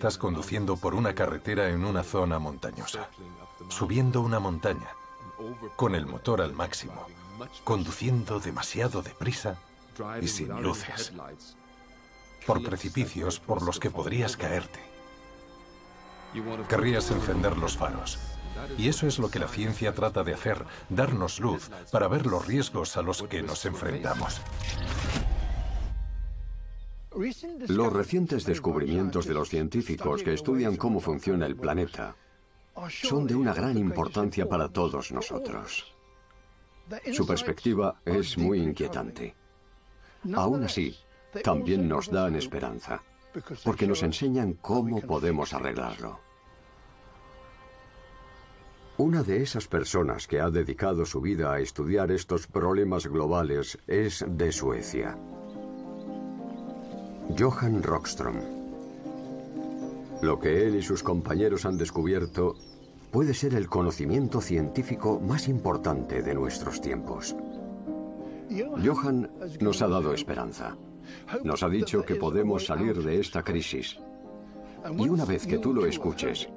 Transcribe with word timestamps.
estás 0.00 0.16
conduciendo 0.16 0.78
por 0.78 0.94
una 0.94 1.14
carretera 1.14 1.68
en 1.68 1.84
una 1.84 2.02
zona 2.02 2.38
montañosa, 2.38 3.10
subiendo 3.68 4.22
una 4.22 4.40
montaña, 4.40 4.88
con 5.76 5.94
el 5.94 6.06
motor 6.06 6.40
al 6.40 6.54
máximo, 6.54 7.06
conduciendo 7.64 8.40
demasiado 8.40 9.02
deprisa 9.02 9.58
y 10.22 10.26
sin 10.26 10.48
luces, 10.62 11.12
por 12.46 12.62
precipicios 12.62 13.40
por 13.40 13.60
los 13.60 13.78
que 13.78 13.90
podrías 13.90 14.38
caerte. 14.38 14.80
Querrías 16.66 17.10
encender 17.10 17.58
los 17.58 17.76
faros. 17.76 18.18
Y 18.78 18.88
eso 18.88 19.06
es 19.06 19.18
lo 19.18 19.30
que 19.30 19.38
la 19.38 19.48
ciencia 19.48 19.94
trata 19.94 20.24
de 20.24 20.32
hacer, 20.32 20.64
darnos 20.88 21.40
luz 21.40 21.70
para 21.92 22.08
ver 22.08 22.24
los 22.24 22.46
riesgos 22.46 22.96
a 22.96 23.02
los 23.02 23.22
que 23.24 23.42
nos 23.42 23.66
enfrentamos. 23.66 24.40
Los 27.68 27.92
recientes 27.92 28.44
descubrimientos 28.44 29.26
de 29.26 29.34
los 29.34 29.48
científicos 29.48 30.22
que 30.22 30.32
estudian 30.32 30.76
cómo 30.76 31.00
funciona 31.00 31.46
el 31.46 31.56
planeta 31.56 32.14
son 32.88 33.26
de 33.26 33.34
una 33.34 33.52
gran 33.52 33.76
importancia 33.76 34.48
para 34.48 34.68
todos 34.68 35.12
nosotros. 35.12 35.94
Su 37.12 37.26
perspectiva 37.26 38.00
es 38.04 38.38
muy 38.38 38.60
inquietante. 38.60 39.34
Aún 40.34 40.64
así, 40.64 40.96
también 41.42 41.88
nos 41.88 42.10
dan 42.10 42.36
esperanza, 42.36 43.02
porque 43.64 43.86
nos 43.86 44.02
enseñan 44.02 44.54
cómo 44.54 45.00
podemos 45.00 45.52
arreglarlo. 45.52 46.20
Una 48.98 49.22
de 49.22 49.42
esas 49.42 49.66
personas 49.66 50.26
que 50.26 50.40
ha 50.40 50.50
dedicado 50.50 51.06
su 51.06 51.20
vida 51.20 51.52
a 51.52 51.60
estudiar 51.60 52.10
estos 52.10 52.46
problemas 52.46 53.06
globales 53.06 53.78
es 53.86 54.24
de 54.28 54.52
Suecia. 54.52 55.16
Johan 57.38 57.82
Rockström. 57.82 58.36
Lo 60.22 60.38
que 60.38 60.66
él 60.66 60.76
y 60.76 60.82
sus 60.82 61.02
compañeros 61.02 61.64
han 61.64 61.78
descubierto 61.78 62.56
puede 63.10 63.34
ser 63.34 63.54
el 63.54 63.68
conocimiento 63.68 64.40
científico 64.40 65.20
más 65.20 65.48
importante 65.48 66.22
de 66.22 66.34
nuestros 66.34 66.80
tiempos. 66.80 67.34
Johan 68.84 69.30
nos 69.60 69.80
ha 69.82 69.88
dado 69.88 70.12
esperanza. 70.12 70.76
Nos 71.44 71.62
ha 71.62 71.68
dicho 71.68 72.04
que 72.04 72.16
podemos 72.16 72.66
salir 72.66 73.02
de 73.02 73.20
esta 73.20 73.42
crisis. 73.42 73.98
Y 74.96 75.08
una 75.08 75.24
vez 75.24 75.46
que 75.46 75.58
tú 75.58 75.72
lo 75.72 75.86
escuches, 75.86 76.48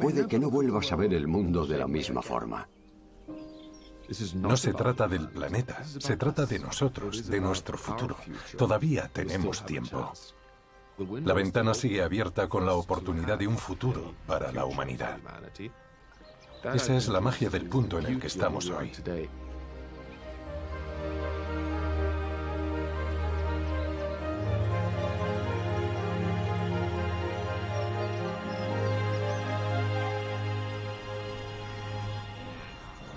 puede 0.00 0.26
que 0.26 0.38
no 0.38 0.50
vuelvas 0.50 0.92
a 0.92 0.96
ver 0.96 1.14
el 1.14 1.26
mundo 1.26 1.66
de 1.66 1.78
la 1.78 1.86
misma 1.86 2.22
forma. 2.22 2.68
No 4.34 4.56
se 4.56 4.72
trata 4.72 5.06
del 5.06 5.28
planeta, 5.28 5.84
se 5.84 6.16
trata 6.16 6.46
de 6.46 6.58
nosotros, 6.58 7.28
de 7.28 7.40
nuestro 7.40 7.78
futuro. 7.78 8.16
Todavía 8.56 9.08
tenemos 9.12 9.64
tiempo. 9.64 10.12
La 11.24 11.34
ventana 11.34 11.74
sigue 11.74 12.02
abierta 12.02 12.48
con 12.48 12.66
la 12.66 12.74
oportunidad 12.74 13.38
de 13.38 13.46
un 13.46 13.56
futuro 13.56 14.14
para 14.26 14.52
la 14.52 14.64
humanidad. 14.64 15.18
Esa 16.74 16.96
es 16.96 17.08
la 17.08 17.20
magia 17.20 17.48
del 17.48 17.68
punto 17.68 17.98
en 17.98 18.06
el 18.06 18.20
que 18.20 18.26
estamos 18.26 18.68
hoy. 18.68 18.92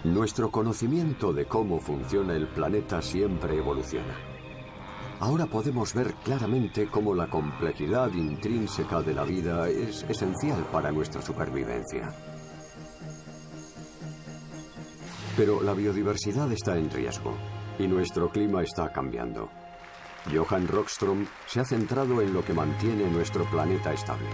Nuestro 0.04 0.52
conocimiento 0.52 1.32
de 1.32 1.46
cómo 1.46 1.80
funciona 1.80 2.36
el 2.36 2.50
planeta 2.50 3.02
siempre 3.02 3.58
evoluciona. 3.58 4.14
Ahora 5.22 5.46
podemos 5.46 5.94
ver 5.94 6.14
claramente 6.16 6.88
cómo 6.88 7.16
la 7.16 7.30
complejidad 7.30 8.12
intrínseca 8.12 9.02
de 9.02 9.14
la 9.14 9.24
vida 9.24 9.70
es 9.70 10.04
esencial 10.04 10.62
para 10.74 10.92
nuestra 10.92 11.22
supervivencia. 11.22 12.14
Pero 15.38 15.64
la 15.64 15.74
biodiversidad 15.74 16.52
está 16.52 16.78
en 16.78 16.92
riesgo 16.92 17.34
y 17.80 17.88
nuestro 17.88 18.30
clima 18.30 18.62
está 18.62 18.92
cambiando. 18.92 19.50
Johan 20.34 20.68
Rockström 20.68 21.26
se 21.48 21.62
ha 21.62 21.66
centrado 21.66 22.22
en 22.22 22.34
lo 22.34 22.44
que 22.44 22.54
mantiene 22.54 23.10
nuestro 23.10 23.46
planeta 23.46 23.94
estable. 23.94 24.28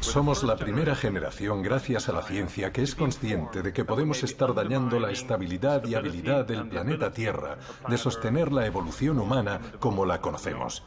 Somos 0.00 0.42
la 0.44 0.56
primera 0.56 0.94
generación, 0.94 1.62
gracias 1.62 2.08
a 2.08 2.12
la 2.12 2.22
ciencia, 2.22 2.72
que 2.72 2.82
es 2.82 2.94
consciente 2.94 3.62
de 3.62 3.72
que 3.72 3.84
podemos 3.84 4.22
estar 4.22 4.54
dañando 4.54 4.98
la 5.00 5.10
estabilidad 5.10 5.84
y 5.86 5.94
habilidad 5.94 6.46
del 6.46 6.68
planeta 6.68 7.12
Tierra 7.12 7.58
de 7.88 7.98
sostener 7.98 8.52
la 8.52 8.66
evolución 8.66 9.18
humana 9.18 9.60
como 9.80 10.06
la 10.06 10.20
conocemos. 10.20 10.82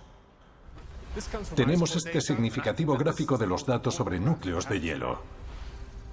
Tenemos 1.55 1.95
este 1.95 2.21
significativo 2.21 2.97
gráfico 2.97 3.37
de 3.37 3.47
los 3.47 3.65
datos 3.65 3.95
sobre 3.95 4.19
núcleos 4.19 4.67
de 4.69 4.79
hielo. 4.79 5.19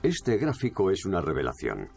Este 0.02 0.36
gráfico 0.36 0.90
es 0.90 1.04
una 1.04 1.20
revelación. 1.20 1.88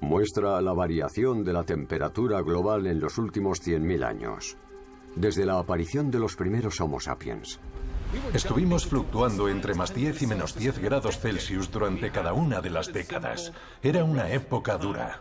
Muestra 0.00 0.60
la 0.60 0.72
variación 0.72 1.44
de 1.44 1.52
la 1.52 1.64
temperatura 1.64 2.40
global 2.42 2.86
en 2.86 3.00
los 3.00 3.18
últimos 3.18 3.60
100.000 3.60 4.04
años, 4.04 4.56
desde 5.16 5.44
la 5.44 5.58
aparición 5.58 6.10
de 6.10 6.18
los 6.20 6.36
primeros 6.36 6.80
Homo 6.80 7.00
sapiens. 7.00 7.60
Estuvimos 8.34 8.86
fluctuando 8.86 9.48
entre 9.48 9.74
más 9.74 9.94
10 9.94 10.22
y 10.22 10.26
menos 10.26 10.54
10 10.56 10.78
grados 10.78 11.18
Celsius 11.18 11.70
durante 11.70 12.10
cada 12.10 12.32
una 12.32 12.60
de 12.60 12.70
las 12.70 12.92
décadas. 12.92 13.52
Era 13.82 14.04
una 14.04 14.30
época 14.30 14.76
dura. 14.76 15.20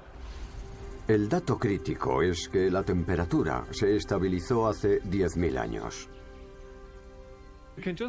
El 1.07 1.29
dato 1.29 1.57
crítico 1.57 2.21
es 2.21 2.47
que 2.47 2.69
la 2.69 2.83
temperatura 2.83 3.65
se 3.71 3.95
estabilizó 3.95 4.67
hace 4.67 5.01
10.000 5.03 5.57
años. 5.57 6.09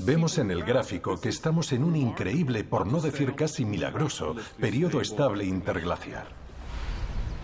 Vemos 0.04 0.38
en 0.38 0.50
el 0.50 0.65
gráfico 0.65 1.20
que 1.20 1.28
estamos 1.28 1.72
en 1.72 1.84
un 1.84 1.97
increíble, 1.97 2.64
por 2.64 2.87
no 2.87 3.00
decir 3.00 3.34
casi 3.34 3.64
milagroso, 3.64 4.37
periodo 4.59 5.00
estable 5.00 5.44
interglaciar. 5.44 6.26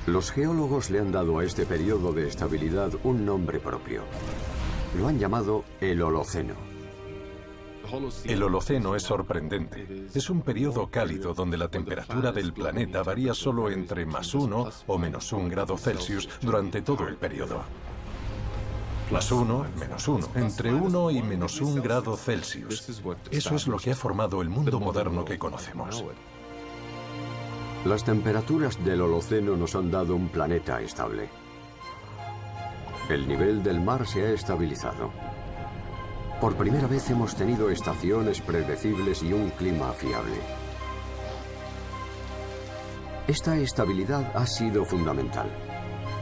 Los 0.07 0.31
geólogos 0.31 0.91
le 0.91 1.01
han 1.01 1.13
dado 1.13 1.39
a 1.39 1.45
este 1.45 1.65
periodo 1.65 2.13
de 2.13 2.29
estabilidad 2.29 2.93
un 3.05 3.25
nombre 3.25 3.61
propio. 3.61 4.03
Lo 4.99 5.09
han 5.09 5.19
llamado 5.19 5.65
el 5.81 6.03
Holoceno. 6.03 6.68
El 8.25 8.43
Holoceno 8.43 8.95
es 8.95 9.03
sorprendente. 9.03 10.09
Es 10.15 10.29
un 10.29 10.43
periodo 10.43 10.89
cálido 10.91 11.33
donde 11.33 11.57
la 11.57 11.69
temperatura 11.69 12.33
del 12.33 12.53
planeta 12.53 13.03
varía 13.03 13.35
solo 13.35 13.71
entre 13.71 14.05
más 14.05 14.35
uno 14.35 14.69
o 14.87 14.99
menos 14.99 15.33
un 15.33 15.49
grado 15.49 15.79
Celsius 15.79 16.29
durante 16.41 16.83
todo 16.83 17.09
el 17.09 17.17
periodo. 17.17 17.63
Más 19.11 19.33
uno, 19.33 19.65
menos 19.79 20.07
uno, 20.07 20.29
entre 20.35 20.75
uno 20.75 21.11
y 21.11 21.23
menos 21.23 21.61
un 21.63 21.81
grado 21.81 22.15
Celsius. 22.17 23.03
Eso 23.31 23.55
es 23.55 23.67
lo 23.67 23.79
que 23.79 23.93
ha 23.93 23.97
formado 23.97 24.43
el 24.43 24.51
mundo 24.51 24.79
moderno 24.79 25.25
que 25.25 25.39
conocemos. 25.39 26.05
Las 27.87 28.05
temperaturas 28.05 28.85
del 28.85 29.01
Holoceno 29.01 29.57
nos 29.57 29.75
han 29.75 29.91
dado 29.91 30.15
un 30.15 30.29
planeta 30.29 30.81
estable. 30.83 31.31
El 33.09 33.27
nivel 33.27 33.63
del 33.63 33.81
mar 33.81 34.07
se 34.07 34.27
ha 34.27 34.33
estabilizado. 34.33 35.11
Por 36.41 36.55
primera 36.55 36.87
vez 36.87 37.11
hemos 37.11 37.35
tenido 37.35 37.69
estaciones 37.69 38.41
predecibles 38.41 39.25
y 39.25 39.33
un 39.33 39.51
clima 39.51 39.93
fiable. 39.93 40.37
Esta 43.27 43.57
estabilidad 43.57 44.31
ha 44.37 44.47
sido 44.47 44.85
fundamental. 44.85 45.51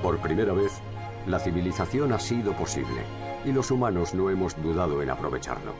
Por 0.03 0.19
primera 0.19 0.55
vez, 0.55 0.73
la 1.27 1.39
civilización 1.39 2.15
ha 2.15 2.19
sido 2.19 2.55
posible 2.55 3.03
y 3.45 3.53
los 3.53 3.71
humanos 3.71 4.15
no 4.15 4.31
hemos 4.31 4.61
dudado 4.63 5.03
en 5.03 5.11
aprovecharlo. 5.11 5.75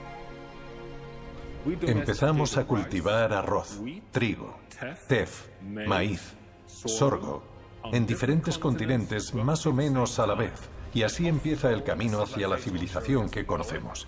Empezamos 1.81 2.57
a 2.57 2.65
cultivar 2.65 3.33
arroz, 3.33 3.81
trigo, 4.11 4.55
tef, 5.07 5.47
maíz, 5.63 6.35
sorgo, 6.67 7.41
en 7.91 8.05
diferentes 8.05 8.59
continentes 8.59 9.33
más 9.33 9.65
o 9.65 9.73
menos 9.73 10.19
a 10.19 10.27
la 10.27 10.35
vez 10.35 10.76
y 10.93 11.03
así 11.03 11.27
empieza 11.27 11.71
el 11.71 11.83
camino 11.83 12.21
hacia 12.21 12.47
la 12.47 12.57
civilización 12.57 13.29
que 13.29 13.45
conocemos. 13.45 14.07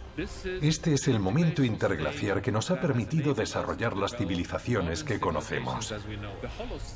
Este 0.61 0.93
es 0.93 1.07
el 1.07 1.19
momento 1.19 1.63
interglaciar 1.63 2.41
que 2.41 2.51
nos 2.51 2.71
ha 2.71 2.79
permitido 2.79 3.33
desarrollar 3.33 3.95
las 3.95 4.15
civilizaciones 4.15 5.03
que 5.03 5.19
conocemos. 5.19 5.93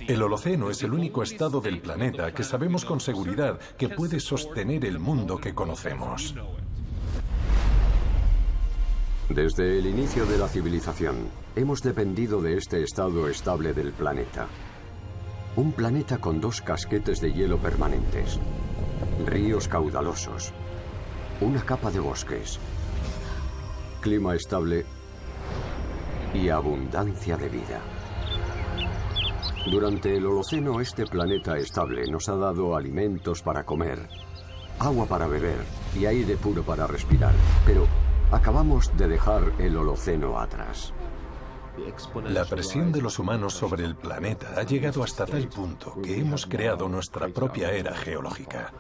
El 0.08 0.22
Holoceno 0.22 0.70
es 0.70 0.84
el 0.84 0.94
único 0.94 1.24
estado 1.24 1.62
del 1.62 1.80
planeta 1.80 2.34
que 2.34 2.44
sabemos 2.44 2.86
con 2.86 3.00
seguridad 3.00 3.60
que 3.78 3.90
puede 3.90 4.20
sostener 4.20 4.86
el 4.86 5.00
mundo 5.00 5.38
que 5.38 5.54
conocemos. 5.54 6.36
Desde 9.30 9.80
el 9.80 9.88
inicio 9.88 10.26
de 10.26 10.38
la 10.38 10.48
civilización, 10.48 11.16
hemos 11.56 11.82
dependido 11.82 12.42
de 12.42 12.58
este 12.58 12.84
estado 12.84 13.30
estable 13.30 13.74
del 13.74 13.92
planeta. 13.92 14.48
Un 15.56 15.72
planeta 15.72 16.18
con 16.18 16.42
dos 16.42 16.62
casquetes 16.62 17.22
de 17.22 17.32
hielo 17.32 17.58
permanentes, 17.58 18.40
ríos 19.26 19.68
caudalosos, 19.68 20.54
una 21.42 21.62
capa 21.62 21.92
de 21.92 22.00
bosques, 22.00 22.60
clima 24.02 24.36
estable 24.36 24.86
y 26.34 26.50
abundancia 26.50 27.38
de 27.38 27.50
vida. 27.50 27.82
Durante 29.70 30.18
el 30.18 30.26
Holoceno 30.26 30.82
este 30.82 31.06
planeta 31.06 31.58
estable 31.58 32.06
nos 32.12 32.28
ha 32.28 32.36
dado 32.36 32.76
alimentos 32.76 33.42
para 33.42 33.64
comer, 33.64 34.10
agua 34.80 35.06
para 35.06 35.28
beber 35.28 35.64
y 35.96 36.06
aire 36.06 36.36
puro 36.36 36.64
para 36.64 36.86
respirar. 36.86 37.34
Pero 37.66 37.88
acabamos 38.32 38.96
de 38.98 39.08
dejar 39.08 39.54
el 39.60 39.78
Holoceno 39.78 40.40
atrás. 40.40 40.94
La 42.30 42.46
presión 42.46 42.92
de 42.92 43.02
los 43.02 43.18
humanos 43.20 43.54
sobre 43.54 43.86
el 43.86 43.96
planeta 43.96 44.54
ha 44.58 44.64
llegado 44.64 45.04
hasta 45.04 45.26
tal 45.26 45.48
punto 45.48 46.00
que 46.04 46.20
hemos 46.20 46.46
creado 46.46 46.88
nuestra 46.88 47.30
propia 47.30 47.72
era 47.72 47.96
geológica. 47.96 48.72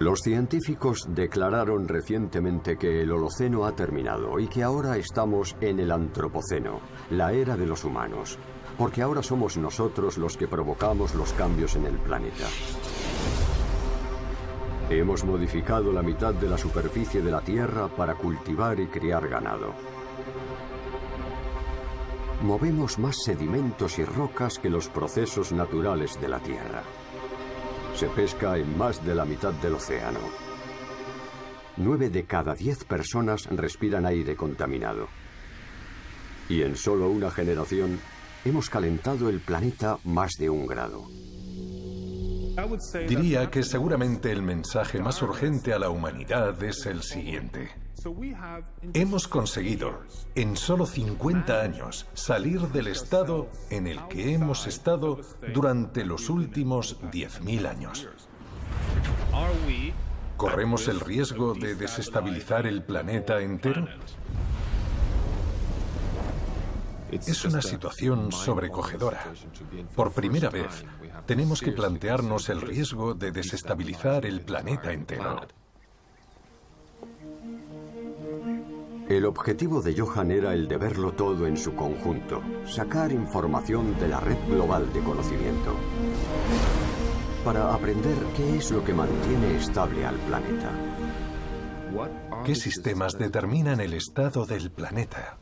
Los 0.00 0.20
científicos 0.22 1.04
declararon 1.10 1.86
recientemente 1.86 2.78
que 2.78 3.02
el 3.02 3.12
Holoceno 3.12 3.66
ha 3.66 3.76
terminado 3.76 4.40
y 4.40 4.48
que 4.48 4.62
ahora 4.62 4.96
estamos 4.96 5.54
en 5.60 5.78
el 5.78 5.90
Antropoceno, 5.90 6.80
la 7.10 7.34
era 7.34 7.54
de 7.54 7.66
los 7.66 7.84
humanos, 7.84 8.38
porque 8.78 9.02
ahora 9.02 9.22
somos 9.22 9.58
nosotros 9.58 10.16
los 10.16 10.38
que 10.38 10.48
provocamos 10.48 11.14
los 11.14 11.34
cambios 11.34 11.76
en 11.76 11.84
el 11.84 11.98
planeta. 11.98 12.46
Hemos 14.88 15.22
modificado 15.22 15.92
la 15.92 16.00
mitad 16.00 16.32
de 16.32 16.48
la 16.48 16.56
superficie 16.56 17.20
de 17.20 17.30
la 17.30 17.42
Tierra 17.42 17.88
para 17.88 18.14
cultivar 18.14 18.80
y 18.80 18.86
criar 18.86 19.28
ganado. 19.28 19.74
Movemos 22.40 22.98
más 22.98 23.22
sedimentos 23.22 23.98
y 23.98 24.04
rocas 24.06 24.58
que 24.58 24.70
los 24.70 24.88
procesos 24.88 25.52
naturales 25.52 26.18
de 26.22 26.28
la 26.28 26.38
Tierra. 26.38 26.82
Se 28.00 28.06
pesca 28.06 28.56
en 28.56 28.78
más 28.78 29.04
de 29.04 29.14
la 29.14 29.26
mitad 29.26 29.52
del 29.52 29.74
océano. 29.74 30.20
Nueve 31.76 32.08
de 32.08 32.24
cada 32.24 32.54
diez 32.54 32.82
personas 32.82 33.44
respiran 33.50 34.06
aire 34.06 34.36
contaminado. 34.36 35.06
Y 36.48 36.62
en 36.62 36.76
solo 36.76 37.10
una 37.10 37.30
generación 37.30 38.00
hemos 38.46 38.70
calentado 38.70 39.28
el 39.28 39.40
planeta 39.40 39.98
más 40.04 40.30
de 40.38 40.48
un 40.48 40.66
grado. 40.66 41.08
Diría 43.06 43.50
que 43.50 43.62
seguramente 43.62 44.32
el 44.32 44.40
mensaje 44.40 44.98
más 44.98 45.20
urgente 45.20 45.74
a 45.74 45.78
la 45.78 45.90
humanidad 45.90 46.64
es 46.64 46.86
el 46.86 47.02
siguiente. 47.02 47.68
Hemos 48.94 49.28
conseguido, 49.28 50.00
en 50.34 50.56
solo 50.56 50.86
50 50.86 51.60
años, 51.60 52.06
salir 52.14 52.60
del 52.68 52.86
estado 52.86 53.48
en 53.70 53.86
el 53.86 54.06
que 54.08 54.34
hemos 54.34 54.66
estado 54.66 55.20
durante 55.52 56.04
los 56.04 56.30
últimos 56.30 57.00
10.000 57.02 57.68
años. 57.68 58.08
¿Corremos 60.36 60.88
el 60.88 61.00
riesgo 61.00 61.54
de 61.54 61.74
desestabilizar 61.74 62.66
el 62.66 62.82
planeta 62.82 63.40
entero? 63.40 63.86
Es 67.10 67.44
una 67.44 67.60
situación 67.60 68.30
sobrecogedora. 68.30 69.32
Por 69.94 70.12
primera 70.12 70.48
vez, 70.48 70.84
tenemos 71.26 71.60
que 71.60 71.72
plantearnos 71.72 72.48
el 72.48 72.60
riesgo 72.60 73.14
de 73.14 73.32
desestabilizar 73.32 74.24
el 74.24 74.40
planeta 74.42 74.92
entero. 74.92 75.40
El 79.10 79.26
objetivo 79.26 79.82
de 79.82 80.00
Johan 80.00 80.30
era 80.30 80.54
el 80.54 80.68
de 80.68 80.76
verlo 80.76 81.10
todo 81.10 81.48
en 81.48 81.56
su 81.56 81.74
conjunto, 81.74 82.42
sacar 82.64 83.10
información 83.10 83.98
de 83.98 84.06
la 84.06 84.20
red 84.20 84.36
global 84.48 84.92
de 84.92 85.00
conocimiento, 85.00 85.74
para 87.44 87.74
aprender 87.74 88.14
qué 88.36 88.58
es 88.58 88.70
lo 88.70 88.84
que 88.84 88.94
mantiene 88.94 89.56
estable 89.56 90.06
al 90.06 90.14
planeta. 90.14 90.70
¿Qué 92.44 92.54
sistemas 92.54 93.18
determinan 93.18 93.80
el 93.80 93.94
estado 93.94 94.46
del 94.46 94.70
planeta? 94.70 95.38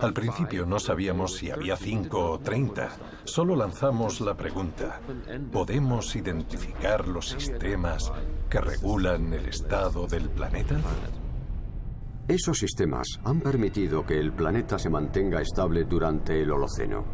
Al 0.00 0.14
principio 0.14 0.64
no 0.64 0.80
sabíamos 0.80 1.36
si 1.36 1.50
había 1.50 1.76
cinco 1.76 2.30
o 2.30 2.38
treinta. 2.38 2.88
Solo 3.24 3.54
lanzamos 3.56 4.22
la 4.22 4.34
pregunta, 4.34 5.02
¿podemos 5.52 6.16
identificar 6.16 7.06
los 7.06 7.28
sistemas 7.28 8.10
que 8.48 8.58
regulan 8.58 9.34
el 9.34 9.44
estado 9.44 10.06
del 10.06 10.30
planeta? 10.30 10.76
Esos 12.28 12.58
sistemas 12.58 13.18
han 13.24 13.40
permitido 13.40 14.06
que 14.06 14.18
el 14.18 14.32
planeta 14.32 14.78
se 14.78 14.88
mantenga 14.88 15.40
estable 15.40 15.84
durante 15.84 16.40
el 16.40 16.52
Holoceno. 16.52 17.04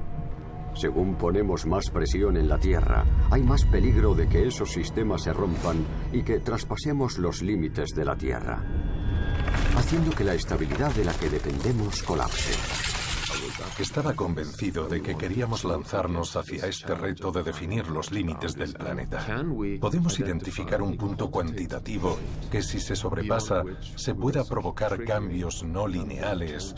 Según 0.75 1.17
ponemos 1.17 1.67
más 1.67 1.91
presión 1.91 2.37
en 2.37 2.47
la 2.47 2.59
Tierra, 2.59 3.05
hay 3.31 3.43
más 3.43 3.65
peligro 3.65 4.15
de 4.15 4.29
que 4.29 4.47
esos 4.47 4.71
sistemas 4.71 5.23
se 5.23 5.33
rompan 5.33 5.85
y 6.13 6.23
que 6.23 6.41
traspasemos 6.41 7.19
los 7.19 7.43
límites 7.43 7.89
de 7.97 8.05
la 8.05 8.17
Tierra, 8.17 8.63
haciendo 9.77 10.11
que 10.11 10.25
la 10.25 10.35
estabilidad 10.35 10.95
de 10.95 11.07
la 11.07 11.15
que 11.15 11.31
dependemos 11.31 12.03
colapse. 12.03 12.98
Estaba 13.79 14.15
convencido 14.15 14.89
de 14.89 15.00
que 15.00 15.17
queríamos 15.17 15.65
lanzarnos 15.65 16.37
hacia 16.37 16.67
este 16.67 16.95
reto 16.95 17.31
de 17.31 17.43
definir 17.43 17.89
los 17.89 18.11
límites 18.11 18.55
del 18.55 18.75
planeta. 18.75 19.25
Podemos 19.81 20.19
identificar 20.19 20.83
un 20.83 20.97
punto 20.97 21.31
cuantitativo 21.31 22.19
que 22.50 22.62
si 22.62 22.81
se 22.81 22.97
sobrepasa 22.97 23.62
se 23.97 24.15
pueda 24.15 24.45
provocar 24.45 25.05
cambios 25.05 25.62
no 25.62 25.87
lineales 25.87 26.75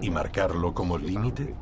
y 0.00 0.10
marcarlo 0.10 0.74
como 0.74 0.98
límite. 0.98 1.54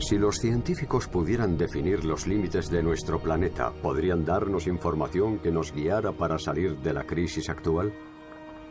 Si 0.00 0.18
los 0.18 0.36
científicos 0.36 1.08
pudieran 1.08 1.56
definir 1.56 2.04
los 2.04 2.26
límites 2.26 2.68
de 2.68 2.82
nuestro 2.82 3.20
planeta, 3.20 3.72
¿podrían 3.72 4.24
darnos 4.24 4.66
información 4.66 5.38
que 5.38 5.50
nos 5.50 5.72
guiara 5.72 6.12
para 6.12 6.38
salir 6.38 6.76
de 6.78 6.92
la 6.92 7.04
crisis 7.04 7.48
actual? 7.48 7.92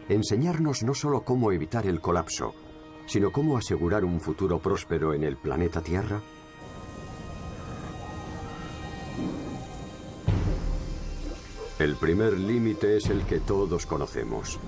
Enseñarnos 0.10 0.84
no 0.84 0.94
solo 0.94 1.22
cómo 1.22 1.52
evitar 1.52 1.86
el 1.88 2.02
colapso, 2.02 2.54
sino 3.06 3.32
cómo 3.32 3.58
asegurar 3.58 4.06
un 4.06 4.20
futuro 4.20 4.60
próspero 4.60 5.14
en 5.14 5.24
el 5.24 5.38
planeta 5.38 5.82
Tierra? 5.82 6.22
El 11.80 11.96
primer 11.96 12.38
límite 12.40 12.98
es 12.98 13.10
el 13.10 13.24
que 13.24 13.40
todos 13.40 13.86
conocemos. 13.86 14.60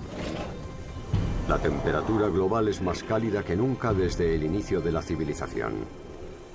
La 1.48 1.58
temperatura 1.58 2.28
global 2.28 2.66
es 2.68 2.82
más 2.82 3.04
cálida 3.04 3.44
que 3.44 3.54
nunca 3.54 3.94
desde 3.94 4.34
el 4.34 4.42
inicio 4.42 4.80
de 4.80 4.90
la 4.90 5.00
civilización. 5.00 5.74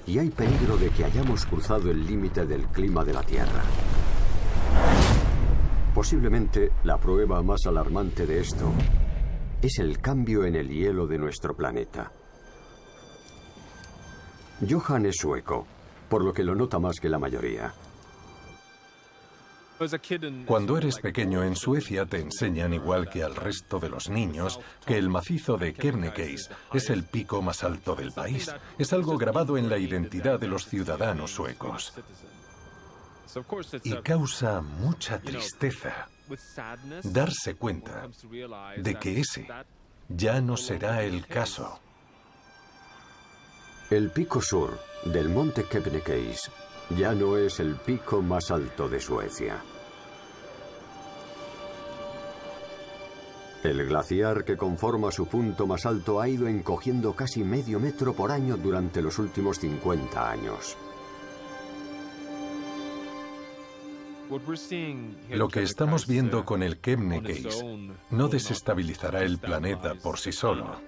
Y 0.06 0.19
hay 0.19 0.30
peligro 0.30 0.75
de 0.75 0.89
que 0.89 1.06
hayamos 1.06 1.45
cruzado 1.45 1.89
el 1.89 2.06
límite 2.06 2.45
del 2.45 2.68
clima 2.68 3.06
de 3.06 3.13
la 3.13 3.24
Tierra. 3.24 3.63
Posiblemente 5.94 6.72
la 6.86 6.98
prueba 6.98 7.44
más 7.44 7.66
alarmante 7.66 8.26
de 8.26 8.40
esto 8.40 8.72
es 9.62 9.78
el 9.80 10.00
cambio 10.00 10.46
en 10.46 10.56
el 10.56 10.70
hielo 10.70 11.06
de 11.06 11.18
nuestro 11.18 11.54
planeta. 11.56 12.12
Johan 14.68 15.06
es 15.06 15.18
sueco, 15.18 15.68
por 16.08 16.24
lo 16.24 16.34
que 16.34 16.44
lo 16.44 16.56
nota 16.56 16.80
más 16.80 17.00
que 17.00 17.10
la 17.10 17.20
mayoría. 17.20 17.74
Cuando 20.46 20.77
eres 20.77 21.00
pequeño 21.00 21.44
en 21.44 21.56
Suecia 21.56 22.06
te 22.06 22.20
enseñan, 22.20 22.74
igual 22.74 23.10
que 23.10 23.24
al 23.24 23.36
resto 23.36 23.80
de 23.80 23.89
los 23.89 24.10
niños, 24.10 24.60
que 24.86 24.98
el 24.98 25.10
macizo 25.10 25.58
de 25.58 25.74
Kebnekaise 25.74 26.51
es 26.72 26.89
el 26.92 27.04
pico 27.04 27.42
más 27.42 27.63
alto 27.63 27.96
del 27.96 28.12
país. 28.12 28.54
Es 28.77 28.94
algo 28.94 29.18
grabado 29.18 29.58
en 29.58 29.70
la 29.70 29.80
identidad 29.80 30.39
de 30.39 30.48
los 30.48 30.68
ciudadanos 30.68 31.32
suecos 31.32 31.94
y 33.84 33.96
causa 33.98 34.62
mucha 34.62 35.20
tristeza 35.20 36.08
darse 37.04 37.56
cuenta 37.56 38.08
de 38.78 38.96
que 38.96 39.20
ese 39.20 39.48
ya 40.10 40.42
no 40.42 40.58
será 40.58 41.04
el 41.04 41.26
caso. 41.28 41.80
El 43.90 44.10
pico 44.12 44.42
sur 44.42 44.80
del 45.06 45.30
monte 45.30 45.66
Kebnekaise 45.66 46.52
ya 46.98 47.14
no 47.14 47.38
es 47.38 47.60
el 47.60 47.76
pico 47.76 48.22
más 48.22 48.52
alto 48.52 48.90
de 48.90 49.00
Suecia. 49.00 49.62
El 53.64 53.86
glaciar 53.86 54.44
que 54.44 54.58
conforma 54.58 55.12
su 55.12 55.28
punto 55.28 55.68
más 55.68 55.86
alto 55.86 56.20
ha 56.20 56.28
ido 56.28 56.48
encogiendo 56.48 57.16
casi 57.16 57.44
medio 57.44 57.80
metro 57.80 58.14
por 58.14 58.32
año 58.32 58.58
durante 58.58 59.02
los 59.02 59.20
últimos 59.20 59.60
50 59.60 60.32
años. 60.32 60.76
Lo 65.30 65.50
que 65.50 65.62
estamos 65.62 66.08
viendo 66.08 66.46
con 66.46 66.64
el 66.64 66.78
Kebnekaise 66.78 67.66
no 68.12 68.30
desestabilizará 68.30 69.24
el 69.24 69.40
planeta 69.40 69.96
por 69.96 70.20
sí 70.20 70.32
solo. 70.32 70.80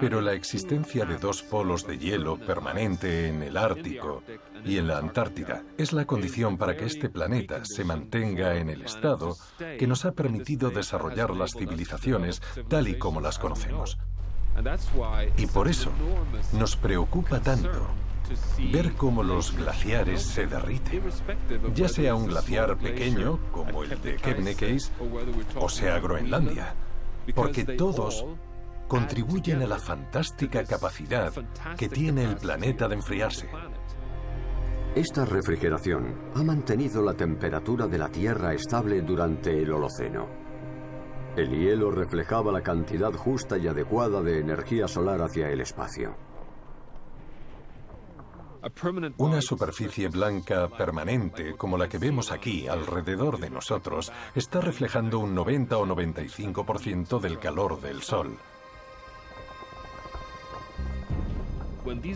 Pero 0.00 0.22
la 0.22 0.32
existencia 0.32 1.04
de 1.04 1.16
dos 1.16 1.42
polos 1.42 1.86
de 1.86 1.98
hielo 1.98 2.38
permanente 2.38 3.28
en 3.28 3.42
el 3.42 3.58
Ártico 3.58 4.22
y 4.64 4.78
en 4.78 4.88
la 4.88 4.98
Antártida 4.98 5.62
es 5.76 5.92
la 5.92 6.06
condición 6.06 6.56
para 6.56 6.76
que 6.76 6.86
este 6.86 7.10
planeta 7.10 7.62
se 7.64 7.84
mantenga 7.84 8.56
en 8.56 8.70
el 8.70 8.82
estado 8.82 9.36
que 9.78 9.86
nos 9.86 10.06
ha 10.06 10.12
permitido 10.12 10.70
desarrollar 10.70 11.36
las 11.36 11.52
civilizaciones 11.52 12.40
tal 12.68 12.88
y 12.88 12.98
como 12.98 13.20
las 13.20 13.38
conocemos. 13.38 13.98
Y 15.36 15.46
por 15.46 15.68
eso 15.68 15.90
nos 16.54 16.76
preocupa 16.76 17.40
tanto 17.40 17.86
ver 18.72 18.92
cómo 18.94 19.22
los 19.22 19.56
glaciares 19.56 20.22
se 20.22 20.46
derriten, 20.46 21.02
ya 21.74 21.88
sea 21.88 22.14
un 22.14 22.26
glaciar 22.26 22.76
pequeño 22.76 23.38
como 23.52 23.82
el 23.82 24.00
de 24.02 24.16
Kebnekaise 24.16 24.90
o 25.56 25.68
sea 25.68 25.98
Groenlandia, 25.98 26.74
porque 27.34 27.64
todos 27.64 28.24
contribuyen 28.88 29.62
a 29.62 29.66
la 29.66 29.78
fantástica 29.78 30.64
capacidad 30.64 31.32
que 31.76 31.88
tiene 31.88 32.24
el 32.24 32.36
planeta 32.36 32.88
de 32.88 32.96
enfriarse. 32.96 33.48
Esta 34.94 35.24
refrigeración 35.24 36.32
ha 36.34 36.42
mantenido 36.42 37.00
la 37.00 37.14
temperatura 37.14 37.86
de 37.86 37.98
la 37.98 38.08
Tierra 38.08 38.52
estable 38.52 39.02
durante 39.02 39.56
el 39.56 39.72
Holoceno. 39.72 40.26
El 41.36 41.48
hielo 41.50 41.92
reflejaba 41.92 42.50
la 42.50 42.60
cantidad 42.60 43.12
justa 43.12 43.56
y 43.56 43.68
adecuada 43.68 44.20
de 44.20 44.40
energía 44.40 44.88
solar 44.88 45.22
hacia 45.22 45.48
el 45.48 45.60
espacio. 45.60 46.16
Una 49.16 49.40
superficie 49.40 50.08
blanca 50.08 50.68
permanente 50.68 51.54
como 51.56 51.78
la 51.78 51.88
que 51.88 51.98
vemos 51.98 52.30
aquí 52.30 52.68
alrededor 52.68 53.38
de 53.38 53.50
nosotros 53.50 54.12
está 54.34 54.60
reflejando 54.60 55.18
un 55.18 55.34
90 55.34 55.78
o 55.78 55.86
95% 55.86 57.20
del 57.20 57.38
calor 57.38 57.80
del 57.80 58.02
Sol. 58.02 58.36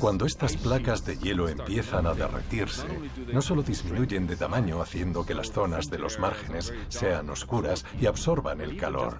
Cuando 0.01 0.27
estas 0.27 0.57
placas 0.57 1.05
de 1.05 1.17
hielo 1.17 1.49
empiezan 1.49 2.07
a 2.07 2.15
derretirse, 2.15 2.87
no 3.33 3.43
solo 3.43 3.63
disminuyen 3.63 4.27
de 4.27 4.37
tamaño 4.37 4.81
haciendo 4.81 5.25
que 5.25 5.35
las 5.35 5.51
zonas 5.53 5.91
de 5.91 5.99
los 5.99 6.19
márgenes 6.19 6.73
sean 6.89 7.31
oscuras 7.31 7.85
y 8.01 8.07
absorban 8.07 8.61
el 8.61 8.77
calor, 8.77 9.19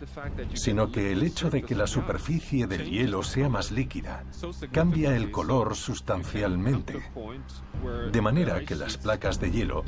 sino 0.55 0.91
que 0.91 1.13
el 1.13 1.23
hecho 1.23 1.51
de 1.51 1.63
que 1.63 1.75
la 1.75 1.87
superficie 1.87 2.67
del 2.67 2.91
hielo 2.91 3.23
sea 3.23 3.49
más 3.49 3.71
líquida 3.71 4.25
cambia 4.73 5.17
el 5.17 5.31
color 5.31 5.77
sustancialmente, 5.77 7.03
de 8.13 8.21
manera 8.21 8.65
que 8.65 8.75
las 8.75 8.97
placas 8.97 9.41
de 9.41 9.51
hielo 9.51 9.85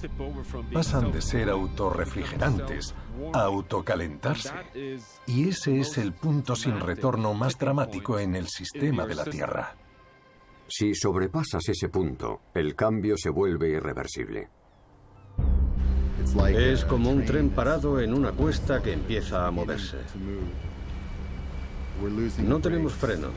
pasan 0.72 1.12
de 1.12 1.22
ser 1.22 1.50
autorrefrigerantes 1.50 2.94
a 3.32 3.42
autocalentarse. 3.42 4.52
Y 5.26 5.48
ese 5.48 5.80
es 5.80 5.98
el 5.98 6.12
punto 6.12 6.56
sin 6.56 6.80
retorno 6.80 7.34
más 7.34 7.58
dramático 7.58 8.18
en 8.18 8.36
el 8.36 8.48
sistema 8.48 9.06
de 9.06 9.14
la 9.14 9.24
Tierra. 9.24 9.74
Si 10.68 10.94
sobrepasas 10.94 11.68
ese 11.68 11.88
punto, 11.88 12.40
el 12.54 12.74
cambio 12.74 13.16
se 13.16 13.30
vuelve 13.30 13.70
irreversible. 13.70 14.48
Es 16.48 16.84
como 16.84 17.10
un 17.10 17.24
tren 17.24 17.50
parado 17.50 18.00
en 18.00 18.12
una 18.12 18.32
cuesta 18.32 18.82
que 18.82 18.92
empieza 18.92 19.46
a 19.46 19.50
moverse. 19.50 19.98
No 22.42 22.60
tenemos 22.60 22.92
frenos. 22.92 23.32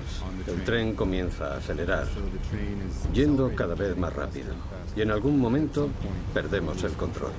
El 0.48 0.64
tren 0.64 0.96
comienza 0.96 1.54
a 1.54 1.58
acelerar, 1.58 2.08
yendo 3.14 3.54
cada 3.56 3.76
vez 3.76 3.96
más 3.96 4.14
rápido. 4.14 4.54
Y 4.96 5.02
en 5.02 5.12
algún 5.12 5.40
momento 5.40 5.90
perdemos 6.34 6.84
el 6.84 6.94
control. 6.94 7.32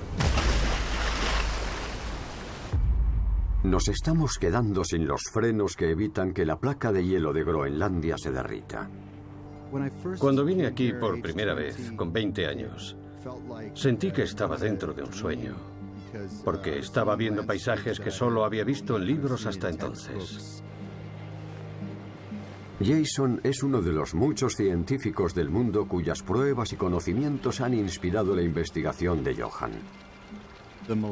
Nos 3.65 3.89
estamos 3.89 4.39
quedando 4.39 4.85
sin 4.85 5.07
los 5.07 5.23
frenos 5.31 5.77
que 5.77 5.91
evitan 5.91 6.33
que 6.33 6.47
la 6.47 6.59
placa 6.59 6.93
de 6.93 7.05
hielo 7.05 7.33
de 7.33 7.45
Groenlandia 7.45 8.17
se 8.17 8.31
derrita. 8.31 8.89
Cuando 10.19 10.45
vine 10.45 10.67
aquí 10.67 10.93
por 10.93 11.21
primera 11.21 11.55
vez, 11.55 11.93
con 11.97 12.12
20 12.12 12.47
años, 12.47 12.97
sentí 13.75 14.11
que 14.11 14.23
estaba 14.23 14.57
dentro 14.57 14.93
de 14.93 15.03
un 15.03 15.12
sueño, 15.12 15.55
porque 16.45 16.79
estaba 16.79 17.17
viendo 17.17 17.47
paisajes 17.47 18.00
que 18.00 18.11
solo 18.11 18.45
había 18.45 18.65
visto 18.65 18.97
en 18.97 19.07
libros 19.07 19.47
hasta 19.47 19.69
entonces. 19.69 20.62
Jason 22.83 23.41
es 23.45 23.62
uno 23.62 23.83
de 23.83 23.93
los 23.93 24.15
muchos 24.15 24.55
científicos 24.57 25.35
del 25.35 25.50
mundo 25.50 25.87
cuyas 25.87 26.23
pruebas 26.23 26.73
y 26.73 26.77
conocimientos 26.77 27.61
han 27.61 27.75
inspirado 27.75 28.35
la 28.35 28.43
investigación 28.43 29.23
de 29.23 29.35
Johan. 29.37 29.73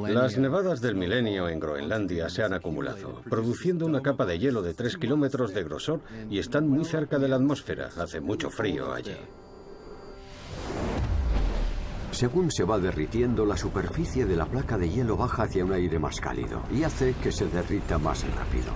Las 0.09 0.37
nevadas 0.39 0.81
del 0.81 0.97
milenio 0.97 1.49
en 1.49 1.61
Groenlandia 1.61 2.29
se 2.29 2.43
han 2.43 2.53
acumulado, 2.53 3.23
produciendo 3.29 3.87
una 3.87 4.01
capa 4.01 4.27
de 4.27 4.39
hielo 4.39 4.63
de 4.63 4.75
3 4.75 4.97
kilómetros 4.97 5.55
de 5.55 5.63
grosor 5.63 6.01
y 6.31 6.39
están 6.39 6.69
muy 6.69 6.85
cerca 6.85 7.19
de 7.19 7.29
la 7.29 7.37
atmósfera. 7.37 7.91
Hace 7.97 8.21
mucho 8.21 8.51
frío 8.51 8.93
allí. 8.93 9.17
Según 12.11 12.51
se 12.51 12.65
va 12.65 12.79
derritiendo, 12.79 13.47
la 13.47 13.57
superficie 13.57 14.25
de 14.25 14.35
la 14.35 14.47
placa 14.47 14.77
de 14.77 14.91
hielo 14.91 15.17
baja 15.17 15.45
hacia 15.45 15.65
un 15.65 15.73
aire 15.73 15.99
más 15.99 16.21
cálido 16.21 16.63
y 16.73 16.83
hace 16.83 17.15
que 17.23 17.31
se 17.31 17.47
derrita 17.47 17.99
más 17.99 18.25
rápido. 18.35 18.73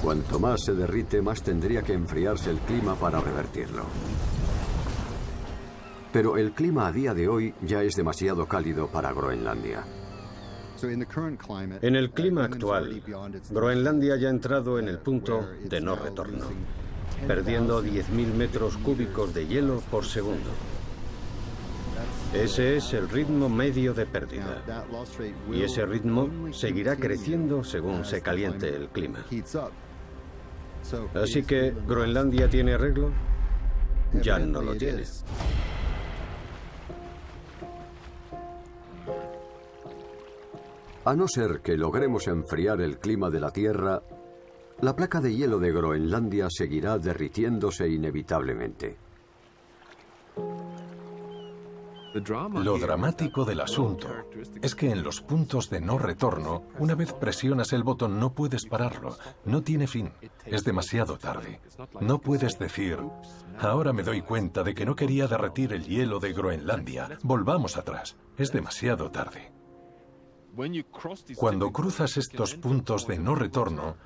Cuanto 0.00 0.38
más 0.38 0.62
se 0.64 0.74
derrite, 0.74 1.20
más 1.20 1.42
tendría 1.42 1.82
que 1.82 1.92
enfriarse 1.92 2.50
el 2.50 2.58
clima 2.60 2.94
para 2.94 3.20
revertirlo. 3.20 3.84
Pero 6.12 6.36
el 6.36 6.52
clima 6.52 6.86
a 6.86 6.92
día 6.92 7.14
de 7.14 7.28
hoy 7.28 7.54
ya 7.62 7.82
es 7.82 7.94
demasiado 7.94 8.46
cálido 8.46 8.88
para 8.88 9.12
Groenlandia. 9.12 9.84
En 11.80 11.96
el 11.96 12.10
clima 12.10 12.44
actual, 12.44 13.02
Groenlandia 13.50 14.16
ya 14.16 14.28
ha 14.28 14.30
entrado 14.30 14.78
en 14.78 14.88
el 14.88 14.98
punto 14.98 15.48
de 15.64 15.80
no 15.80 15.96
retorno, 15.96 16.46
perdiendo 17.26 17.82
10.000 17.82 18.34
metros 18.34 18.76
cúbicos 18.78 19.32
de 19.32 19.46
hielo 19.46 19.82
por 19.90 20.04
segundo. 20.04 20.50
Ese 22.34 22.76
es 22.76 22.92
el 22.92 23.08
ritmo 23.08 23.48
medio 23.48 23.94
de 23.94 24.04
pérdida. 24.04 24.62
Y 25.50 25.62
ese 25.62 25.86
ritmo 25.86 26.52
seguirá 26.52 26.96
creciendo 26.96 27.64
según 27.64 28.04
se 28.04 28.20
caliente 28.20 28.74
el 28.74 28.88
clima. 28.88 29.24
Así 31.14 31.42
que, 31.42 31.74
¿Groenlandia 31.86 32.48
tiene 32.50 32.74
arreglo? 32.74 33.10
Ya 34.22 34.38
no 34.38 34.60
lo 34.60 34.74
tiene. 34.76 35.04
A 41.06 41.14
no 41.14 41.28
ser 41.28 41.60
que 41.62 41.76
logremos 41.76 42.26
enfriar 42.26 42.80
el 42.80 42.98
clima 42.98 43.30
de 43.30 43.38
la 43.38 43.52
Tierra, 43.52 44.02
la 44.80 44.96
placa 44.96 45.20
de 45.20 45.32
hielo 45.32 45.60
de 45.60 45.70
Groenlandia 45.70 46.48
seguirá 46.50 46.98
derritiéndose 46.98 47.88
inevitablemente. 47.88 48.96
Lo 52.54 52.76
dramático 52.76 53.44
del 53.44 53.60
asunto 53.60 54.08
es 54.60 54.74
que 54.74 54.90
en 54.90 55.04
los 55.04 55.20
puntos 55.20 55.70
de 55.70 55.80
no 55.80 55.96
retorno, 55.96 56.64
una 56.80 56.96
vez 56.96 57.12
presionas 57.12 57.72
el 57.72 57.84
botón 57.84 58.18
no 58.18 58.32
puedes 58.32 58.66
pararlo, 58.66 59.16
no 59.44 59.62
tiene 59.62 59.86
fin, 59.86 60.10
es 60.44 60.64
demasiado 60.64 61.18
tarde. 61.18 61.60
No 62.00 62.18
puedes 62.18 62.58
decir, 62.58 62.98
ahora 63.60 63.92
me 63.92 64.02
doy 64.02 64.22
cuenta 64.22 64.64
de 64.64 64.74
que 64.74 64.84
no 64.84 64.96
quería 64.96 65.28
derretir 65.28 65.72
el 65.72 65.84
hielo 65.84 66.18
de 66.18 66.32
Groenlandia, 66.32 67.16
volvamos 67.22 67.76
atrás, 67.76 68.16
es 68.36 68.50
demasiado 68.50 69.12
tarde. 69.12 69.55
Cuando 71.36 71.70
cruzas 71.70 72.16
estos 72.16 72.54
puntos 72.54 73.06
de 73.06 73.18
no 73.18 73.34
retorno, 73.34 73.96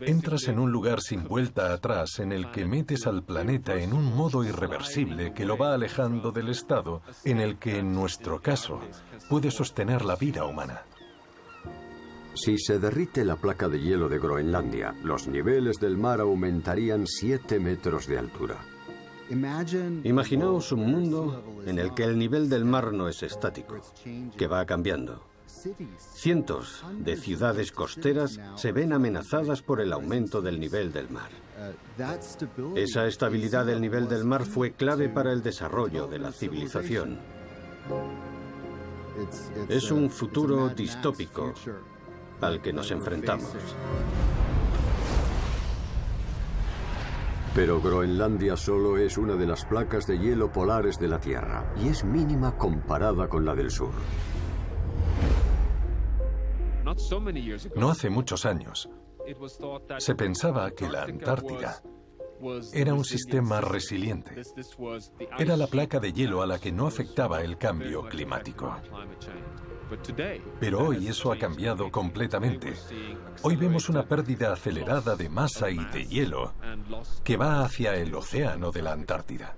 entras 0.00 0.48
en 0.48 0.58
un 0.58 0.72
lugar 0.72 1.00
sin 1.00 1.24
vuelta 1.24 1.72
atrás 1.72 2.18
en 2.18 2.32
el 2.32 2.50
que 2.50 2.66
metes 2.66 3.06
al 3.06 3.22
planeta 3.22 3.76
en 3.76 3.92
un 3.92 4.16
modo 4.16 4.42
irreversible 4.42 5.32
que 5.32 5.44
lo 5.44 5.56
va 5.56 5.74
alejando 5.74 6.32
del 6.32 6.48
estado 6.48 7.02
en 7.24 7.38
el 7.38 7.58
que, 7.58 7.78
en 7.78 7.94
nuestro 7.94 8.42
caso, 8.42 8.80
puede 9.28 9.52
sostener 9.52 10.04
la 10.04 10.16
vida 10.16 10.44
humana. 10.44 10.82
Si 12.34 12.58
se 12.58 12.78
derrite 12.78 13.24
la 13.24 13.36
placa 13.36 13.68
de 13.68 13.80
hielo 13.80 14.08
de 14.08 14.18
Groenlandia, 14.18 14.94
los 15.02 15.28
niveles 15.28 15.78
del 15.78 15.96
mar 15.96 16.20
aumentarían 16.20 17.06
7 17.06 17.58
metros 17.60 18.06
de 18.06 18.18
altura. 18.18 18.56
Imaginaos 20.04 20.72
un 20.72 20.90
mundo 20.90 21.62
en 21.66 21.78
el 21.78 21.94
que 21.94 22.04
el 22.04 22.18
nivel 22.18 22.48
del 22.48 22.64
mar 22.64 22.92
no 22.92 23.08
es 23.08 23.22
estático, 23.22 23.76
que 24.36 24.46
va 24.46 24.64
cambiando. 24.64 25.27
Cientos 26.14 26.84
de 26.98 27.16
ciudades 27.16 27.72
costeras 27.72 28.38
se 28.56 28.72
ven 28.72 28.92
amenazadas 28.92 29.62
por 29.62 29.80
el 29.80 29.92
aumento 29.92 30.40
del 30.40 30.60
nivel 30.60 30.92
del 30.92 31.10
mar. 31.10 31.30
Esa 32.76 33.06
estabilidad 33.06 33.66
del 33.66 33.80
nivel 33.80 34.08
del 34.08 34.24
mar 34.24 34.44
fue 34.44 34.72
clave 34.72 35.08
para 35.08 35.32
el 35.32 35.42
desarrollo 35.42 36.06
de 36.06 36.18
la 36.18 36.32
civilización. 36.32 37.18
Es 39.68 39.90
un 39.90 40.10
futuro 40.10 40.68
distópico 40.68 41.52
al 42.40 42.62
que 42.62 42.72
nos 42.72 42.90
enfrentamos. 42.90 43.52
Pero 47.54 47.80
Groenlandia 47.80 48.56
solo 48.56 48.96
es 48.98 49.18
una 49.18 49.34
de 49.34 49.46
las 49.46 49.64
placas 49.64 50.06
de 50.06 50.18
hielo 50.18 50.52
polares 50.52 50.98
de 51.00 51.08
la 51.08 51.18
Tierra 51.18 51.72
y 51.82 51.88
es 51.88 52.04
mínima 52.04 52.56
comparada 52.56 53.28
con 53.28 53.44
la 53.44 53.56
del 53.56 53.72
sur. 53.72 53.90
No 57.76 57.90
hace 57.90 58.10
muchos 58.10 58.46
años, 58.46 58.88
se 59.98 60.14
pensaba 60.14 60.70
que 60.70 60.88
la 60.88 61.04
Antártida 61.04 61.82
era 62.72 62.94
un 62.94 63.04
sistema 63.04 63.60
resiliente. 63.60 64.42
Era 65.38 65.56
la 65.56 65.66
placa 65.66 65.98
de 65.98 66.12
hielo 66.12 66.42
a 66.42 66.46
la 66.46 66.58
que 66.58 66.72
no 66.72 66.86
afectaba 66.86 67.42
el 67.42 67.58
cambio 67.58 68.08
climático. 68.08 68.74
Pero 70.60 70.88
hoy 70.88 71.08
eso 71.08 71.32
ha 71.32 71.38
cambiado 71.38 71.90
completamente. 71.90 72.74
Hoy 73.42 73.56
vemos 73.56 73.88
una 73.88 74.06
pérdida 74.06 74.52
acelerada 74.52 75.16
de 75.16 75.28
masa 75.28 75.70
y 75.70 75.78
de 75.78 76.06
hielo 76.06 76.52
que 77.24 77.36
va 77.36 77.64
hacia 77.64 77.96
el 77.96 78.14
océano 78.14 78.70
de 78.70 78.82
la 78.82 78.92
Antártida. 78.92 79.56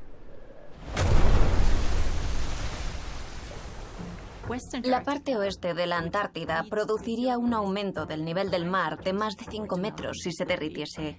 La 4.85 5.03
parte 5.03 5.37
oeste 5.37 5.75
de 5.75 5.87
la 5.87 5.99
Antártida 5.99 6.65
produciría 6.69 7.39
un 7.39 7.55
aumento 7.55 8.07
del 8.07 8.25
nivel 8.25 8.51
del 8.51 8.65
mar 8.65 9.03
de 9.03 9.13
más 9.13 9.37
de 9.37 9.45
5 9.49 9.77
metros 9.77 10.19
si 10.23 10.33
se 10.33 10.45
derritiese. 10.45 11.19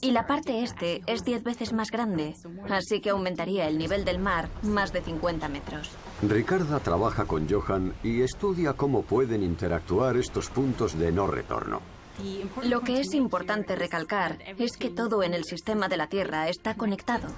Y 0.00 0.10
la 0.12 0.26
parte 0.26 0.62
este 0.62 1.02
es 1.06 1.24
10 1.24 1.42
veces 1.42 1.72
más 1.72 1.90
grande, 1.90 2.34
así 2.68 3.00
que 3.00 3.10
aumentaría 3.10 3.66
el 3.66 3.78
nivel 3.78 4.04
del 4.04 4.18
mar 4.18 4.48
más 4.62 4.92
de 4.92 5.02
50 5.02 5.48
metros. 5.48 5.90
Ricarda 6.22 6.78
trabaja 6.80 7.24
con 7.24 7.48
Johan 7.48 7.94
y 8.02 8.22
estudia 8.22 8.74
cómo 8.74 9.02
pueden 9.02 9.42
interactuar 9.42 10.16
estos 10.16 10.48
puntos 10.50 10.98
de 10.98 11.10
no 11.12 11.26
retorno. 11.26 11.80
Lo 12.62 12.80
que 12.80 13.00
es 13.00 13.14
importante 13.14 13.76
recalcar 13.76 14.38
es 14.58 14.76
que 14.76 14.90
todo 14.90 15.22
en 15.22 15.34
el 15.34 15.44
sistema 15.44 15.88
de 15.88 15.96
la 15.96 16.08
Tierra 16.08 16.48
está 16.48 16.74
conectado. 16.74 17.28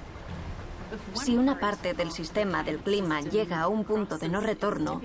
Si 1.14 1.36
una 1.36 1.58
parte 1.58 1.94
del 1.94 2.10
sistema 2.10 2.62
del 2.62 2.78
clima 2.78 3.20
llega 3.20 3.62
a 3.62 3.68
un 3.68 3.84
punto 3.84 4.18
de 4.18 4.28
no 4.28 4.40
retorno, 4.40 5.00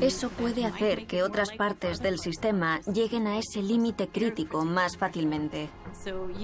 eso 0.00 0.30
puede 0.30 0.64
hacer 0.64 1.06
que 1.06 1.22
otras 1.22 1.50
partes 1.52 1.98
del 1.98 2.18
sistema 2.18 2.80
lleguen 2.92 3.26
a 3.26 3.38
ese 3.38 3.62
límite 3.62 4.08
crítico 4.08 4.64
más 4.64 4.96
fácilmente. 4.96 5.68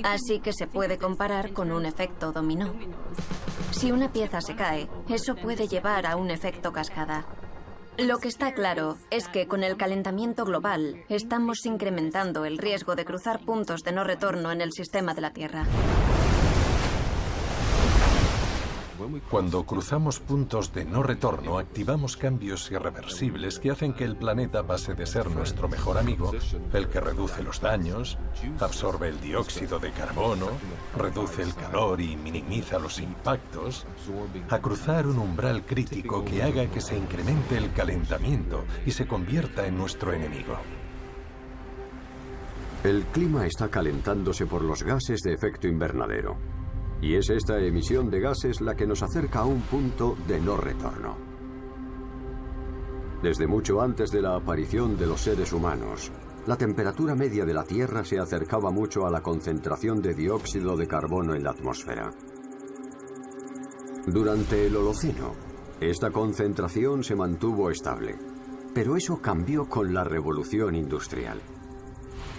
Así 0.03 0.41
que 0.41 0.53
se 0.53 0.67
puede 0.67 0.99
comparar 0.99 1.53
con 1.53 1.71
un 1.71 1.87
efecto 1.87 2.33
dominó. 2.33 2.75
Si 3.71 3.93
una 3.93 4.13
pieza 4.13 4.41
se 4.41 4.55
cae, 4.55 4.89
eso 5.09 5.35
puede 5.37 5.69
llevar 5.69 6.07
a 6.07 6.17
un 6.17 6.31
efecto 6.31 6.73
cascada. 6.73 7.27
Lo 7.99 8.19
que 8.19 8.29
está 8.29 8.53
claro 8.53 8.99
es 9.11 9.27
que 9.29 9.47
con 9.47 9.65
el 9.65 9.79
calentamiento 9.79 10.45
global 10.45 11.05
estamos 11.09 11.65
incrementando 11.65 12.45
el 12.45 12.59
riesgo 12.59 12.95
de 12.95 13.07
cruzar 13.07 13.41
puntos 13.41 13.83
de 13.85 13.93
no 13.93 14.05
retorno 14.05 14.53
en 14.53 14.61
el 14.61 14.73
sistema 14.73 15.15
de 15.15 15.23
la 15.23 15.33
Tierra. 15.33 15.65
Cuando 19.31 19.65
cruzamos 19.65 20.21
puntos 20.21 20.73
de 20.73 20.85
no 20.85 21.03
retorno, 21.03 21.59
activamos 21.59 22.17
cambios 22.17 22.71
irreversibles 22.71 23.59
que 23.59 23.71
hacen 23.71 23.93
que 23.93 24.05
el 24.05 24.17
planeta 24.17 24.67
pase 24.67 24.95
de 24.95 25.07
ser 25.07 25.31
nuestro 25.31 25.69
mejor 25.69 25.99
amigo, 25.99 26.33
el 26.73 26.89
que 26.89 27.01
reduce 27.01 27.43
los 27.43 27.61
daños, 27.61 28.19
absorbe 28.61 29.09
el 29.09 29.21
dióxido 29.21 29.79
de 29.79 29.93
carbono, 29.93 30.49
reduce 30.97 31.43
el 31.43 31.55
calor 31.55 32.01
y 32.01 32.17
minimiza 32.17 32.79
los 32.79 32.99
impactos, 32.99 33.87
a 34.49 34.59
cruzar 34.59 35.07
un 35.07 35.19
umbral 35.19 35.65
crítico 35.65 36.25
que 36.25 36.43
haga 36.43 36.67
que 36.67 36.81
se 36.81 36.97
incremente 36.97 37.57
el 37.57 37.73
calentamiento 37.73 38.65
y 38.85 38.91
se 38.91 39.07
convierta 39.07 39.67
en 39.67 39.77
nuestro 39.77 40.13
enemigo. 40.13 40.57
El 42.85 43.03
clima 43.07 43.47
está 43.47 43.69
calentándose 43.69 44.47
por 44.47 44.63
los 44.63 44.83
gases 44.85 45.21
de 45.23 45.33
efecto 45.33 45.67
invernadero. 45.67 46.56
Y 47.01 47.15
es 47.15 47.31
esta 47.31 47.59
emisión 47.59 48.11
de 48.11 48.21
gases 48.21 48.61
la 48.61 48.75
que 48.75 48.87
nos 48.87 49.03
acerca 49.03 49.41
a 49.41 49.47
un 49.47 49.61
punto 49.63 50.17
de 50.27 50.41
no 50.41 50.57
retorno. 50.57 51.17
Desde 53.23 53.47
mucho 53.47 53.81
antes 53.81 54.11
de 54.11 54.23
la 54.23 54.37
aparición 54.37 54.97
de 54.97 55.07
los 55.07 55.21
seres 55.21 55.53
humanos, 55.53 56.13
la 56.47 56.57
temperatura 56.57 57.15
media 57.15 57.45
de 57.45 57.55
la 57.55 57.65
Tierra 57.65 58.05
se 58.05 58.19
acercaba 58.19 58.71
mucho 58.71 59.07
a 59.07 59.11
la 59.11 59.21
concentración 59.21 60.01
de 60.01 60.15
dióxido 60.15 60.77
de 60.77 60.87
carbono 60.87 61.35
en 61.35 61.43
la 61.43 61.51
atmósfera. 61.51 62.11
Durante 64.07 64.67
el 64.67 64.77
Holoceno, 64.77 65.33
esta 65.81 66.11
concentración 66.11 67.03
se 67.03 67.17
mantuvo 67.17 67.71
estable, 67.71 68.15
pero 68.73 68.97
eso 68.97 69.21
cambió 69.21 69.69
con 69.69 69.93
la 69.93 70.05
revolución 70.05 70.77
industrial. 70.77 71.41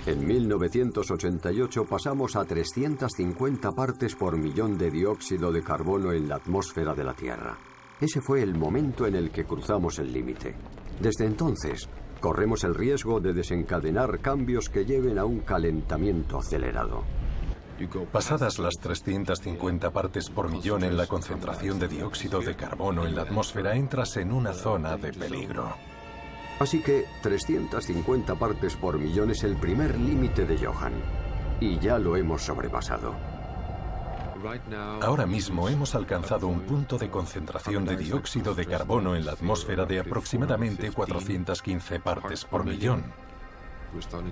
En 0.07 0.25
1988 0.25 1.83
pasamos 1.83 2.37
a 2.37 2.45
350 2.45 3.71
partes 3.73 4.15
por 4.15 4.37
millón 4.37 4.77
de 4.77 4.89
dióxido 4.89 5.51
de 5.51 5.61
carbono 5.61 6.13
en 6.13 6.29
la 6.29 6.37
atmósfera 6.37 6.95
de 6.95 7.03
la 7.03 7.13
Tierra. 7.13 7.57
Ese 7.99 8.21
fue 8.21 8.41
el 8.41 8.55
momento 8.55 9.05
en 9.05 9.15
el 9.15 9.31
que 9.31 9.43
cruzamos 9.43 9.99
el 9.99 10.13
límite. 10.13 10.55
Desde 11.01 11.25
entonces, 11.25 11.89
corremos 12.21 12.63
el 12.63 12.73
riesgo 12.73 13.19
de 13.19 13.33
desencadenar 13.33 14.21
cambios 14.21 14.69
que 14.69 14.85
lleven 14.85 15.19
a 15.19 15.25
un 15.25 15.41
calentamiento 15.41 16.39
acelerado. 16.39 17.03
Pasadas 18.09 18.59
las 18.59 18.75
350 18.75 19.91
partes 19.91 20.29
por 20.29 20.49
millón 20.49 20.85
en 20.85 20.95
la 20.95 21.07
concentración 21.07 21.79
de 21.79 21.89
dióxido 21.89 22.39
de 22.39 22.55
carbono 22.55 23.05
en 23.05 23.13
la 23.13 23.23
atmósfera, 23.23 23.75
entras 23.75 24.15
en 24.15 24.31
una 24.31 24.53
zona 24.53 24.95
de 24.95 25.11
peligro. 25.11 25.75
Así 26.59 26.81
que 26.81 27.05
350 27.21 28.35
partes 28.35 28.75
por 28.75 28.97
millón 28.97 29.31
es 29.31 29.43
el 29.43 29.55
primer 29.55 29.97
límite 29.97 30.45
de 30.45 30.57
Johan. 30.57 30.93
Y 31.59 31.77
ya 31.79 31.99
lo 31.99 32.15
hemos 32.15 32.41
sobrepasado. 32.41 33.15
Ahora 35.01 35.25
mismo 35.25 35.67
hemos 35.67 35.95
alcanzado 35.95 36.47
un 36.47 36.61
punto 36.61 36.97
de 36.97 37.09
concentración 37.09 37.85
de 37.85 37.97
dióxido 37.97 38.53
de 38.53 38.65
carbono 38.65 39.15
en 39.15 39.25
la 39.25 39.33
atmósfera 39.33 39.85
de 39.85 39.99
aproximadamente 39.99 40.91
415 40.91 41.99
partes 41.99 42.45
por 42.45 42.63
millón. 42.63 43.03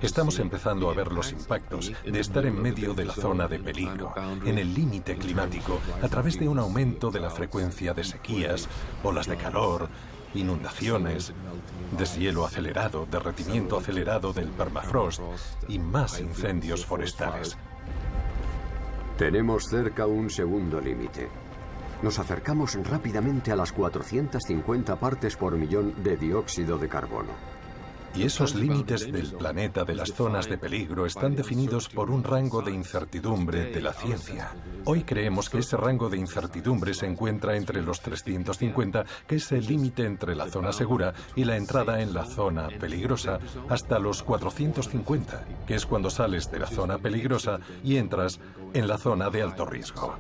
Estamos 0.02 0.38
empezando 0.40 0.90
a 0.90 0.94
ver 0.94 1.12
los 1.12 1.32
impactos 1.32 1.92
de 2.04 2.20
estar 2.20 2.46
en 2.46 2.62
medio 2.62 2.94
de 2.94 3.06
la 3.06 3.14
zona 3.14 3.48
de 3.48 3.60
peligro, 3.60 4.14
en 4.46 4.58
el 4.58 4.74
límite 4.74 5.18
climático, 5.18 5.80
a 6.02 6.08
través 6.08 6.38
de 6.40 6.48
un 6.48 6.60
aumento 6.60 7.10
de 7.10 7.22
la 7.22 7.30
frecuencia 7.30 7.94
de 7.94 8.04
sequías, 8.04 8.68
olas 9.04 9.28
de 9.28 9.38
calor, 9.38 9.90
inundaciones, 10.36 11.34
deshielo 11.98 12.46
acelerado, 12.46 13.08
derretimiento 13.10 13.78
acelerado 13.78 14.34
del 14.34 14.50
permafrost 14.50 15.22
y 15.68 15.80
más 15.80 16.20
incendios 16.20 16.86
forestales. 16.86 17.58
Tenemos 19.18 19.68
cerca 19.68 20.06
un 20.06 20.30
segundo 20.30 20.82
límite. 20.82 21.30
Nos 22.02 22.20
acercamos 22.20 22.76
rápidamente 22.88 23.52
a 23.52 23.56
las 23.56 23.72
450 23.72 25.00
partes 25.00 25.38
por 25.38 25.56
millón 25.56 26.04
de 26.04 26.18
dióxido 26.18 26.78
de 26.78 26.90
carbono. 26.90 27.55
Y 28.16 28.24
esos 28.24 28.56
límites 28.56 29.12
del 29.12 29.34
planeta 29.34 29.84
de 29.84 29.96
las 29.96 30.14
zonas 30.14 30.48
de 30.48 30.58
peligro 30.58 31.06
están 31.06 31.36
definidos 31.36 31.90
por 31.90 32.10
un 32.10 32.24
rango 32.24 32.62
de 32.62 32.72
incertidumbre 32.72 33.66
de 33.66 33.82
la 33.82 33.92
ciencia. 33.92 34.52
Hoy 34.86 35.04
creemos 35.04 35.50
que 35.50 35.58
ese 35.58 35.76
rango 35.76 36.10
de 36.10 36.18
incertidumbre 36.18 36.94
se 36.94 37.08
encuentra 37.08 37.58
entre 37.58 37.82
los 37.82 38.02
350, 38.02 39.06
que 39.28 39.36
es 39.36 39.52
el 39.52 39.66
límite 39.66 40.06
entre 40.06 40.36
la 40.36 40.48
zona 40.48 40.72
segura 40.72 41.14
y 41.36 41.44
la 41.44 41.58
entrada 41.58 42.02
en 42.02 42.14
la 42.14 42.26
zona 42.26 42.70
peligrosa, 42.80 43.40
hasta 43.68 44.00
los 44.00 44.24
450, 44.24 45.46
que 45.68 45.76
es 45.76 45.86
cuando 45.86 46.10
sales 46.10 46.50
de 46.50 46.60
la 46.60 46.68
zona 46.68 46.98
peligrosa 46.98 47.60
y 47.84 47.98
entras 47.98 48.40
en 48.74 48.88
la 48.88 48.98
zona 48.98 49.30
de 49.30 49.42
alto 49.42 49.66
riesgo. 49.66 50.16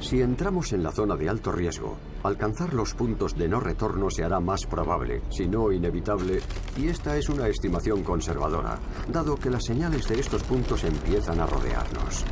Si 0.00 0.20
entramos 0.20 0.72
en 0.72 0.82
la 0.82 0.92
zona 0.92 1.16
de 1.16 1.30
alto 1.30 1.50
riesgo, 1.50 1.96
alcanzar 2.24 2.74
los 2.74 2.94
puntos 2.94 3.36
de 3.36 3.48
no 3.48 3.60
retorno 3.60 4.10
se 4.10 4.24
hará 4.24 4.40
más 4.40 4.64
probable, 4.66 5.22
si 5.30 5.46
no 5.46 5.70
inevitable, 5.70 6.40
y 6.76 6.88
esta 6.88 7.16
es 7.16 7.28
una 7.28 7.48
estimación 7.48 8.02
conservadora, 8.02 8.78
dado 9.08 9.36
que 9.36 9.50
las 9.50 9.64
señales 9.64 10.08
de 10.08 10.20
estos 10.20 10.42
puntos 10.42 10.84
empiezan 10.84 11.40
a 11.40 11.46
rodearnos. 11.46 12.24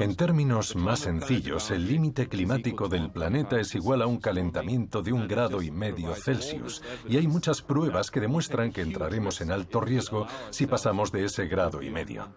En 0.00 0.16
términos 0.16 0.76
más 0.76 1.00
sencillos, 1.00 1.70
el 1.70 1.86
límite 1.86 2.26
climático 2.26 2.88
del 2.88 3.10
planeta 3.10 3.60
es 3.60 3.74
igual 3.74 4.00
a 4.00 4.06
un 4.06 4.16
calentamiento 4.18 5.02
de 5.02 5.12
un 5.12 5.28
grado 5.28 5.60
y 5.60 5.70
medio 5.70 6.14
Celsius, 6.14 6.82
y 7.06 7.18
hay 7.18 7.26
muchas 7.26 7.60
pruebas 7.60 8.10
que 8.10 8.20
demuestran 8.20 8.72
que 8.72 8.80
entraremos 8.80 9.42
en 9.42 9.50
alto 9.50 9.82
riesgo 9.82 10.26
si 10.48 10.66
pasamos 10.66 11.12
de 11.12 11.26
ese 11.26 11.48
grado 11.48 11.82
y 11.82 11.90
medio. 11.90 12.28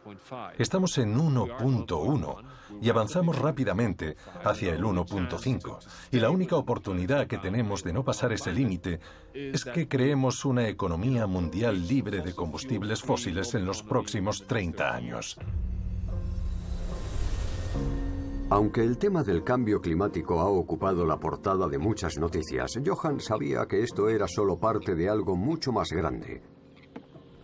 Estamos 0.58 0.98
en 0.98 1.18
1.1 1.18 2.44
y 2.82 2.90
avanzamos 2.90 3.40
rápidamente 3.40 4.18
hacia 4.44 4.74
el 4.74 4.84
1.5, 4.84 5.78
y 6.12 6.20
la 6.20 6.30
única 6.30 6.58
oportunidad 6.58 7.28
que 7.28 7.38
tenemos 7.38 7.82
de 7.82 7.94
no 7.94 8.04
pasar 8.04 8.34
ese 8.34 8.52
límite 8.52 9.00
es 9.34 9.64
que 9.64 9.88
creemos 9.88 10.44
una 10.44 10.68
economía 10.68 11.28
mundial 11.28 11.88
libre 11.88 12.22
de 12.22 12.36
combustibles 12.36 13.02
fósiles 13.02 13.56
en 13.56 13.64
los 13.64 13.84
próximos 13.84 14.46
30 14.46 14.94
años. 14.94 15.38
Aunque 18.52 18.84
el 18.84 18.98
tema 18.98 19.24
del 19.24 19.44
cambio 19.44 19.80
climático 19.80 20.40
ha 20.40 20.50
ocupado 20.50 21.06
la 21.06 21.20
portada 21.20 21.68
de 21.68 21.78
muchas 21.78 22.18
noticias, 22.18 22.72
Johan 22.84 23.20
sabía 23.20 23.68
que 23.68 23.84
esto 23.84 24.10
era 24.10 24.28
solo 24.28 24.58
parte 24.58 24.96
de 24.96 25.08
algo 25.08 25.36
mucho 25.36 25.72
más 25.72 25.90
grande. 25.92 26.42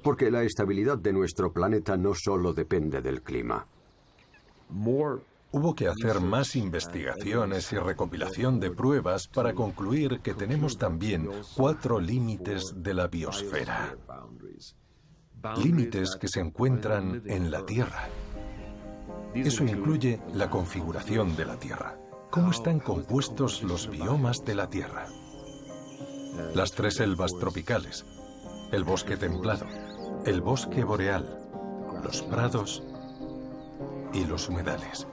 Porque 0.02 0.32
la 0.32 0.44
estabilidad 0.44 0.98
de 0.98 1.14
nuestro 1.14 1.54
planeta 1.54 1.96
no 1.96 2.14
solo 2.16 2.54
depende 2.54 3.02
del 3.02 3.22
clima. 3.22 3.68
Hubo 5.52 5.74
que 5.74 5.88
hacer 5.88 6.20
más 6.20 6.58
investigaciones 6.58 7.72
y 7.72 7.78
recopilación 7.78 8.60
de 8.60 8.72
pruebas 8.72 9.28
para 9.28 9.54
concluir 9.54 10.20
que 10.22 10.34
tenemos 10.34 10.78
también 10.78 11.30
cuatro 11.56 12.00
límites 12.00 12.74
de 12.76 12.94
la 12.94 13.08
biosfera. 13.08 13.96
Límites 15.64 16.18
que 16.20 16.28
se 16.28 16.42
encuentran 16.42 17.22
en 17.26 17.52
la 17.52 17.66
Tierra. 17.66 18.10
Eso 19.36 19.64
incluye 19.66 20.22
la 20.34 20.50
configuración 20.50 21.36
de 21.36 21.46
la 21.46 21.58
Tierra. 21.58 21.98
¿Cómo 22.32 22.52
están 22.52 22.80
compuestos 22.80 23.64
los 23.64 23.90
biomas 23.90 24.46
de 24.46 24.56
la 24.56 24.70
Tierra? 24.70 25.08
Las 26.54 26.72
tres 26.72 26.96
selvas 26.96 27.34
tropicales, 27.38 28.06
el 28.72 28.86
bosque 28.86 29.18
templado, 29.18 29.66
el 30.26 30.42
bosque 30.42 30.84
boreal, 30.84 31.48
los 32.02 32.22
prados 32.22 32.82
y 34.14 34.24
los 34.26 34.48
humedales. 34.48 35.06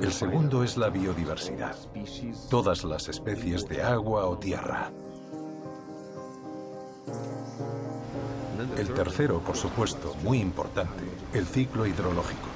El 0.00 0.12
segundo 0.12 0.64
es 0.64 0.78
la 0.78 0.88
biodiversidad, 0.88 1.76
todas 2.48 2.84
las 2.84 3.08
especies 3.08 3.68
de 3.68 3.82
agua 3.82 4.24
o 4.24 4.38
tierra. 4.38 4.90
El 8.76 8.88
tercero, 8.88 9.40
por 9.40 9.56
supuesto, 9.56 10.14
muy 10.24 10.38
importante, 10.38 11.04
el 11.32 11.46
ciclo 11.46 11.86
hidrológico. 11.86 12.48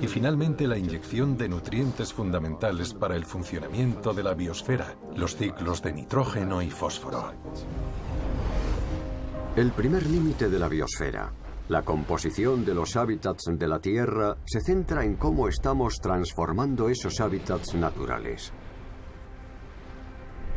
Y 0.00 0.06
finalmente 0.06 0.66
la 0.66 0.78
inyección 0.78 1.36
de 1.36 1.48
nutrientes 1.48 2.12
fundamentales 2.12 2.94
para 2.94 3.16
el 3.16 3.24
funcionamiento 3.24 4.12
de 4.12 4.22
la 4.22 4.34
biosfera, 4.34 4.94
los 5.14 5.36
ciclos 5.36 5.82
de 5.82 5.92
nitrógeno 5.92 6.62
y 6.62 6.70
fósforo. 6.70 7.32
El 9.56 9.72
primer 9.72 10.06
límite 10.06 10.48
de 10.48 10.58
la 10.58 10.68
biosfera, 10.68 11.32
la 11.68 11.82
composición 11.82 12.64
de 12.64 12.74
los 12.74 12.96
hábitats 12.96 13.44
de 13.50 13.66
la 13.66 13.80
Tierra, 13.80 14.36
se 14.44 14.60
centra 14.60 15.04
en 15.04 15.16
cómo 15.16 15.48
estamos 15.48 15.98
transformando 16.00 16.88
esos 16.88 17.20
hábitats 17.20 17.74
naturales. 17.74 18.52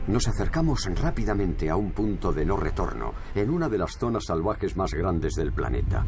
Nos 0.10 0.28
acercamos 0.28 0.90
rápidamente 1.00 1.70
a 1.70 1.76
un 1.76 1.92
punto 1.92 2.34
de 2.34 2.44
no 2.44 2.58
retorno 2.58 3.14
en 3.36 3.52
una 3.52 3.70
de 3.70 3.78
las 3.78 3.96
zonas 3.96 4.26
salvajes 4.26 4.76
más 4.76 4.92
grandes 4.92 5.36
del 5.36 5.54
planeta, 5.54 6.04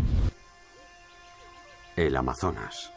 el 1.96 2.16
Amazonas. 2.16 2.92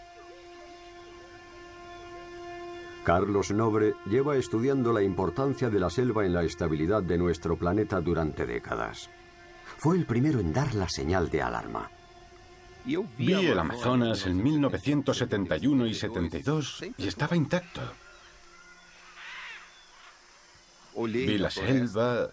Carlos 3.04 3.50
Nobre 3.50 3.92
lleva 4.06 4.36
estudiando 4.36 4.94
la 4.94 5.02
importancia 5.02 5.68
de 5.68 5.78
la 5.78 5.90
selva 5.90 6.24
en 6.24 6.32
la 6.32 6.42
estabilidad 6.42 7.02
de 7.02 7.18
nuestro 7.18 7.58
planeta 7.58 8.00
durante 8.00 8.46
décadas. 8.46 9.10
Fue 9.76 9.98
el 9.98 10.06
primero 10.06 10.40
en 10.40 10.54
dar 10.54 10.74
la 10.74 10.88
señal 10.88 11.28
de 11.28 11.42
alarma. 11.42 11.90
Vi 12.86 13.34
el 13.34 13.58
Amazonas 13.58 14.24
en 14.24 14.42
1971 14.42 15.86
y 15.86 15.92
72 15.92 16.84
y 16.96 17.06
estaba 17.06 17.36
intacto. 17.36 17.82
Vi 20.96 21.38
la 21.38 21.50
selva 21.50 22.30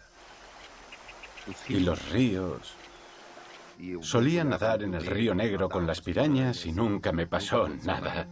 y 1.67 1.79
los 1.79 2.11
ríos. 2.11 2.75
Solía 4.01 4.43
nadar 4.43 4.83
en 4.83 4.93
el 4.93 5.05
río 5.05 5.33
Negro 5.33 5.67
con 5.67 5.87
las 5.87 6.01
pirañas 6.01 6.65
y 6.65 6.71
nunca 6.71 7.11
me 7.11 7.25
pasó 7.25 7.67
nada. 7.67 8.27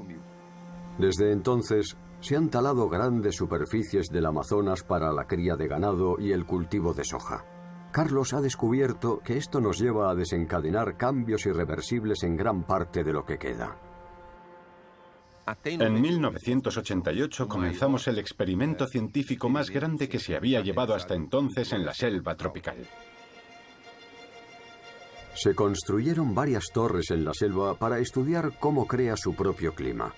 Desde 0.99 1.31
entonces, 1.31 1.97
se 2.19 2.35
han 2.35 2.49
talado 2.49 2.87
grandes 2.89 3.35
superficies 3.35 4.09
del 4.09 4.25
Amazonas 4.25 4.83
para 4.83 5.11
la 5.11 5.25
cría 5.25 5.55
de 5.55 5.67
ganado 5.67 6.17
y 6.19 6.31
el 6.33 6.45
cultivo 6.45 6.93
de 6.93 7.05
soja. 7.05 7.45
Carlos 7.91 8.33
ha 8.33 8.41
descubierto 8.41 9.19
que 9.23 9.37
esto 9.37 9.59
nos 9.59 9.79
lleva 9.79 10.11
a 10.11 10.15
desencadenar 10.15 10.95
cambios 10.97 11.45
irreversibles 11.47 12.21
en 12.23 12.35
gran 12.35 12.63
parte 12.63 13.03
de 13.03 13.13
lo 13.13 13.25
que 13.25 13.39
queda. 13.39 13.88
En 15.63 16.01
1988 16.01 17.47
comenzamos 17.47 18.07
el 18.07 18.19
experimento 18.19 18.87
científico 18.87 19.49
más 19.49 19.69
grande 19.69 20.07
que 20.09 20.19
se 20.19 20.35
había 20.35 20.61
llevado 20.61 20.93
hasta 20.93 21.15
entonces 21.15 21.71
en 21.73 21.85
la 21.85 21.93
selva 21.93 22.35
tropical. 22.35 22.77
Se 25.33 25.55
construyeron 25.55 26.35
varias 26.35 26.65
torres 26.73 27.11
en 27.11 27.23
la 27.23 27.33
selva 27.33 27.75
para 27.75 27.99
estudiar 27.99 28.53
cómo 28.59 28.85
crea 28.87 29.15
su 29.15 29.35
propio 29.35 29.73
clima. 29.73 30.13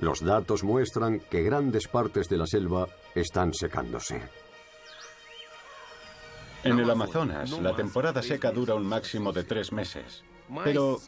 Los 0.00 0.20
datos 0.20 0.64
muestran 0.64 1.20
que 1.20 1.42
grandes 1.42 1.88
partes 1.88 2.28
de 2.28 2.36
la 2.36 2.46
selva 2.46 2.88
están 3.14 3.54
secándose. 3.54 4.20
En 6.64 6.78
el 6.78 6.90
Amazonas, 6.90 7.50
la 7.60 7.74
temporada 7.74 8.22
seca 8.22 8.52
dura 8.52 8.74
un 8.74 8.86
máximo 8.86 9.32
de 9.32 9.44
tres 9.44 9.72
meses. 9.72 10.22
Pero 10.64 10.98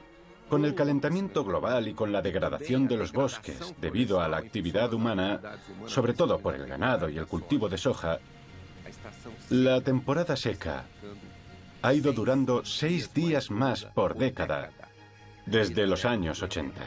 con 0.49 0.65
el 0.65 0.75
calentamiento 0.75 1.45
global 1.45 1.89
y 1.89 1.95
con 1.95 2.13
la 2.13 2.23
degradación 2.23 2.87
de 2.87 2.97
los 2.97 3.13
bosques 3.13 3.75
debido 3.81 4.21
a 4.21 4.29
la 4.29 4.39
actividad 4.39 4.93
humana, 4.93 5.41
sobre 5.87 6.15
todo 6.15 6.39
por 6.39 6.55
el 6.55 6.67
ganado 6.67 7.09
y 7.09 7.19
el 7.19 7.27
cultivo 7.27 7.69
de 7.69 7.79
soja, 7.79 8.19
la 9.51 9.81
temporada 9.81 10.37
seca 10.37 10.85
ha 11.83 11.93
ido 11.93 12.13
durando 12.13 12.65
seis 12.65 13.13
días 13.13 13.51
más 13.51 13.85
por 13.85 14.17
década 14.17 14.71
desde 15.47 15.87
los 15.87 16.05
años 16.05 16.43
80. 16.43 16.81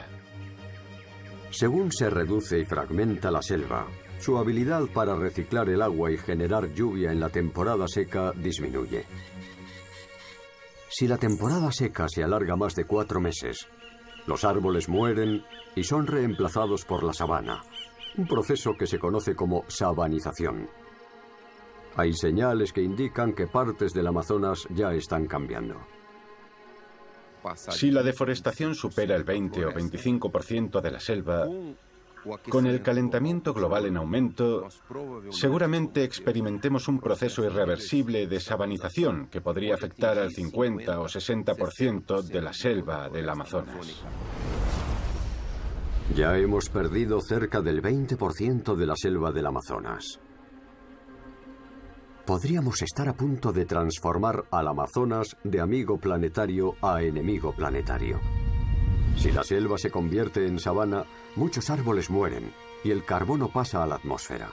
Según 1.50 1.92
se 1.92 2.10
reduce 2.10 2.58
y 2.58 2.64
fragmenta 2.64 3.30
la 3.30 3.40
selva, 3.40 3.86
su 4.18 4.36
habilidad 4.36 4.82
para 4.92 5.14
reciclar 5.14 5.68
el 5.68 5.82
agua 5.82 6.10
y 6.10 6.18
generar 6.18 6.72
lluvia 6.74 7.12
en 7.12 7.20
la 7.20 7.28
temporada 7.28 7.86
seca 7.86 8.32
disminuye. 8.32 9.06
Si 10.90 11.06
la 11.06 11.18
temporada 11.18 11.70
seca 11.70 12.08
se 12.08 12.24
alarga 12.24 12.56
más 12.56 12.74
de 12.74 12.84
cuatro 12.84 13.20
meses, 13.20 13.68
los 14.26 14.44
árboles 14.44 14.88
mueren 14.88 15.44
y 15.76 15.84
son 15.84 16.06
reemplazados 16.06 16.84
por 16.84 17.04
la 17.04 17.12
sabana, 17.12 17.62
un 18.16 18.26
proceso 18.26 18.74
que 18.78 18.86
se 18.86 18.98
conoce 18.98 19.34
como 19.34 19.64
sabanización. 19.68 20.68
Hay 21.96 22.14
señales 22.14 22.72
que 22.72 22.82
indican 22.82 23.34
que 23.34 23.46
partes 23.46 23.92
del 23.92 24.06
Amazonas 24.06 24.66
ya 24.70 24.92
están 24.92 25.26
cambiando. 25.26 25.76
Si 27.70 27.90
la 27.90 28.02
deforestación 28.02 28.74
supera 28.74 29.16
el 29.16 29.24
20 29.24 29.66
o 29.66 29.72
25% 29.72 30.80
de 30.80 30.90
la 30.90 31.00
selva, 31.00 31.46
con 32.48 32.66
el 32.66 32.82
calentamiento 32.82 33.54
global 33.54 33.86
en 33.86 33.96
aumento, 33.96 34.68
seguramente 35.30 36.04
experimentemos 36.04 36.88
un 36.88 37.00
proceso 37.00 37.44
irreversible 37.44 38.26
de 38.26 38.40
sabanización 38.40 39.28
que 39.28 39.40
podría 39.40 39.74
afectar 39.74 40.18
al 40.18 40.32
50 40.32 41.00
o 41.00 41.06
60% 41.06 42.22
de 42.22 42.42
la 42.42 42.52
selva 42.52 43.08
del 43.08 43.28
Amazonas. 43.28 44.02
Ya 46.14 46.36
hemos 46.38 46.70
perdido 46.70 47.20
cerca 47.20 47.60
del 47.60 47.82
20% 47.82 48.74
de 48.74 48.86
la 48.86 48.96
selva 48.96 49.30
del 49.30 49.46
Amazonas. 49.46 50.18
Podríamos 52.24 52.82
estar 52.82 53.08
a 53.08 53.14
punto 53.14 53.52
de 53.52 53.64
transformar 53.64 54.44
al 54.50 54.68
Amazonas 54.68 55.36
de 55.44 55.60
amigo 55.60 55.98
planetario 55.98 56.74
a 56.82 57.02
enemigo 57.02 57.52
planetario. 57.52 58.20
Si 59.16 59.32
la 59.32 59.42
selva 59.42 59.78
se 59.78 59.90
convierte 59.90 60.46
en 60.46 60.58
sabana, 60.60 61.04
muchos 61.38 61.70
árboles 61.70 62.10
mueren 62.10 62.52
y 62.84 62.90
el 62.90 63.04
carbono 63.04 63.48
pasa 63.48 63.82
a 63.82 63.86
la 63.86 63.94
atmósfera. 63.94 64.50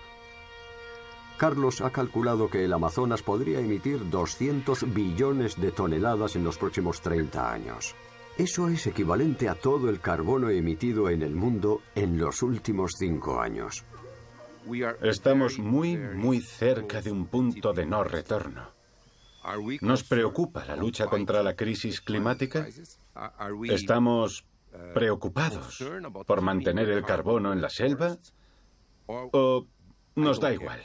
Carlos 1.38 1.82
ha 1.82 1.90
calculado 1.90 2.50
que 2.50 2.64
el 2.64 2.72
Amazonas 2.72 3.22
podría 3.22 3.60
emitir 3.60 4.10
200 4.10 4.94
billones 4.94 5.60
de 5.60 5.72
toneladas 5.72 6.38
en 6.38 6.46
los 6.46 6.58
próximos 6.58 7.02
30 7.02 7.52
años. 7.52 7.94
Eso 8.38 8.70
es 8.70 8.88
equivalente 8.88 9.50
a 9.50 9.56
todo 9.56 9.90
el 9.90 10.00
carbono 10.00 10.50
emitido 10.50 11.10
en 11.10 11.24
el 11.24 11.36
mundo 11.36 11.82
en 11.94 12.18
los 12.18 12.42
últimos 12.42 12.94
cinco 12.98 13.42
años. 13.42 13.84
Estamos 15.02 15.60
muy, 15.60 15.98
muy 15.98 16.40
cerca 16.40 17.02
de 17.02 17.12
un 17.12 17.26
punto 17.26 17.74
de 17.74 17.86
no 17.86 18.04
retorno. 18.04 18.70
¿Nos 19.82 20.04
preocupa 20.04 20.66
la 20.66 20.76
lucha 20.76 21.06
contra 21.06 21.44
la 21.44 21.56
crisis 21.56 22.02
climática? 22.02 22.68
¿Estamos 23.70 24.46
preocupados 24.94 25.84
por 26.26 26.42
mantener 26.42 26.90
el 26.90 27.04
carbono 27.04 27.54
en 27.54 27.62
la 27.62 27.70
selva 27.70 28.18
o 29.08 29.68
nos 30.16 30.40
da 30.40 30.54
igual? 30.54 30.82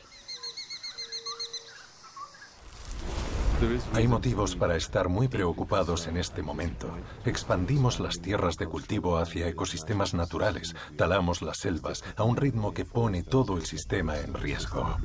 Hay 3.93 4.09
motivos 4.09 4.57
para 4.57 4.77
estar 4.77 5.11
muy 5.11 5.29
preocupados 5.29 6.07
en 6.07 6.17
este 6.17 6.43
momento. 6.43 6.97
Expandimos 7.27 8.01
las 8.01 8.21
tierras 8.21 8.57
de 8.57 8.67
cultivo 8.67 9.19
hacia 9.19 9.49
ecosistemas 9.49 10.15
naturales, 10.15 10.75
talamos 10.97 11.43
las 11.43 11.59
selvas 11.59 12.03
a 12.17 12.23
un 12.25 12.37
ritmo 12.37 12.73
que 12.73 12.87
pone 12.87 13.23
todo 13.23 13.59
el 13.59 13.67
sistema 13.67 14.19
en 14.19 14.33
riesgo. 14.33 14.97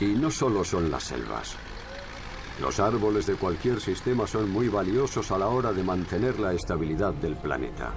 Y 0.00 0.06
no 0.06 0.30
solo 0.32 0.64
son 0.64 0.90
las 0.90 1.04
selvas. 1.04 1.56
Los 2.60 2.80
árboles 2.80 3.26
de 3.26 3.34
cualquier 3.34 3.80
sistema 3.80 4.26
son 4.26 4.50
muy 4.50 4.68
valiosos 4.68 5.30
a 5.30 5.38
la 5.38 5.48
hora 5.48 5.72
de 5.72 5.82
mantener 5.82 6.38
la 6.40 6.54
estabilidad 6.54 7.12
del 7.12 7.36
planeta. 7.36 7.92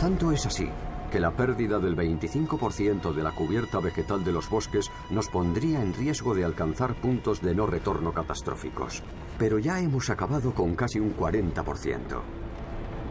Tanto 0.00 0.32
es 0.32 0.46
así 0.46 0.68
que 1.10 1.20
la 1.20 1.30
pérdida 1.30 1.78
del 1.78 1.96
25% 1.96 3.12
de 3.12 3.22
la 3.22 3.32
cubierta 3.32 3.78
vegetal 3.78 4.24
de 4.24 4.32
los 4.32 4.50
bosques 4.50 4.90
nos 5.10 5.28
pondría 5.28 5.82
en 5.82 5.94
riesgo 5.94 6.34
de 6.34 6.44
alcanzar 6.44 6.94
puntos 6.94 7.40
de 7.40 7.54
no 7.54 7.66
retorno 7.66 8.12
catastróficos. 8.12 9.02
Pero 9.38 9.58
ya 9.58 9.80
hemos 9.80 10.10
acabado 10.10 10.52
con 10.52 10.74
casi 10.74 10.98
un 10.98 11.16
40%. 11.16 12.20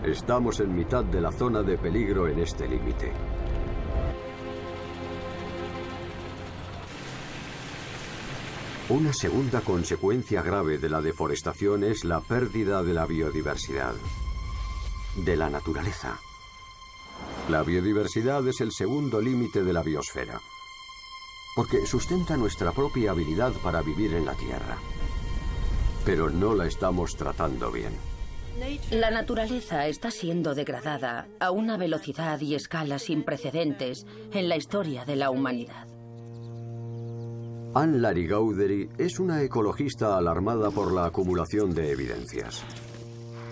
Estamos 0.03 0.59
en 0.59 0.75
mitad 0.75 1.03
de 1.03 1.21
la 1.21 1.31
zona 1.31 1.61
de 1.61 1.77
peligro 1.77 2.27
en 2.27 2.39
este 2.39 2.67
límite. 2.67 3.11
Una 8.87 9.13
segunda 9.13 9.61
consecuencia 9.61 10.43
grave 10.43 10.77
de 10.77 10.89
la 10.89 11.01
deforestación 11.01 11.83
es 11.83 12.05
la 12.05 12.19
pérdida 12.19 12.83
de 12.83 12.93
la 12.93 13.07
biodiversidad, 13.07 13.95
de 15.15 15.35
la 15.35 15.49
naturaleza. 15.49 16.19
La 17.49 17.63
biodiversidad 17.63 18.47
es 18.47 18.61
el 18.61 18.71
segundo 18.71 19.19
límite 19.19 19.63
de 19.63 19.73
la 19.73 19.81
biosfera, 19.81 20.39
porque 21.55 21.87
sustenta 21.87 22.37
nuestra 22.37 22.73
propia 22.73 23.09
habilidad 23.09 23.53
para 23.63 23.81
vivir 23.81 24.13
en 24.13 24.23
la 24.23 24.35
Tierra. 24.35 24.77
Pero 26.05 26.29
no 26.29 26.53
la 26.53 26.67
estamos 26.67 27.15
tratando 27.15 27.71
bien. 27.71 27.93
La 28.91 29.09
naturaleza 29.09 29.87
está 29.87 30.11
siendo 30.11 30.53
degradada 30.53 31.27
a 31.39 31.49
una 31.49 31.75
velocidad 31.77 32.39
y 32.39 32.53
escala 32.53 32.99
sin 32.99 33.23
precedentes 33.23 34.05
en 34.31 34.47
la 34.47 34.57
historia 34.57 35.05
de 35.05 35.15
la 35.15 35.31
humanidad. 35.31 35.94
Anne 37.77 37.99
Larry 37.99 38.89
es 38.97 39.19
una 39.19 39.43
ecologista 39.43 40.15
alarmada 40.17 40.71
por 40.71 40.93
la 40.93 41.07
acumulación 41.07 41.73
de 41.73 41.91
evidencias. 41.91 42.63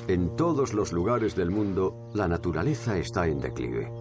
En 0.07 0.37
todos 0.37 0.73
los 0.73 0.93
lugares 0.93 1.35
del 1.35 1.51
mundo, 1.51 2.09
la 2.13 2.29
naturaleza 2.29 2.97
está 2.97 3.27
en 3.27 3.41
declive. 3.41 3.91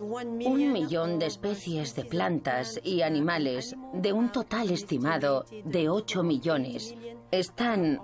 Un 0.00 0.72
millón 0.72 1.18
de 1.18 1.26
especies 1.26 1.94
de 1.94 2.06
plantas 2.06 2.80
y 2.82 3.02
animales, 3.02 3.76
de 3.92 4.14
un 4.14 4.32
total 4.32 4.70
estimado 4.70 5.44
de 5.66 5.90
8 5.90 6.22
millones, 6.22 6.94
están 7.30 8.00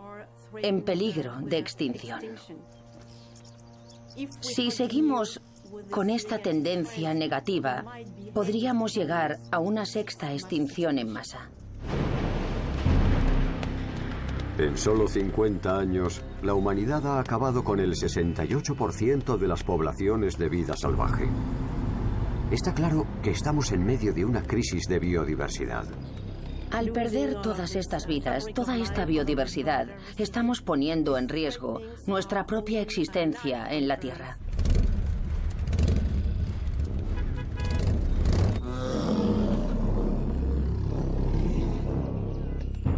en 0.63 0.83
peligro 0.83 1.37
de 1.41 1.57
extinción. 1.57 2.21
Si 4.41 4.71
seguimos 4.71 5.41
con 5.91 6.11
esta 6.11 6.39
tendencia 6.39 7.15
negativa, 7.15 7.85
podríamos 8.33 8.95
llegar 8.95 9.39
a 9.51 9.59
una 9.59 9.87
sexta 9.87 10.33
extinción 10.33 10.99
en 10.99 11.13
masa. 11.13 11.51
En 14.57 14.77
solo 14.77 15.09
50 15.09 15.77
años, 15.77 16.23
la 16.43 16.55
humanidad 16.55 17.05
ha 17.07 17.19
acabado 17.19 17.65
con 17.65 17.81
el 17.81 17.95
68% 17.95 19.37
de 19.37 19.49
las 19.49 19.65
poblaciones 19.65 20.39
de 20.39 20.49
vida 20.49 20.77
salvaje. 20.77 21.29
Está 22.53 22.73
claro 22.73 23.05
que 23.21 23.31
estamos 23.31 23.73
en 23.73 23.85
medio 23.85 24.13
de 24.13 24.25
una 24.25 24.43
crisis 24.43 24.85
de 24.87 25.01
biodiversidad. 25.01 25.87
Al 26.71 26.91
perder 26.91 27.41
todas 27.43 27.75
estas 27.75 28.07
vidas, 28.07 28.47
toda 28.55 28.77
esta 28.77 29.05
biodiversidad, 29.05 29.89
estamos 30.19 30.61
poniendo 30.61 31.17
en 31.17 31.29
riesgo 31.29 31.81
nuestra 32.07 32.47
propia 32.47 32.81
existencia 32.81 33.67
en 33.71 33.89
la 33.89 33.99
Tierra. 33.99 34.39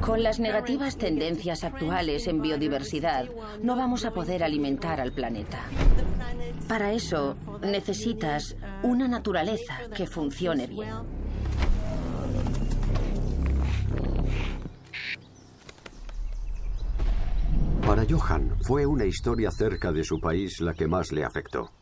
Con 0.06 0.22
las 0.22 0.38
negativas 0.38 0.96
tendencias 0.96 1.64
actuales 1.64 2.28
en 2.28 2.40
biodiversidad, 2.40 3.28
no 3.60 3.74
vamos 3.74 4.04
a 4.04 4.12
poder 4.12 4.44
alimentar 4.44 5.00
al 5.00 5.12
planeta. 5.12 5.64
Para 6.68 6.92
eso 6.92 7.36
necesitas 7.60 8.56
una 8.84 9.08
naturaleza 9.08 9.78
que 9.96 10.06
funcione 10.06 10.68
bien. 10.68 10.88
Para 17.84 18.04
Johan 18.08 18.56
fue 18.62 18.86
una 18.86 19.06
historia 19.06 19.50
cerca 19.50 19.90
de 19.90 20.04
su 20.04 20.20
país 20.20 20.60
la 20.60 20.72
que 20.72 20.86
más 20.86 21.10
le 21.10 21.24
afectó. 21.24 21.75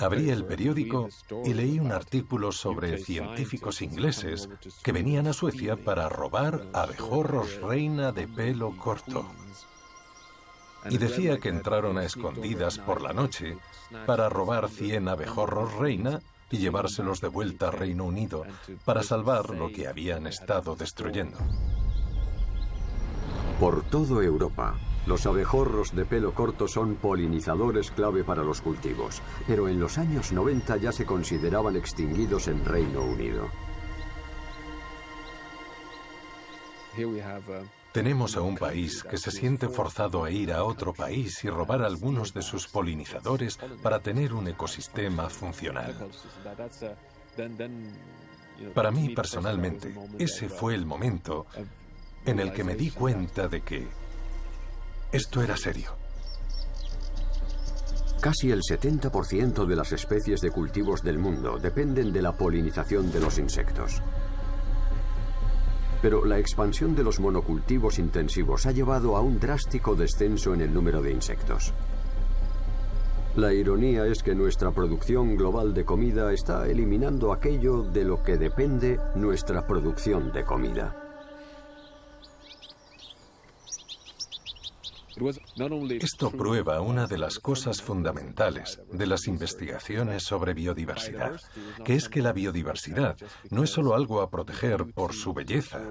Abrí 0.00 0.28
el 0.28 0.44
periódico 0.44 1.08
y 1.44 1.54
leí 1.54 1.78
un 1.80 1.92
artículo 1.92 2.52
sobre 2.52 2.98
científicos 2.98 3.80
ingleses 3.80 4.50
que 4.82 4.92
venían 4.92 5.26
a 5.28 5.32
Suecia 5.32 5.76
para 5.76 6.10
robar 6.10 6.66
abejorros 6.74 7.60
reina 7.62 8.12
de 8.12 8.28
pelo 8.28 8.76
corto. 8.76 9.24
Y 10.90 10.98
decía 10.98 11.38
que 11.38 11.48
entraron 11.48 11.96
a 11.96 12.04
escondidas 12.04 12.78
por 12.78 13.00
la 13.00 13.14
noche 13.14 13.56
para 14.06 14.28
robar 14.28 14.68
100 14.68 15.08
abejorros 15.08 15.74
reina 15.74 16.20
y 16.50 16.58
llevárselos 16.58 17.20
de 17.20 17.28
vuelta 17.28 17.68
a 17.68 17.70
Reino 17.70 18.04
Unido 18.04 18.44
para 18.84 19.02
salvar 19.02 19.50
lo 19.50 19.72
que 19.72 19.88
habían 19.88 20.26
estado 20.26 20.76
destruyendo. 20.76 21.38
Por 23.58 23.84
todo 23.84 24.22
Europa, 24.22 24.78
los 25.06 25.26
abejorros 25.26 25.94
de 25.94 26.04
pelo 26.04 26.34
corto 26.34 26.68
son 26.68 26.96
polinizadores 26.96 27.90
clave 27.90 28.24
para 28.24 28.42
los 28.42 28.60
cultivos, 28.60 29.22
pero 29.46 29.68
en 29.68 29.80
los 29.80 29.98
años 29.98 30.32
90 30.32 30.76
ya 30.76 30.92
se 30.92 31.06
consideraban 31.06 31.76
extinguidos 31.76 32.48
en 32.48 32.64
Reino 32.64 33.02
Unido. 33.02 33.48
Tenemos 37.92 38.36
a 38.36 38.42
un 38.42 38.56
país 38.56 39.02
que 39.02 39.16
se 39.16 39.30
siente 39.32 39.68
forzado 39.68 40.22
a 40.22 40.30
ir 40.30 40.52
a 40.52 40.64
otro 40.64 40.92
país 40.92 41.42
y 41.44 41.50
robar 41.50 41.82
algunos 41.82 42.32
de 42.32 42.42
sus 42.42 42.68
polinizadores 42.68 43.58
para 43.82 43.98
tener 43.98 44.32
un 44.32 44.46
ecosistema 44.46 45.28
funcional. 45.28 45.96
Para 48.74 48.90
mí 48.90 49.08
personalmente, 49.14 49.94
ese 50.18 50.48
fue 50.48 50.74
el 50.74 50.86
momento 50.86 51.46
en 52.24 52.38
el 52.38 52.52
que 52.52 52.62
me 52.62 52.76
di 52.76 52.90
cuenta 52.90 53.48
de 53.48 53.62
que 53.62 53.88
esto 55.12 55.42
era 55.42 55.56
serio. 55.56 55.90
Casi 58.20 58.50
el 58.50 58.60
70% 58.60 59.66
de 59.66 59.76
las 59.76 59.92
especies 59.92 60.40
de 60.40 60.50
cultivos 60.50 61.02
del 61.02 61.18
mundo 61.18 61.58
dependen 61.58 62.12
de 62.12 62.22
la 62.22 62.32
polinización 62.32 63.10
de 63.10 63.20
los 63.20 63.38
insectos. 63.38 64.02
Pero 66.02 66.24
la 66.24 66.38
expansión 66.38 66.94
de 66.94 67.02
los 67.02 67.18
monocultivos 67.18 67.98
intensivos 67.98 68.66
ha 68.66 68.72
llevado 68.72 69.16
a 69.16 69.20
un 69.20 69.40
drástico 69.40 69.94
descenso 69.94 70.54
en 70.54 70.60
el 70.60 70.72
número 70.72 71.02
de 71.02 71.12
insectos. 71.12 71.72
La 73.36 73.52
ironía 73.52 74.06
es 74.06 74.22
que 74.22 74.34
nuestra 74.34 74.70
producción 74.70 75.36
global 75.36 75.72
de 75.72 75.84
comida 75.84 76.32
está 76.32 76.66
eliminando 76.66 77.32
aquello 77.32 77.82
de 77.82 78.04
lo 78.04 78.22
que 78.22 78.36
depende 78.36 78.98
nuestra 79.14 79.66
producción 79.66 80.30
de 80.32 80.44
comida. 80.44 81.09
Esto 86.00 86.30
prueba 86.30 86.80
una 86.80 87.06
de 87.06 87.18
las 87.18 87.38
cosas 87.38 87.82
fundamentales 87.82 88.80
de 88.90 89.06
las 89.06 89.26
investigaciones 89.26 90.22
sobre 90.22 90.54
biodiversidad, 90.54 91.40
que 91.84 91.94
es 91.94 92.08
que 92.08 92.22
la 92.22 92.32
biodiversidad 92.32 93.16
no 93.50 93.62
es 93.62 93.70
solo 93.70 93.94
algo 93.94 94.22
a 94.22 94.30
proteger 94.30 94.86
por 94.94 95.12
su 95.12 95.34
belleza 95.34 95.82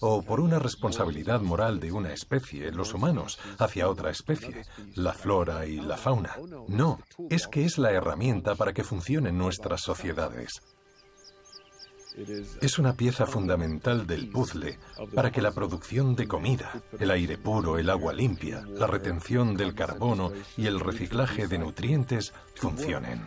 o 0.00 0.22
por 0.22 0.40
una 0.40 0.58
responsabilidad 0.58 1.40
moral 1.40 1.80
de 1.80 1.92
una 1.92 2.12
especie, 2.12 2.72
los 2.72 2.94
humanos, 2.94 3.38
hacia 3.58 3.88
otra 3.88 4.10
especie, 4.10 4.64
la 4.94 5.12
flora 5.12 5.66
y 5.66 5.80
la 5.80 5.96
fauna. 5.96 6.36
No, 6.68 7.00
es 7.30 7.46
que 7.46 7.64
es 7.64 7.78
la 7.78 7.92
herramienta 7.92 8.54
para 8.54 8.72
que 8.72 8.84
funcionen 8.84 9.38
nuestras 9.38 9.80
sociedades. 9.80 10.60
Es 12.60 12.78
una 12.78 12.96
pieza 12.96 13.26
fundamental 13.26 14.06
del 14.06 14.30
puzzle 14.30 14.78
para 15.14 15.32
que 15.32 15.42
la 15.42 15.50
producción 15.50 16.14
de 16.14 16.28
comida, 16.28 16.70
el 17.00 17.10
aire 17.10 17.38
puro, 17.38 17.76
el 17.76 17.90
agua 17.90 18.12
limpia, 18.12 18.64
la 18.66 18.86
retención 18.86 19.56
del 19.56 19.74
carbono 19.74 20.30
y 20.56 20.66
el 20.66 20.78
reciclaje 20.78 21.48
de 21.48 21.58
nutrientes 21.58 22.32
funcionen. 22.54 23.26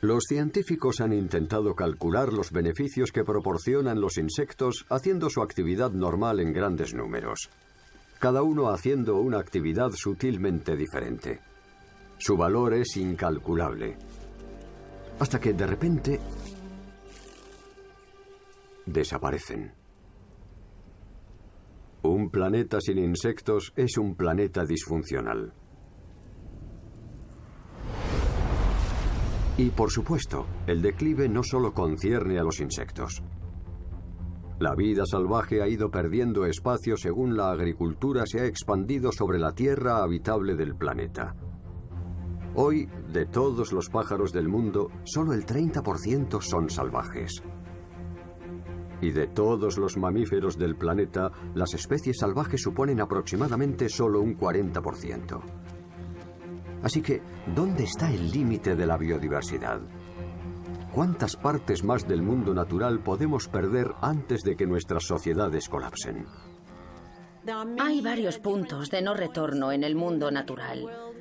Los 0.00 0.24
científicos 0.26 1.00
han 1.00 1.12
intentado 1.12 1.74
calcular 1.74 2.32
los 2.32 2.50
beneficios 2.50 3.10
que 3.10 3.24
proporcionan 3.24 4.00
los 4.00 4.16
insectos 4.16 4.86
haciendo 4.88 5.28
su 5.28 5.42
actividad 5.42 5.90
normal 5.90 6.40
en 6.40 6.52
grandes 6.52 6.94
números, 6.94 7.50
cada 8.20 8.42
uno 8.42 8.70
haciendo 8.70 9.16
una 9.16 9.38
actividad 9.38 9.90
sutilmente 9.92 10.76
diferente. 10.76 11.40
Su 12.18 12.36
valor 12.36 12.74
es 12.74 12.96
incalculable 12.96 13.96
hasta 15.18 15.40
que 15.40 15.52
de 15.52 15.66
repente 15.66 16.20
desaparecen. 18.86 19.72
Un 22.02 22.30
planeta 22.30 22.80
sin 22.80 22.98
insectos 22.98 23.72
es 23.76 23.96
un 23.96 24.14
planeta 24.14 24.64
disfuncional. 24.64 25.54
Y 29.56 29.70
por 29.70 29.90
supuesto, 29.90 30.46
el 30.66 30.82
declive 30.82 31.28
no 31.28 31.42
solo 31.42 31.72
concierne 31.72 32.38
a 32.38 32.42
los 32.42 32.60
insectos. 32.60 33.22
La 34.58 34.74
vida 34.74 35.04
salvaje 35.06 35.62
ha 35.62 35.68
ido 35.68 35.90
perdiendo 35.90 36.44
espacio 36.44 36.96
según 36.96 37.36
la 37.36 37.50
agricultura 37.50 38.24
se 38.26 38.40
ha 38.40 38.46
expandido 38.46 39.12
sobre 39.12 39.38
la 39.38 39.52
tierra 39.52 40.02
habitable 40.02 40.56
del 40.56 40.74
planeta. 40.74 41.34
Hoy, 42.56 42.88
de 43.12 43.26
todos 43.26 43.72
los 43.72 43.90
pájaros 43.90 44.32
del 44.32 44.48
mundo, 44.48 44.88
solo 45.02 45.32
el 45.32 45.44
30% 45.44 46.40
son 46.40 46.70
salvajes. 46.70 47.42
Y 49.00 49.10
de 49.10 49.26
todos 49.26 49.76
los 49.76 49.96
mamíferos 49.96 50.56
del 50.56 50.76
planeta, 50.76 51.32
las 51.54 51.74
especies 51.74 52.18
salvajes 52.20 52.62
suponen 52.62 53.00
aproximadamente 53.00 53.88
solo 53.88 54.20
un 54.20 54.38
40%. 54.38 55.42
Así 56.82 57.02
que, 57.02 57.22
¿dónde 57.56 57.84
está 57.84 58.12
el 58.12 58.30
límite 58.30 58.76
de 58.76 58.86
la 58.86 58.96
biodiversidad? 58.98 59.80
¿Cuántas 60.92 61.34
partes 61.34 61.82
más 61.82 62.06
del 62.06 62.22
mundo 62.22 62.54
natural 62.54 63.00
podemos 63.00 63.48
perder 63.48 63.94
antes 64.00 64.42
de 64.42 64.54
que 64.54 64.66
nuestras 64.66 65.04
sociedades 65.04 65.68
colapsen? 65.68 66.24
Hay 67.80 68.00
varios 68.00 68.38
puntos 68.38 68.90
de 68.90 69.02
no 69.02 69.12
retorno 69.12 69.72
en 69.72 69.82
el 69.82 69.96
mundo 69.96 70.30
natural. 70.30 71.13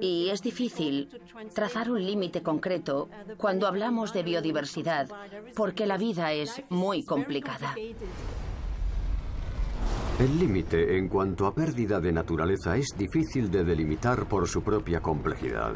Y 0.00 0.30
es 0.30 0.42
difícil 0.42 1.08
trazar 1.54 1.90
un 1.90 2.04
límite 2.04 2.42
concreto 2.42 3.08
cuando 3.36 3.66
hablamos 3.66 4.12
de 4.12 4.22
biodiversidad, 4.22 5.08
porque 5.54 5.86
la 5.86 5.98
vida 5.98 6.32
es 6.32 6.62
muy 6.68 7.04
complicada. 7.04 7.74
El 10.18 10.38
límite 10.38 10.98
en 10.98 11.08
cuanto 11.08 11.46
a 11.46 11.54
pérdida 11.54 11.98
de 11.98 12.12
naturaleza 12.12 12.76
es 12.76 12.88
difícil 12.96 13.50
de 13.50 13.64
delimitar 13.64 14.26
por 14.26 14.46
su 14.46 14.62
propia 14.62 15.00
complejidad. 15.00 15.72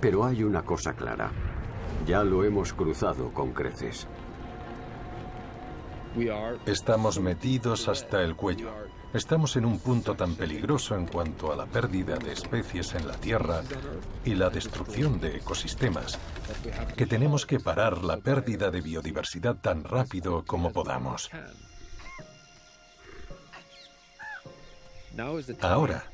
Pero 0.00 0.24
hay 0.24 0.42
una 0.42 0.62
cosa 0.62 0.94
clara. 0.94 1.30
Ya 2.06 2.24
lo 2.24 2.44
hemos 2.44 2.72
cruzado 2.72 3.30
con 3.32 3.52
creces. 3.52 4.06
Estamos 6.64 7.20
metidos 7.20 7.88
hasta 7.88 8.22
el 8.22 8.34
cuello. 8.34 8.87
Estamos 9.14 9.56
en 9.56 9.64
un 9.64 9.78
punto 9.78 10.14
tan 10.14 10.34
peligroso 10.34 10.94
en 10.94 11.06
cuanto 11.06 11.50
a 11.50 11.56
la 11.56 11.64
pérdida 11.64 12.16
de 12.18 12.32
especies 12.32 12.94
en 12.94 13.08
la 13.08 13.14
Tierra 13.14 13.62
y 14.24 14.34
la 14.34 14.50
destrucción 14.50 15.18
de 15.18 15.36
ecosistemas, 15.36 16.18
que 16.94 17.06
tenemos 17.06 17.46
que 17.46 17.58
parar 17.58 18.04
la 18.04 18.18
pérdida 18.18 18.70
de 18.70 18.82
biodiversidad 18.82 19.56
tan 19.56 19.82
rápido 19.84 20.44
como 20.44 20.72
podamos. 20.72 21.30
Ahora 25.60 26.04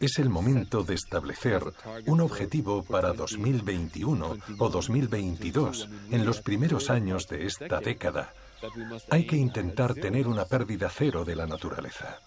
es 0.00 0.18
el 0.18 0.28
momento 0.28 0.82
de 0.82 0.94
establecer 0.94 1.62
un 2.06 2.20
objetivo 2.22 2.82
para 2.82 3.12
2021 3.12 4.36
o 4.58 4.68
2022, 4.68 5.88
en 6.10 6.24
los 6.24 6.40
primeros 6.40 6.90
años 6.90 7.26
de 7.28 7.46
esta 7.46 7.80
década. 7.80 8.32
Hay 9.10 9.26
que 9.26 9.36
intentar 9.36 9.94
tener 9.94 10.28
una 10.28 10.44
pérdida 10.44 10.88
cero 10.88 11.24
de 11.24 11.36
la 11.36 11.46
naturaleza. 11.46 12.20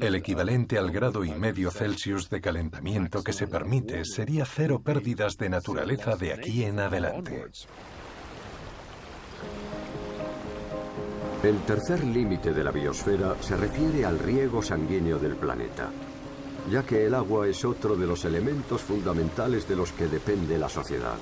El 0.00 0.16
equivalente 0.16 0.76
al 0.76 0.90
grado 0.90 1.24
y 1.24 1.30
medio 1.30 1.70
Celsius 1.70 2.28
de 2.28 2.40
calentamiento 2.40 3.22
que 3.22 3.32
se 3.32 3.46
permite 3.46 4.04
sería 4.04 4.44
cero 4.44 4.80
pérdidas 4.82 5.36
de 5.36 5.48
naturaleza 5.50 6.16
de 6.16 6.32
aquí 6.32 6.64
en 6.64 6.80
adelante. 6.80 7.46
El 11.44 11.58
tercer 11.62 12.02
límite 12.04 12.52
de 12.52 12.64
la 12.64 12.70
biosfera 12.70 13.36
se 13.40 13.56
refiere 13.56 14.04
al 14.04 14.18
riego 14.18 14.62
sanguíneo 14.62 15.18
del 15.18 15.36
planeta, 15.36 15.90
ya 16.70 16.84
que 16.84 17.06
el 17.06 17.14
agua 17.14 17.46
es 17.46 17.64
otro 17.64 17.96
de 17.96 18.06
los 18.06 18.24
elementos 18.24 18.80
fundamentales 18.80 19.68
de 19.68 19.76
los 19.76 19.92
que 19.92 20.06
depende 20.06 20.58
la 20.58 20.68
sociedad. 20.68 21.18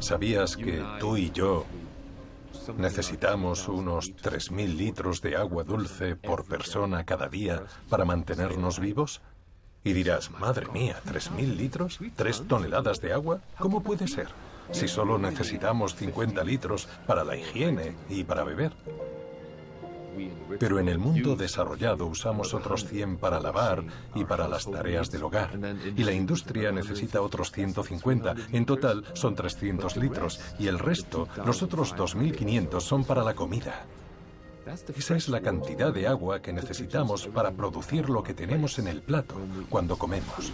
¿Sabías 0.00 0.56
que 0.56 0.84
tú 1.00 1.16
y 1.16 1.30
yo 1.30 1.64
necesitamos 2.76 3.68
unos 3.68 4.14
3.000 4.16 4.76
litros 4.76 5.20
de 5.20 5.36
agua 5.36 5.64
dulce 5.64 6.16
por 6.16 6.44
persona 6.44 7.04
cada 7.04 7.28
día 7.28 7.62
para 7.88 8.04
mantenernos 8.04 8.78
vivos? 8.78 9.20
Y 9.84 9.92
dirás, 9.94 10.30
madre 10.30 10.66
mía, 10.68 11.00
¿3.000 11.06 11.56
litros? 11.56 11.98
¿Tres 12.14 12.44
toneladas 12.46 13.00
de 13.00 13.12
agua? 13.12 13.40
¿Cómo 13.58 13.82
puede 13.82 14.06
ser? 14.06 14.28
si 14.70 14.88
solo 14.88 15.18
necesitamos 15.18 15.94
50 15.96 16.42
litros 16.44 16.88
para 17.06 17.24
la 17.24 17.36
higiene 17.36 17.94
y 18.08 18.24
para 18.24 18.44
beber? 18.44 18.72
Pero 20.58 20.78
en 20.78 20.88
el 20.88 20.98
mundo 20.98 21.36
desarrollado 21.36 22.06
usamos 22.06 22.54
otros 22.54 22.86
100 22.86 23.16
para 23.18 23.40
lavar 23.40 23.84
y 24.14 24.24
para 24.24 24.48
las 24.48 24.70
tareas 24.70 25.10
del 25.10 25.24
hogar. 25.24 25.58
Y 25.96 26.04
la 26.04 26.12
industria 26.12 26.72
necesita 26.72 27.22
otros 27.22 27.52
150. 27.52 28.34
En 28.52 28.66
total 28.66 29.04
son 29.14 29.34
300 29.34 29.96
litros. 29.96 30.40
Y 30.58 30.68
el 30.68 30.78
resto, 30.78 31.28
los 31.44 31.62
otros 31.62 31.94
2.500, 31.94 32.80
son 32.80 33.04
para 33.04 33.22
la 33.22 33.34
comida. 33.34 33.86
Esa 34.96 35.16
es 35.16 35.28
la 35.28 35.40
cantidad 35.40 35.92
de 35.92 36.06
agua 36.06 36.40
que 36.40 36.52
necesitamos 36.52 37.26
para 37.26 37.50
producir 37.50 38.08
lo 38.08 38.22
que 38.22 38.34
tenemos 38.34 38.78
en 38.78 38.86
el 38.86 39.02
plato 39.02 39.34
cuando 39.68 39.98
comemos. 39.98 40.52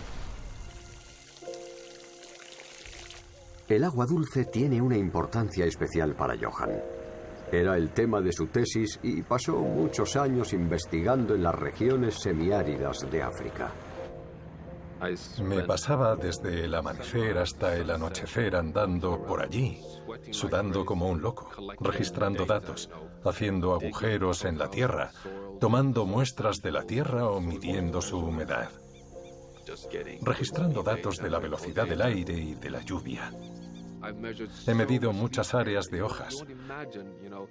El 3.68 3.84
agua 3.84 4.06
dulce 4.06 4.46
tiene 4.46 4.80
una 4.80 4.96
importancia 4.96 5.66
especial 5.66 6.14
para 6.14 6.36
Johan. 6.38 6.70
Era 7.50 7.76
el 7.76 7.90
tema 7.90 8.20
de 8.20 8.32
su 8.32 8.46
tesis 8.46 9.00
y 9.02 9.22
pasó 9.22 9.56
muchos 9.56 10.16
años 10.16 10.52
investigando 10.52 11.34
en 11.34 11.42
las 11.42 11.54
regiones 11.54 12.16
semiáridas 12.16 13.10
de 13.10 13.22
África. 13.22 13.72
Me 15.42 15.62
pasaba 15.62 16.16
desde 16.16 16.64
el 16.64 16.74
amanecer 16.74 17.38
hasta 17.38 17.76
el 17.76 17.90
anochecer 17.90 18.56
andando 18.56 19.22
por 19.22 19.40
allí, 19.40 19.80
sudando 20.32 20.84
como 20.84 21.08
un 21.08 21.22
loco, 21.22 21.48
registrando 21.80 22.44
datos, 22.44 22.90
haciendo 23.24 23.74
agujeros 23.74 24.44
en 24.44 24.58
la 24.58 24.68
tierra, 24.68 25.12
tomando 25.60 26.04
muestras 26.04 26.60
de 26.62 26.72
la 26.72 26.82
tierra 26.82 27.28
o 27.28 27.40
midiendo 27.40 28.02
su 28.02 28.18
humedad, 28.18 28.70
registrando 30.22 30.82
datos 30.82 31.18
de 31.18 31.30
la 31.30 31.38
velocidad 31.38 31.86
del 31.86 32.02
aire 32.02 32.34
y 32.34 32.54
de 32.56 32.70
la 32.70 32.82
lluvia. 32.82 33.32
He 34.66 34.74
medido 34.74 35.12
muchas 35.12 35.54
áreas 35.54 35.86
de 35.90 36.02
hojas. 36.02 36.44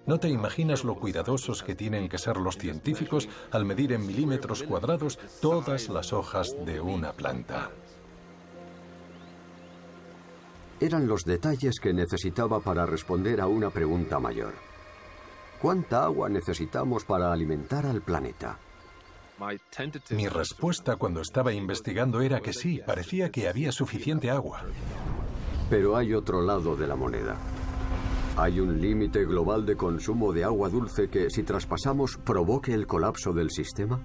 No 0.06 0.20
te 0.20 0.30
imaginas 0.30 0.84
lo 0.84 0.96
cuidadosos 0.96 1.64
que 1.64 1.76
tienen 1.76 2.10
que 2.10 2.18
ser 2.18 2.38
los 2.38 2.58
científicos 2.58 3.28
al 3.52 3.66
medir 3.66 3.94
en 3.94 4.06
milímetros 4.06 4.64
cuadrados 4.64 5.20
todas 5.42 5.90
las 5.90 6.14
hojas 6.14 6.56
de 6.66 6.80
una 6.80 7.14
planta. 7.14 7.72
Eran 10.80 11.08
los 11.08 11.26
detalles 11.26 11.80
que 11.80 11.94
necesitaba 11.94 12.60
para 12.60 12.86
responder 12.86 13.42
a 13.42 13.48
una 13.48 13.72
pregunta 13.72 14.20
mayor. 14.20 14.54
¿Cuánta 15.60 16.04
agua 16.04 16.30
necesitamos 16.30 17.04
para 17.04 17.34
alimentar 17.34 17.88
al 17.88 18.02
planeta? 18.02 18.60
Mi 20.12 20.28
respuesta 20.28 20.96
cuando 20.96 21.22
estaba 21.22 21.54
investigando 21.54 22.22
era 22.22 22.42
que 22.42 22.54
sí, 22.54 22.80
parecía 22.86 23.32
que 23.32 23.48
había 23.48 23.72
suficiente 23.72 24.30
agua. 24.30 24.64
Pero 25.70 25.98
hay 25.98 26.14
otro 26.14 26.42
lado 26.42 26.76
de 26.76 26.88
la 26.88 26.96
moneda. 26.96 27.36
Hay 28.38 28.60
un 28.60 28.80
límite 28.80 29.26
global 29.26 29.66
de 29.66 29.76
consumo 29.76 30.32
de 30.32 30.44
agua 30.44 30.70
dulce 30.70 31.10
que, 31.10 31.30
si 31.30 31.44
traspasamos, 31.44 32.18
provoque 32.18 32.74
el 32.74 32.86
colapso 32.86 33.34
del 33.34 33.50
sistema. 33.50 34.00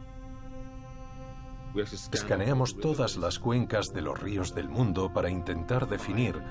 Escaneamos 2.13 2.77
todas 2.79 3.17
las 3.17 3.39
cuencas 3.39 3.93
de 3.93 4.03
los 4.03 4.19
ríos 4.19 4.55
del 4.55 4.69
mundo 4.69 5.13
para 5.13 5.31
intentar 5.31 5.89
definir 5.89 6.43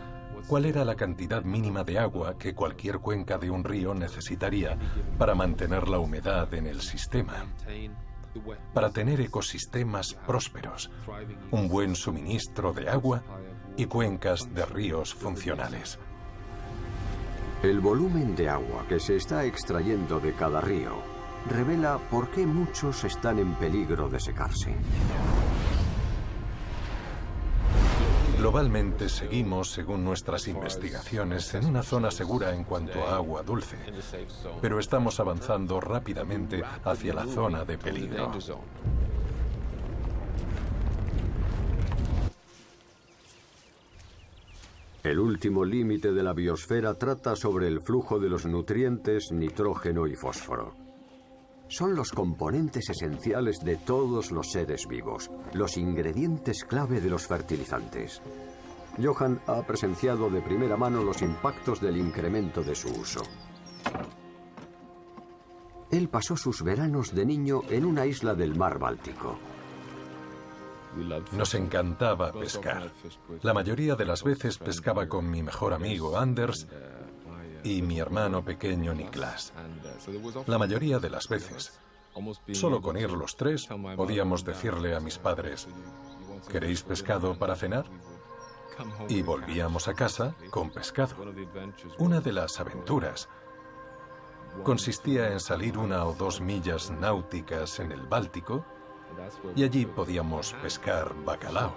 cuál 0.48 0.66
era 0.66 0.86
la 0.86 0.96
cantidad 0.96 1.44
mínima 1.44 1.84
de 1.84 2.00
agua 2.00 2.38
que 2.38 2.54
cualquier 2.54 3.00
cuenca 3.00 3.38
de 3.38 3.50
un 3.50 3.64
río 3.64 3.94
necesitaría 3.94 4.78
para 5.18 5.36
mantener 5.36 5.88
la 5.88 6.00
humedad 6.00 6.54
en 6.54 6.68
el 6.68 6.82
sistema, 6.82 7.46
para 8.74 8.92
tener 8.92 9.22
ecosistemas 9.22 10.14
prósperos, 10.26 10.90
un 11.52 11.68
buen 11.68 11.96
suministro 11.96 12.74
de 12.74 12.90
agua 12.90 13.22
y 13.78 13.86
cuencas 13.86 14.54
de 14.54 14.66
ríos 14.66 15.14
funcionales. 15.14 16.00
El 17.64 17.80
volumen 17.80 18.36
de 18.36 18.50
agua 18.50 18.86
que 18.90 19.00
se 19.00 19.16
está 19.16 19.46
extrayendo 19.46 20.20
de 20.20 20.34
cada 20.34 20.62
río 20.62 20.96
revela 21.50 21.98
por 22.10 22.30
qué 22.30 22.46
muchos 22.46 23.04
están 23.04 23.40
en 23.40 23.54
peligro 23.56 24.10
de 24.10 24.20
secarse. 24.20 24.76
Globalmente 28.42 29.08
seguimos, 29.08 29.70
según 29.70 30.04
nuestras 30.04 30.48
investigaciones, 30.48 31.54
en 31.54 31.66
una 31.66 31.84
zona 31.84 32.10
segura 32.10 32.56
en 32.56 32.64
cuanto 32.64 33.08
a 33.08 33.18
agua 33.18 33.44
dulce, 33.44 33.78
pero 34.60 34.80
estamos 34.80 35.20
avanzando 35.20 35.80
rápidamente 35.80 36.64
hacia 36.84 37.14
la 37.14 37.28
zona 37.28 37.64
de 37.66 37.78
peligro. 37.78 38.32
El 45.04 45.20
último 45.20 45.66
límite 45.66 46.12
de 46.12 46.22
la 46.22 46.32
biosfera 46.32 46.94
trata 46.94 47.36
sobre 47.36 47.68
el 47.68 47.82
flujo 47.82 48.20
de 48.20 48.30
los 48.30 48.46
nutrientes 48.46 49.32
nitrógeno 49.32 50.06
y 50.06 50.16
fósforo. 50.16 50.76
Son 51.68 51.96
los 51.96 52.12
componentes 52.12 52.88
esenciales 52.88 53.62
de 53.62 53.78
todos 53.78 54.32
los 54.32 54.52
seres 54.52 54.88
vivos, 54.88 55.32
los 55.54 55.78
ingredientes 55.78 56.64
clave 56.66 57.02
de 57.02 57.10
los 57.10 57.26
fertilizantes. 57.26 58.22
Johan 59.02 59.42
ha 59.48 59.66
presenciado 59.66 60.30
de 60.30 60.42
primera 60.42 60.78
mano 60.78 61.04
los 61.04 61.24
impactos 61.24 61.82
del 61.82 61.98
incremento 61.98 62.62
de 62.62 62.76
su 62.76 62.90
uso. 62.90 63.24
Él 65.90 66.10
pasó 66.10 66.38
sus 66.38 66.62
veranos 66.62 67.16
de 67.16 67.26
niño 67.26 67.62
en 67.70 67.86
una 67.86 68.06
isla 68.06 68.36
del 68.36 68.56
mar 68.56 68.78
Báltico. 68.78 69.40
Nos 71.34 71.54
encantaba 71.54 72.32
pescar. 72.32 72.92
La 73.42 73.54
mayoría 73.54 73.96
de 73.96 74.06
las 74.06 74.24
veces 74.24 74.58
pescaba 74.58 75.08
con 75.08 75.30
mi 75.30 75.42
mejor 75.44 75.74
amigo 75.74 76.18
Anders 76.18 76.68
y 77.64 77.82
mi 77.82 78.00
hermano 78.00 78.44
pequeño 78.44 78.94
Niklas. 78.94 79.54
La 80.48 80.58
mayoría 80.58 81.00
de 81.00 81.10
las 81.10 81.28
veces. 81.28 81.80
Solo 82.52 82.82
con 82.82 82.98
ir 82.98 83.12
los 83.12 83.38
tres 83.38 83.68
podíamos 83.96 84.44
decirle 84.44 84.96
a 84.96 85.00
mis 85.00 85.18
padres, 85.18 85.68
¿queréis 86.50 86.84
pescado 86.84 87.38
para 87.38 87.56
cenar? 87.56 87.86
Y 89.08 89.22
volvíamos 89.22 89.88
a 89.88 89.94
casa 89.94 90.36
con 90.50 90.72
pescado. 90.72 91.16
Una 92.00 92.20
de 92.20 92.34
las 92.34 92.60
aventuras 92.60 93.30
consistía 94.64 95.32
en 95.32 95.40
salir 95.40 95.78
una 95.78 96.06
o 96.06 96.14
dos 96.14 96.42
millas 96.42 96.92
náuticas 96.92 97.80
en 97.80 97.92
el 97.92 98.02
Báltico 98.02 98.66
y 99.56 99.64
allí 99.64 99.86
podíamos 99.86 100.54
pescar 100.62 101.14
bacalao. 101.26 101.76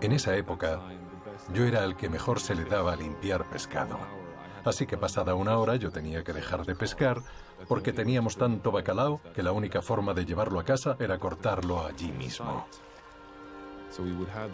En 0.00 0.12
esa 0.12 0.36
época, 0.36 0.80
yo 1.52 1.64
era 1.64 1.84
el 1.84 1.96
que 1.96 2.08
mejor 2.08 2.40
se 2.40 2.54
le 2.54 2.64
daba 2.64 2.92
a 2.92 2.96
limpiar 2.96 3.48
pescado. 3.50 3.98
Así 4.64 4.86
que 4.86 4.96
pasada 4.96 5.34
una 5.34 5.58
hora 5.58 5.76
yo 5.76 5.90
tenía 5.90 6.24
que 6.24 6.32
dejar 6.32 6.64
de 6.64 6.74
pescar 6.74 7.20
porque 7.68 7.92
teníamos 7.92 8.36
tanto 8.36 8.72
bacalao 8.72 9.20
que 9.34 9.42
la 9.42 9.52
única 9.52 9.82
forma 9.82 10.14
de 10.14 10.24
llevarlo 10.24 10.58
a 10.58 10.64
casa 10.64 10.96
era 10.98 11.18
cortarlo 11.18 11.84
allí 11.84 12.10
mismo. 12.12 12.66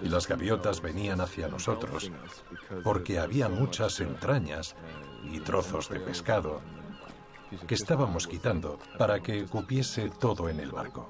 Y 0.02 0.08
las 0.08 0.28
gaviotas 0.28 0.82
venían 0.82 1.20
hacia 1.20 1.48
nosotros 1.48 2.10
porque 2.82 3.18
había 3.18 3.48
muchas 3.48 4.00
entrañas 4.00 4.74
y 5.24 5.40
trozos 5.40 5.88
de 5.88 6.00
pescado 6.00 6.60
que 7.66 7.74
estábamos 7.74 8.26
quitando 8.26 8.78
para 8.98 9.20
que 9.20 9.46
cupiese 9.46 10.10
todo 10.10 10.48
en 10.48 10.60
el 10.60 10.70
barco. 10.70 11.08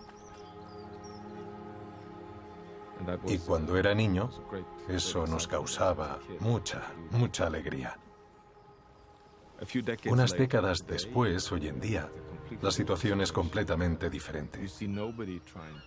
Y 3.26 3.38
cuando 3.38 3.76
era 3.76 3.94
niño, 3.94 4.30
eso 4.88 5.26
nos 5.26 5.46
causaba 5.48 6.18
mucha, 6.40 6.82
mucha 7.10 7.46
alegría. 7.46 7.98
Unas 10.06 10.32
décadas 10.32 10.86
después, 10.86 11.50
hoy 11.52 11.68
en 11.68 11.80
día, 11.80 12.10
la 12.62 12.70
situación 12.70 13.20
es 13.20 13.32
completamente 13.32 14.08
diferente. 14.10 14.66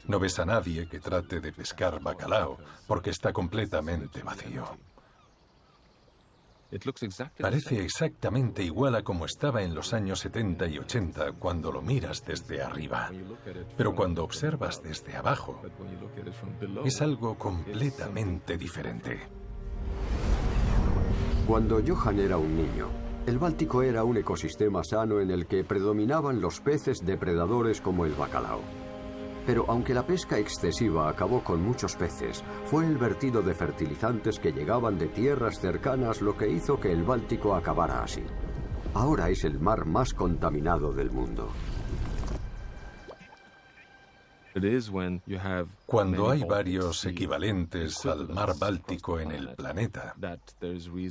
No 0.06 0.20
ves 0.20 0.40
a 0.40 0.46
nadie 0.46 0.88
que 0.88 1.00
trate 1.00 1.40
de 1.40 1.52
pescar 1.52 2.00
bacalao 2.02 2.58
porque 2.88 3.10
está 3.10 3.34
completamente 3.34 4.22
vacío. 4.24 4.66
Parece 7.40 7.84
exactamente 7.84 8.64
igual 8.64 8.96
a 8.96 9.04
como 9.04 9.26
estaba 9.26 9.62
en 9.64 9.76
los 9.76 9.94
años 9.94 10.20
70 10.20 10.68
y 10.68 10.80
80 10.80 11.34
cuando 11.34 11.72
lo 11.72 11.82
miras 11.82 12.24
desde 12.26 12.62
arriba. 12.62 13.12
Pero 13.78 13.94
cuando 13.94 14.24
observas 14.24 14.82
desde 14.82 15.16
abajo, 15.16 15.62
es 16.84 17.02
algo 17.02 17.38
completamente 17.38 18.58
diferente. 18.58 19.22
Cuando 21.48 21.82
Johan 21.86 22.20
era 22.20 22.38
un 22.38 22.56
niño, 22.56 22.90
el 23.26 23.38
Báltico 23.38 23.84
era 23.84 24.04
un 24.04 24.18
ecosistema 24.18 24.84
sano 24.84 25.20
en 25.20 25.32
el 25.32 25.46
que 25.46 25.64
predominaban 25.64 26.42
los 26.42 26.60
peces 26.60 27.06
depredadores 27.06 27.82
como 27.82 28.06
el 28.06 28.14
bacalao. 28.14 28.62
Pero 29.46 29.66
aunque 29.68 29.94
la 29.94 30.06
pesca 30.06 30.38
excesiva 30.38 31.10
acabó 31.10 31.44
con 31.44 31.62
muchos 31.62 31.96
peces, 31.96 32.44
fue 32.66 32.86
el 32.86 32.98
vertido 32.98 33.42
de 33.42 33.54
fertilizantes 33.54 34.40
que 34.40 34.52
llegaban 34.52 34.98
de 34.98 35.08
tierras 35.08 35.60
cercanas 35.60 36.22
lo 36.22 36.38
que 36.38 36.48
hizo 36.48 36.80
que 36.80 36.92
el 36.92 37.04
Báltico 37.04 37.56
acabara 37.56 38.04
así. 38.04 38.24
Ahora 38.94 39.30
es 39.30 39.44
el 39.44 39.60
mar 39.60 39.86
más 39.86 40.14
contaminado 40.14 40.94
del 40.94 41.12
mundo. 41.12 41.50
Cuando 45.86 46.30
hay 46.30 46.44
varios 46.44 47.06
equivalentes 47.06 48.06
al 48.06 48.30
mar 48.30 48.54
Báltico 48.58 49.20
en 49.20 49.32
el 49.32 49.56
planeta, 49.56 50.16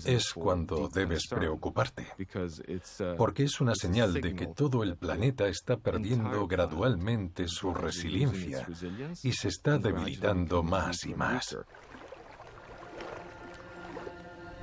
es 0.04 0.32
cuando 0.32 0.88
debes 0.88 1.26
preocuparte, 1.28 2.06
porque 3.16 3.44
es 3.44 3.60
una 3.60 3.74
señal 3.74 4.12
de 4.12 4.34
que 4.34 4.46
todo 4.48 4.82
el 4.82 4.96
planeta 4.96 5.48
está 5.48 5.76
perdiendo 5.76 6.46
gradualmente 6.46 7.48
su 7.48 7.74
resiliencia 7.74 8.66
y 9.22 9.32
se 9.32 9.48
está 9.48 9.78
debilitando 9.78 10.62
más 10.62 11.04
y 11.04 11.14
más. 11.14 11.56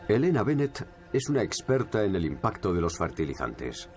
Elena 0.08 0.44
Bennett 0.44 0.88
es 1.14 1.30
una 1.30 1.44
experta 1.44 2.04
en 2.04 2.16
el 2.16 2.26
impacto 2.26 2.74
de 2.74 2.82
los 2.82 2.98
fertilizantes. 2.98 3.90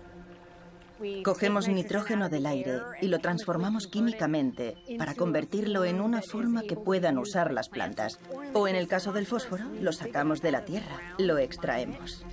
Cogemos 1.23 1.67
nitrógeno 1.67 2.29
del 2.29 2.45
aire 2.45 2.79
y 3.01 3.07
lo 3.07 3.19
transformamos 3.19 3.87
químicamente 3.87 4.75
para 4.97 5.15
convertirlo 5.15 5.85
en 5.85 6.01
una 6.01 6.21
forma 6.21 6.63
que 6.63 6.75
puedan 6.75 7.17
usar 7.17 7.51
las 7.51 7.69
plantas. 7.69 8.19
O 8.53 8.67
en 8.67 8.75
el 8.75 8.87
caso 8.87 9.11
del 9.11 9.25
fósforo, 9.25 9.65
lo 9.81 9.91
sacamos 9.91 10.41
de 10.41 10.51
la 10.51 10.65
tierra, 10.65 10.99
lo 11.17 11.37
extraemos. 11.37 12.23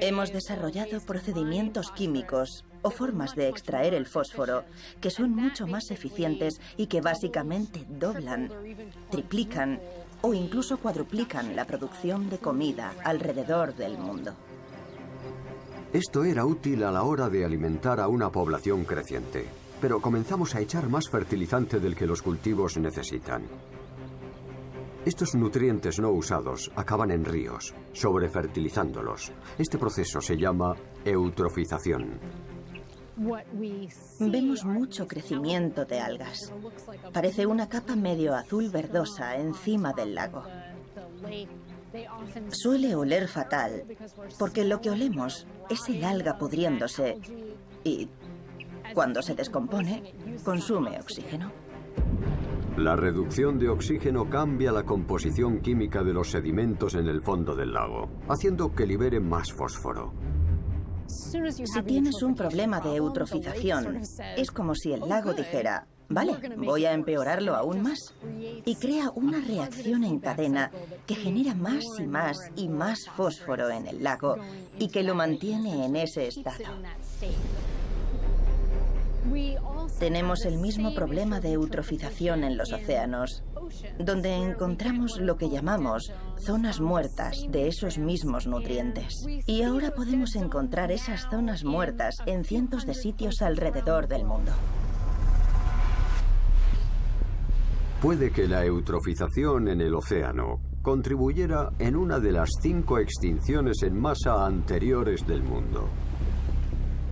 Hemos 0.00 0.32
desarrollado 0.32 1.00
procedimientos 1.00 1.90
químicos 1.92 2.64
o 2.82 2.90
formas 2.90 3.34
de 3.34 3.48
extraer 3.48 3.94
el 3.94 4.06
fósforo 4.06 4.64
que 5.00 5.10
son 5.10 5.34
mucho 5.34 5.66
más 5.66 5.90
eficientes 5.90 6.60
y 6.76 6.86
que 6.86 7.00
básicamente 7.00 7.86
doblan, 7.88 8.50
triplican 9.10 9.80
o 10.20 10.34
incluso 10.34 10.78
cuadruplican 10.78 11.56
la 11.56 11.64
producción 11.64 12.28
de 12.28 12.38
comida 12.38 12.92
alrededor 13.04 13.74
del 13.74 13.96
mundo. 13.96 14.34
Esto 15.92 16.22
era 16.22 16.46
útil 16.46 16.84
a 16.84 16.92
la 16.92 17.02
hora 17.02 17.28
de 17.28 17.44
alimentar 17.44 17.98
a 17.98 18.06
una 18.06 18.30
población 18.30 18.84
creciente, 18.84 19.44
pero 19.80 20.00
comenzamos 20.00 20.54
a 20.54 20.60
echar 20.60 20.88
más 20.88 21.08
fertilizante 21.08 21.80
del 21.80 21.96
que 21.96 22.06
los 22.06 22.22
cultivos 22.22 22.76
necesitan. 22.76 23.42
Estos 25.04 25.34
nutrientes 25.34 25.98
no 25.98 26.10
usados 26.10 26.70
acaban 26.76 27.10
en 27.10 27.24
ríos, 27.24 27.74
sobrefertilizándolos. 27.92 29.32
Este 29.58 29.78
proceso 29.78 30.20
se 30.20 30.36
llama 30.36 30.76
eutrofización. 31.04 32.20
Vemos 34.20 34.64
mucho 34.64 35.08
crecimiento 35.08 35.84
de 35.86 35.98
algas. 35.98 36.52
Parece 37.12 37.46
una 37.46 37.68
capa 37.68 37.96
medio 37.96 38.36
azul 38.36 38.70
verdosa 38.70 39.36
encima 39.36 39.92
del 39.92 40.14
lago. 40.14 40.44
Suele 42.50 42.94
oler 42.94 43.28
fatal, 43.28 43.84
porque 44.38 44.64
lo 44.64 44.80
que 44.80 44.90
olemos 44.90 45.46
es 45.68 45.88
el 45.88 46.04
alga 46.04 46.38
pudriéndose 46.38 47.18
y 47.84 48.08
cuando 48.94 49.22
se 49.22 49.34
descompone, 49.34 50.14
consume 50.44 50.98
oxígeno. 50.98 51.50
La 52.76 52.96
reducción 52.96 53.58
de 53.58 53.68
oxígeno 53.68 54.30
cambia 54.30 54.72
la 54.72 54.84
composición 54.84 55.60
química 55.60 56.02
de 56.02 56.12
los 56.12 56.30
sedimentos 56.30 56.94
en 56.94 57.08
el 57.08 57.20
fondo 57.20 57.54
del 57.54 57.72
lago, 57.72 58.08
haciendo 58.28 58.74
que 58.74 58.86
liberen 58.86 59.28
más 59.28 59.52
fósforo. 59.52 60.12
Si 61.06 61.82
tienes 61.82 62.22
un 62.22 62.34
problema 62.34 62.80
de 62.80 62.96
eutrofización, 62.96 64.00
es 64.36 64.50
como 64.50 64.74
si 64.74 64.92
el 64.92 65.00
lago 65.08 65.34
dijera, 65.34 65.86
Vale, 66.10 66.36
voy 66.56 66.86
a 66.86 66.92
empeorarlo 66.92 67.54
aún 67.54 67.82
más. 67.82 68.14
Y 68.64 68.74
crea 68.74 69.10
una 69.14 69.40
reacción 69.40 70.02
en 70.02 70.18
cadena 70.18 70.72
que 71.06 71.14
genera 71.14 71.54
más 71.54 71.84
y 71.98 72.02
más 72.02 72.50
y 72.56 72.68
más 72.68 73.08
fósforo 73.16 73.70
en 73.70 73.86
el 73.86 74.02
lago 74.02 74.36
y 74.78 74.88
que 74.88 75.04
lo 75.04 75.14
mantiene 75.14 75.86
en 75.86 75.94
ese 75.94 76.26
estado. 76.26 76.64
Tenemos 80.00 80.44
el 80.46 80.58
mismo 80.58 80.94
problema 80.94 81.40
de 81.40 81.52
eutrofización 81.52 82.42
en 82.42 82.56
los 82.56 82.72
océanos, 82.72 83.44
donde 83.98 84.34
encontramos 84.34 85.20
lo 85.20 85.36
que 85.36 85.48
llamamos 85.48 86.12
zonas 86.38 86.80
muertas 86.80 87.44
de 87.48 87.68
esos 87.68 87.98
mismos 87.98 88.48
nutrientes. 88.48 89.24
Y 89.46 89.62
ahora 89.62 89.92
podemos 89.94 90.34
encontrar 90.34 90.90
esas 90.90 91.28
zonas 91.30 91.62
muertas 91.62 92.16
en 92.26 92.44
cientos 92.44 92.84
de 92.86 92.94
sitios 92.94 93.42
alrededor 93.42 94.08
del 94.08 94.24
mundo. 94.24 94.52
Puede 98.00 98.30
que 98.30 98.48
la 98.48 98.64
eutrofización 98.64 99.68
en 99.68 99.82
el 99.82 99.94
océano 99.94 100.58
contribuyera 100.80 101.72
en 101.78 101.96
una 101.96 102.18
de 102.18 102.32
las 102.32 102.48
cinco 102.62 102.98
extinciones 102.98 103.82
en 103.82 104.00
masa 104.00 104.46
anteriores 104.46 105.26
del 105.26 105.42
mundo. 105.42 105.86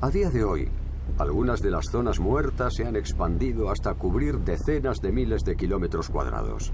A 0.01 0.09
día 0.09 0.31
de 0.31 0.45
hoy, 0.45 0.67
algunas 1.19 1.61
de 1.61 1.71
las 1.73 1.91
zonas 1.91 2.19
muertas 2.19 2.73
se 2.75 2.87
han 2.87 2.97
expandido 2.97 3.69
hasta 3.69 3.93
cubrir 3.93 4.39
decenas 4.39 4.97
de 5.03 5.13
miles 5.13 5.43
de 5.45 5.57
kilómetros 5.57 6.09
cuadrados. 6.09 6.73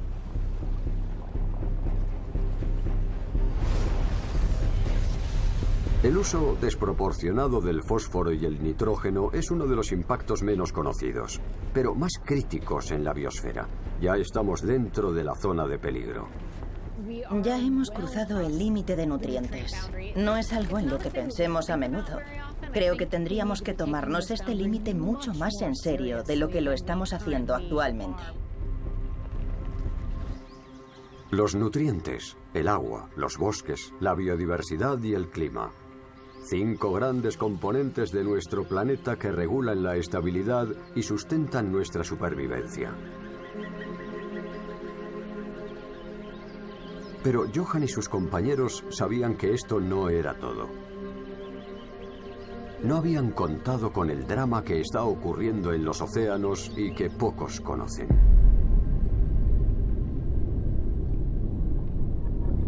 El 6.05 6.17
uso 6.17 6.57
desproporcionado 6.61 7.61
del 7.61 7.83
fósforo 7.83 8.33
y 8.33 8.45
el 8.45 8.63
nitrógeno 8.63 9.31
es 9.33 9.51
uno 9.51 9.67
de 9.67 9.75
los 9.75 9.91
impactos 9.91 10.45
menos 10.45 10.73
conocidos, 10.73 11.41
pero 11.73 11.97
más 11.97 12.13
críticos 12.25 12.93
en 12.93 13.03
la 13.03 13.13
biosfera. 13.13 13.67
Ya 14.01 14.17
estamos 14.17 14.63
dentro 14.63 15.13
de 15.13 15.25
la 15.25 15.35
zona 15.35 15.67
de 15.67 15.79
peligro. 15.79 16.29
Ya 17.43 17.59
hemos 17.59 17.91
cruzado 17.91 18.41
el 18.41 18.59
límite 18.59 18.97
de 18.97 19.07
nutrientes. 19.07 19.91
No 20.17 20.37
es 20.37 20.53
algo 20.53 20.79
en 20.79 20.89
lo 20.89 20.99
que 20.99 21.11
pensemos 21.11 21.71
a 21.71 21.77
menudo. 21.77 22.19
Creo 22.73 22.97
que 22.97 23.07
tendríamos 23.07 23.63
que 23.63 23.75
tomarnos 23.75 24.31
este 24.31 24.55
límite 24.55 24.95
mucho 24.95 25.33
más 25.35 25.55
en 25.61 25.75
serio 25.75 26.23
de 26.23 26.37
lo 26.37 26.49
que 26.49 26.61
lo 26.61 26.73
estamos 26.73 27.13
haciendo 27.13 27.55
actualmente. 27.55 28.23
Los 31.31 31.55
nutrientes, 31.55 32.37
el 32.53 32.69
agua, 32.69 33.11
los 33.17 33.39
bosques, 33.39 33.93
la 34.01 34.15
biodiversidad 34.15 35.03
y 35.03 35.15
el 35.15 35.29
clima 35.31 35.73
Cinco 36.47 36.93
grandes 36.93 37.39
componentes 37.39 38.13
de 38.13 38.23
nuestro 38.23 38.65
planeta 38.65 39.17
que 39.17 39.33
regulan 39.33 39.83
la 39.83 39.97
estabilidad 39.97 40.69
y 40.95 41.03
sustentan 41.03 41.73
nuestra 41.73 42.05
supervivencia. 42.05 42.95
Pero 47.23 47.47
Johan 47.55 47.85
y 47.85 47.89
sus 47.89 48.09
compañeros 48.09 48.85
sabían 48.91 49.37
que 49.37 49.55
esto 49.55 49.81
no 49.81 50.11
era 50.11 50.35
todo. 50.35 50.69
No 52.83 52.97
habían 52.97 53.31
contado 53.31 53.91
con 53.91 54.11
el 54.11 54.27
drama 54.27 54.63
que 54.63 54.81
está 54.81 55.05
ocurriendo 55.05 55.73
en 55.73 55.87
los 55.87 56.03
océanos 56.03 56.71
y 56.77 56.93
que 56.93 57.09
pocos 57.09 57.63
conocen. 57.63 58.09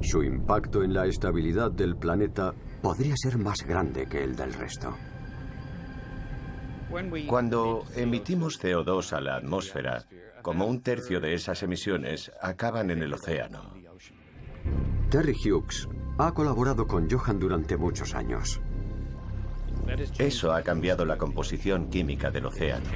Su 0.01 0.23
impacto 0.23 0.83
en 0.83 0.95
la 0.95 1.07
estabilidad 1.07 1.71
del 1.73 1.97
planeta 1.97 2.55
podría 2.81 3.15
ser 3.17 3.37
más 3.37 3.59
grande 3.67 4.07
que 4.07 4.25
el 4.25 4.37
del 4.37 4.55
resto. 4.55 4.95
Cuando 7.29 7.85
emitimos 7.95 8.59
CO2 8.59 9.13
a 9.13 9.21
la 9.21 9.37
atmósfera, 9.37 10.07
como 10.47 10.65
un 10.67 10.81
tercio 10.81 11.19
de 11.19 11.35
esas 11.35 11.65
emisiones 11.65 12.31
acaban 12.41 12.93
en 12.93 13.03
el 13.03 13.13
océano. 13.13 13.75
Terry 15.11 15.35
Hughes 15.35 15.89
ha 16.19 16.33
colaborado 16.33 16.87
con 16.87 17.11
Johan 17.11 17.41
durante 17.41 17.77
muchos 17.77 18.15
años. 18.15 18.61
Eso 20.19 20.53
ha 20.53 20.63
cambiado 20.63 21.05
la 21.05 21.19
composición 21.19 21.91
química 21.91 22.31
del 22.31 22.47
océano. 22.47 22.87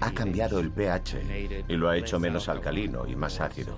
Ha 0.00 0.10
cambiado 0.12 0.58
el 0.58 0.70
pH 0.70 1.20
y 1.68 1.76
lo 1.76 1.90
ha 1.90 1.98
hecho 1.98 2.18
menos 2.18 2.48
alcalino 2.48 3.06
y 3.06 3.14
más 3.14 3.42
ácido. 3.42 3.76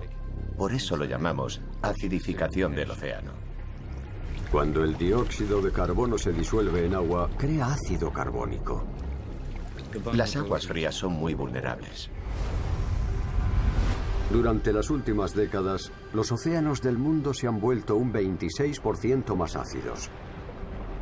Por 0.57 0.71
eso 0.71 0.95
lo 0.95 1.03
llamamos 1.03 1.59
acidificación 1.81 2.73
del 2.73 2.91
océano. 2.91 3.31
Cuando 4.49 4.81
el 4.81 4.97
dióxido 4.97 5.61
de 5.61 5.73
carbono 5.73 6.17
se 6.17 6.31
disuelve 6.31 6.85
en 6.85 6.95
agua, 6.95 7.29
crea 7.37 7.73
ácido 7.73 8.13
carbónico. 8.13 8.85
Las 10.13 10.37
aguas 10.37 10.65
frías 10.65 10.95
son 10.95 11.11
muy 11.11 11.33
vulnerables. 11.33 12.09
Durante 14.29 14.73
las 14.73 14.89
últimas 14.89 15.35
décadas, 15.35 15.91
los 16.13 16.31
océanos 16.31 16.81
del 16.81 16.97
mundo 16.97 17.33
se 17.33 17.47
han 17.47 17.59
vuelto 17.59 17.95
un 17.95 18.11
26% 18.11 19.35
más 19.35 19.55
ácidos. 19.55 20.09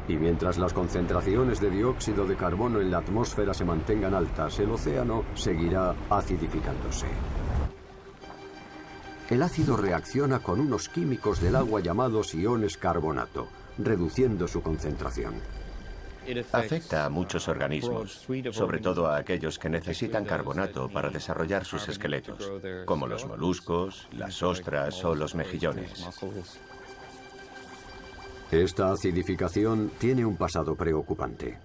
Y 0.07 0.17
mientras 0.17 0.57
las 0.57 0.73
concentraciones 0.73 1.61
de 1.61 1.69
dióxido 1.69 2.25
de 2.25 2.35
carbono 2.35 2.81
en 2.81 2.91
la 2.91 2.97
atmósfera 2.97 3.53
se 3.53 3.63
mantengan 3.63 4.13
altas, 4.13 4.59
el 4.59 4.71
océano 4.71 5.23
seguirá 5.35 5.95
acidificándose. 6.09 7.07
El 9.29 9.43
ácido 9.43 9.77
reacciona 9.77 10.39
con 10.39 10.59
unos 10.59 10.89
químicos 10.89 11.39
del 11.39 11.55
agua 11.55 11.79
llamados 11.79 12.33
iones 12.35 12.75
carbonato, 12.75 13.47
reduciendo 13.77 14.47
su 14.47 14.61
concentración. 14.61 15.35
Afecta 16.51 17.05
a 17.05 17.09
muchos 17.09 17.47
organismos, 17.47 18.27
sobre 18.51 18.79
todo 18.79 19.07
a 19.07 19.17
aquellos 19.17 19.57
que 19.57 19.69
necesitan 19.69 20.25
carbonato 20.25 20.87
para 20.89 21.09
desarrollar 21.09 21.65
sus 21.65 21.87
esqueletos, 21.87 22.51
como 22.85 23.07
los 23.07 23.25
moluscos, 23.25 24.07
las 24.11 24.41
ostras 24.43 25.03
o 25.03 25.15
los 25.15 25.33
mejillones. 25.35 26.07
Esta 28.51 28.91
acidificación 28.91 29.91
tiene 29.97 30.25
un 30.25 30.35
pasado 30.35 30.75
preocupante. 30.75 31.57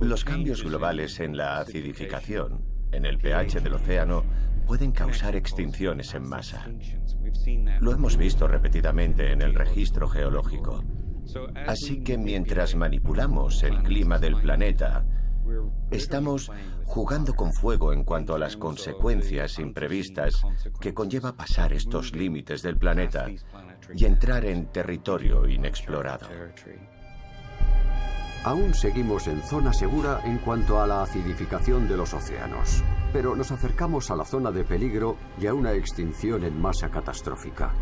Los 0.00 0.24
cambios 0.24 0.64
globales 0.64 1.20
en 1.20 1.36
la 1.36 1.58
acidificación, 1.58 2.62
en 2.90 3.04
el 3.04 3.18
pH 3.18 3.60
del 3.60 3.74
océano, 3.74 4.24
pueden 4.66 4.92
causar 4.92 5.36
extinciones 5.36 6.14
en 6.14 6.28
masa. 6.28 6.66
Lo 7.80 7.92
hemos 7.92 8.16
visto 8.16 8.46
repetidamente 8.48 9.32
en 9.32 9.42
el 9.42 9.54
registro 9.54 10.08
geológico. 10.08 10.82
Así 11.66 12.02
que 12.02 12.18
mientras 12.18 12.74
manipulamos 12.74 13.62
el 13.62 13.82
clima 13.82 14.18
del 14.18 14.40
planeta, 14.40 15.04
estamos 15.90 16.50
jugando 16.84 17.34
con 17.34 17.52
fuego 17.52 17.92
en 17.92 18.04
cuanto 18.04 18.34
a 18.34 18.38
las 18.38 18.56
consecuencias 18.56 19.58
imprevistas 19.58 20.42
que 20.80 20.94
conlleva 20.94 21.36
pasar 21.36 21.72
estos 21.72 22.14
límites 22.14 22.62
del 22.62 22.76
planeta 22.76 23.26
y 23.94 24.04
entrar 24.04 24.44
en 24.44 24.66
territorio 24.66 25.48
inexplorado. 25.48 26.28
Aún 28.44 28.74
seguimos 28.74 29.28
en 29.28 29.40
zona 29.42 29.72
segura 29.72 30.20
en 30.24 30.38
cuanto 30.38 30.80
a 30.80 30.86
la 30.86 31.02
acidificación 31.02 31.86
de 31.88 31.96
los 31.96 32.12
océanos, 32.12 32.82
pero 33.12 33.36
nos 33.36 33.52
acercamos 33.52 34.10
a 34.10 34.16
la 34.16 34.24
zona 34.24 34.50
de 34.50 34.64
peligro 34.64 35.16
y 35.40 35.46
a 35.46 35.54
una 35.54 35.72
extinción 35.72 36.42
en 36.44 36.60
masa 36.60 36.90
catastrófica. 36.90 37.72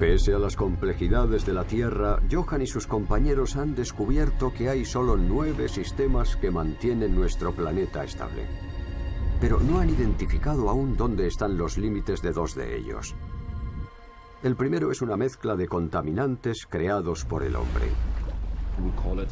Pese 0.00 0.32
a 0.32 0.38
las 0.38 0.56
complejidades 0.56 1.44
de 1.44 1.52
la 1.52 1.64
Tierra, 1.64 2.22
Johan 2.32 2.62
y 2.62 2.66
sus 2.66 2.86
compañeros 2.86 3.56
han 3.56 3.74
descubierto 3.74 4.50
que 4.50 4.70
hay 4.70 4.86
solo 4.86 5.18
nueve 5.18 5.68
sistemas 5.68 6.36
que 6.36 6.50
mantienen 6.50 7.14
nuestro 7.14 7.52
planeta 7.52 8.02
estable. 8.02 8.46
Pero 9.42 9.60
no 9.60 9.78
han 9.78 9.90
identificado 9.90 10.70
aún 10.70 10.96
dónde 10.96 11.26
están 11.26 11.58
los 11.58 11.76
límites 11.76 12.22
de 12.22 12.32
dos 12.32 12.54
de 12.54 12.78
ellos. 12.78 13.14
El 14.42 14.56
primero 14.56 14.90
es 14.90 15.02
una 15.02 15.18
mezcla 15.18 15.54
de 15.54 15.68
contaminantes 15.68 16.66
creados 16.66 17.26
por 17.26 17.42
el 17.42 17.54
hombre. 17.54 17.90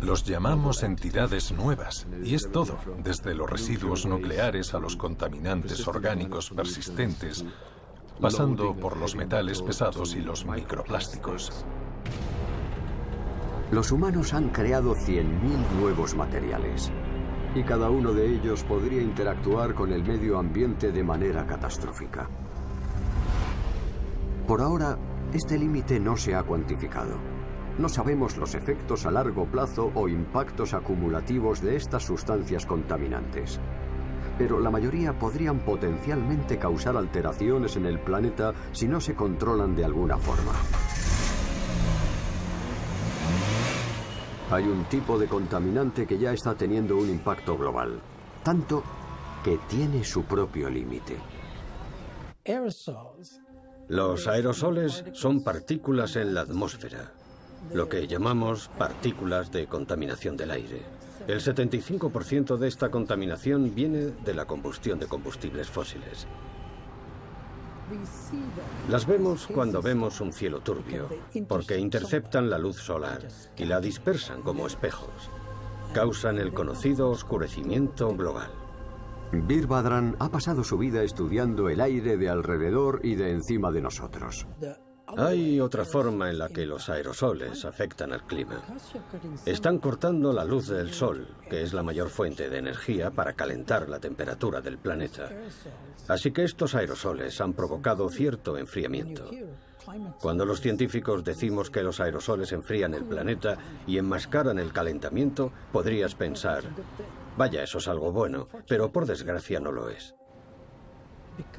Los 0.03 0.25
llamamos 0.25 0.83
entidades 0.83 1.51
nuevas, 1.53 2.07
y 2.23 2.35
es 2.35 2.53
todo, 2.53 2.77
desde 3.03 3.35
los 3.35 3.49
residuos 3.49 4.05
nucleares 4.05 4.75
a 4.75 4.79
los 4.79 4.97
contaminantes 4.97 5.89
orgánicos 5.89 6.51
persistentes, 6.51 7.47
pasando 8.21 8.75
por 8.75 8.97
los 8.97 9.15
metales 9.15 9.63
pesados 9.63 10.15
y 10.15 10.21
los 10.21 10.45
microplásticos. 10.45 11.65
Los 13.71 13.93
humanos 13.93 14.35
han 14.35 14.49
creado 14.49 14.95
100.000 14.95 15.25
nuevos 15.81 16.15
materiales, 16.15 16.91
y 17.55 17.63
cada 17.63 17.91
uno 17.91 18.13
de 18.13 18.35
ellos 18.35 18.65
podría 18.65 19.03
interactuar 19.03 19.75
con 19.75 19.93
el 19.93 20.03
medio 20.03 20.39
ambiente 20.39 20.91
de 20.91 21.05
manera 21.05 21.47
catastrófica. 21.47 22.29
Por 24.47 24.63
ahora, 24.63 24.99
este 25.33 25.59
límite 25.59 26.01
no 26.01 26.17
se 26.17 26.35
ha 26.35 26.43
cuantificado. 26.43 27.17
No 27.79 27.89
sabemos 27.89 28.37
los 28.37 28.55
efectos 28.55 29.07
a 29.07 29.11
largo 29.11 29.45
plazo 29.45 29.93
o 29.95 30.09
impactos 30.09 30.75
acumulativos 30.75 31.61
de 31.61 31.77
estas 31.77 32.05
sustancias 32.05 32.67
contaminantes 32.67 33.61
pero 34.39 34.61
la 34.61 34.71
mayoría 34.71 35.19
podrían 35.19 35.59
potencialmente 35.59 36.59
causar 36.59 36.97
alteraciones 36.97 37.77
en 37.77 37.87
el 37.87 37.99
planeta 37.99 38.55
si 38.73 38.87
no 38.87 39.01
se 39.01 39.17
controlan 39.17 39.75
de 39.75 39.85
alguna 39.85 40.17
forma. 40.17 40.53
Hay 44.51 44.65
un 44.65 44.85
tipo 44.85 45.19
de 45.19 45.27
contaminante 45.27 46.07
que 46.07 46.17
ya 46.17 46.33
está 46.33 46.55
teniendo 46.55 46.97
un 46.97 47.11
impacto 47.11 47.59
global, 47.59 48.01
tanto 48.43 48.83
que 49.45 49.59
tiene 49.69 50.05
su 50.05 50.25
propio 50.25 50.71
límite. 50.71 51.17
Los 53.89 54.27
aerosoles 54.27 55.05
son 55.13 55.43
partículas 55.43 56.17
en 56.17 56.33
la 56.33 56.43
atmósfera, 56.43 57.13
lo 57.75 57.89
que 57.89 58.07
llamamos 58.07 58.71
partículas 58.79 59.51
de 59.51 59.67
contaminación 59.67 60.37
del 60.37 60.53
aire. 60.53 60.98
El 61.29 61.41
75% 61.41 62.57
de 62.57 62.69
esta 62.69 62.91
contaminación 62.91 63.75
viene 63.75 64.13
de 64.25 64.33
la 64.33 64.47
combustión 64.47 64.99
de 64.99 65.07
combustibles 65.07 65.69
fósiles. 65.69 66.27
Las 68.89 69.07
vemos 69.07 69.47
cuando 69.47 69.83
vemos 69.83 70.23
un 70.23 70.33
cielo 70.33 70.61
turbio, 70.61 71.07
porque 71.47 71.79
interceptan 71.79 72.49
la 72.49 72.59
luz 72.59 72.77
solar 72.77 73.29
y 73.59 73.67
la 73.67 73.79
dispersan 73.79 74.41
como 74.41 74.67
espejos. 74.67 75.31
Causan 75.93 76.39
el 76.39 76.55
conocido 76.55 77.11
oscurecimiento 77.11 78.09
global. 78.17 78.51
Birbadran 79.31 80.17
ha 80.21 80.31
pasado 80.31 80.65
su 80.65 80.79
vida 80.79 81.03
estudiando 81.03 81.69
el 81.69 81.83
aire 81.83 82.17
de 82.17 82.31
alrededor 82.31 83.01
y 83.03 83.17
de 83.17 83.33
encima 83.33 83.71
de 83.71 83.83
nosotros. 83.83 84.47
Hay 85.17 85.61
otra 85.61 85.85
forma 85.85 86.31
en 86.31 86.39
la 86.39 86.49
que 86.49 86.67
los 86.67 86.89
aerosoles 86.89 87.65
afectan 87.65 88.13
al 88.13 88.27
clima. 88.27 88.63
Están 89.47 89.79
cortando 89.79 90.33
la 90.33 90.45
luz 90.45 90.69
del 90.69 90.93
sol, 90.93 91.27
que 91.49 91.63
es 91.63 91.73
la 91.73 91.83
mayor 91.83 92.11
fuente 92.11 92.51
de 92.51 92.59
energía 92.59 93.11
para 93.11 93.33
calentar 93.33 93.89
la 93.89 93.99
temperatura 93.99 94.61
del 94.61 94.79
planeta. 94.79 95.31
Así 96.09 96.31
que 96.31 96.45
estos 96.45 96.75
aerosoles 96.75 97.41
han 97.41 97.55
provocado 97.55 98.09
cierto 98.11 98.59
enfriamiento. 98.59 99.31
Cuando 100.21 100.45
los 100.45 100.61
científicos 100.61 101.25
decimos 101.25 101.71
que 101.71 101.83
los 101.83 102.01
aerosoles 102.01 102.53
enfrían 102.53 102.93
el 102.95 103.05
planeta 103.05 103.57
y 103.87 103.97
enmascaran 103.97 104.59
el 104.59 104.73
calentamiento, 104.73 105.51
podrías 105.73 106.15
pensar, 106.15 106.65
vaya, 107.37 107.63
eso 107.63 107.79
es 107.79 107.89
algo 107.89 108.13
bueno, 108.13 108.47
pero 108.67 108.93
por 108.93 109.07
desgracia 109.07 109.61
no 109.61 109.73
lo 109.73 109.89
es. 109.89 110.15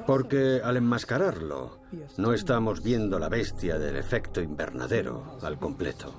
Porque 0.05 0.61
al 0.63 0.77
enmascararlo, 0.77 1.80
no 2.17 2.34
estamos 2.34 2.84
viendo 2.84 3.19
la 3.19 3.30
bestia 3.30 3.77
del 3.77 3.95
efecto 3.95 4.41
invernadero 4.41 5.38
al 5.41 5.57
completo. 5.57 6.13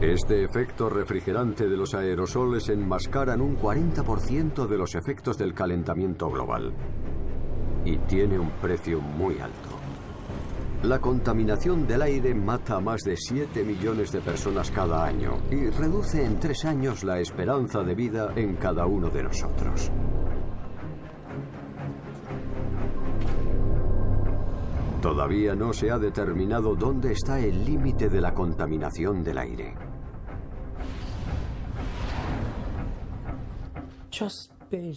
Este 0.00 0.44
efecto 0.44 0.88
refrigerante 0.88 1.68
de 1.68 1.76
los 1.76 1.94
aerosoles 1.94 2.70
enmascaran 2.70 3.42
un 3.42 3.58
40% 3.58 4.66
de 4.66 4.78
los 4.78 4.94
efectos 4.94 5.36
del 5.36 5.52
calentamiento 5.52 6.30
global. 6.30 6.72
Y 7.84 7.98
tiene 7.98 8.38
un 8.38 8.50
precio 8.52 9.00
muy 9.00 9.38
alto. 9.38 9.80
La 10.84 10.98
contaminación 10.98 11.86
del 11.86 12.00
aire 12.00 12.34
mata 12.34 12.76
a 12.76 12.80
más 12.80 13.02
de 13.02 13.14
7 13.14 13.62
millones 13.64 14.10
de 14.12 14.22
personas 14.22 14.70
cada 14.70 15.04
año 15.04 15.36
y 15.50 15.68
reduce 15.68 16.24
en 16.24 16.40
tres 16.40 16.64
años 16.64 17.04
la 17.04 17.20
esperanza 17.20 17.82
de 17.82 17.94
vida 17.94 18.32
en 18.34 18.56
cada 18.56 18.86
uno 18.86 19.10
de 19.10 19.24
nosotros. 19.24 19.90
Todavía 25.00 25.54
no 25.54 25.72
se 25.72 25.90
ha 25.90 25.98
determinado 25.98 26.74
dónde 26.74 27.12
está 27.12 27.40
el 27.40 27.64
límite 27.64 28.10
de 28.10 28.20
la 28.20 28.34
contaminación 28.34 29.24
del 29.24 29.38
aire. 29.38 29.74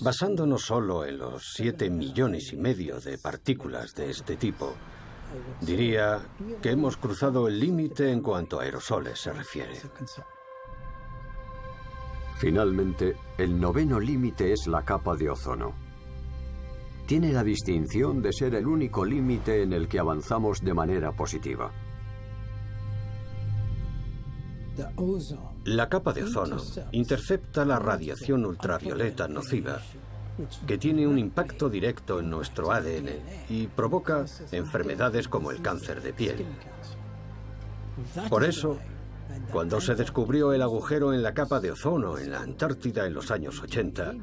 Basándonos 0.02 0.62
solo 0.66 1.06
en 1.06 1.18
los 1.18 1.54
7 1.54 1.90
millones 1.90 2.52
y 2.52 2.58
medio 2.58 3.00
de 3.00 3.18
partículas 3.18 3.96
de 3.96 4.10
este 4.10 4.36
tipo, 4.36 4.74
diría 5.62 6.20
que 6.62 6.72
hemos 6.72 6.98
cruzado 6.98 7.48
el 7.48 7.60
límite 7.60 8.12
en 8.12 8.22
cuanto 8.22 8.60
a 8.60 8.64
aerosoles 8.64 9.20
se 9.20 9.32
refiere. 9.32 9.80
Finalmente, 12.38 13.16
el 13.38 13.58
noveno 13.58 14.02
límite 14.02 14.52
es 14.52 14.68
la 14.68 14.84
capa 14.84 15.16
de 15.16 15.30
ozono. 15.30 15.83
Tiene 17.06 17.34
la 17.34 17.44
distinción 17.44 18.22
de 18.22 18.32
ser 18.32 18.56
el 18.56 18.66
único 18.66 19.04
límite 19.04 19.64
en 19.64 19.74
el 19.74 19.88
que 19.88 20.00
avanzamos 20.00 20.62
de 20.62 20.74
manera 20.74 21.12
positiva. 21.12 21.72
La 25.66 25.90
capa 25.90 26.14
de 26.14 26.24
ozono 26.24 26.58
intercepta 26.92 27.66
la 27.66 27.78
radiación 27.78 28.46
ultravioleta 28.46 29.28
nociva 29.28 29.80
que 30.66 30.78
tiene 30.78 31.08
un 31.08 31.20
impacto 31.20 31.70
directo 31.70 32.20
en 32.20 32.30
nuestro 32.30 32.72
ADN 32.72 33.10
y 33.50 33.68
provoca 33.68 34.26
enfermedades 34.52 35.28
como 35.28 35.52
el 35.52 35.62
cáncer 35.62 36.02
de 36.02 36.14
piel. 36.14 36.46
Por 38.30 38.44
eso, 38.44 38.80
cuando 39.52 39.80
se 39.80 39.96
descubrió 39.96 40.54
el 40.54 40.62
agujero 40.62 41.14
en 41.14 41.22
la 41.22 41.34
capa 41.34 41.60
de 41.60 41.72
ozono 41.72 42.18
en 42.18 42.32
la 42.32 42.42
Antártida 42.42 43.06
en 43.06 43.14
los 43.14 43.30
años 43.30 43.62
80, 43.62 44.14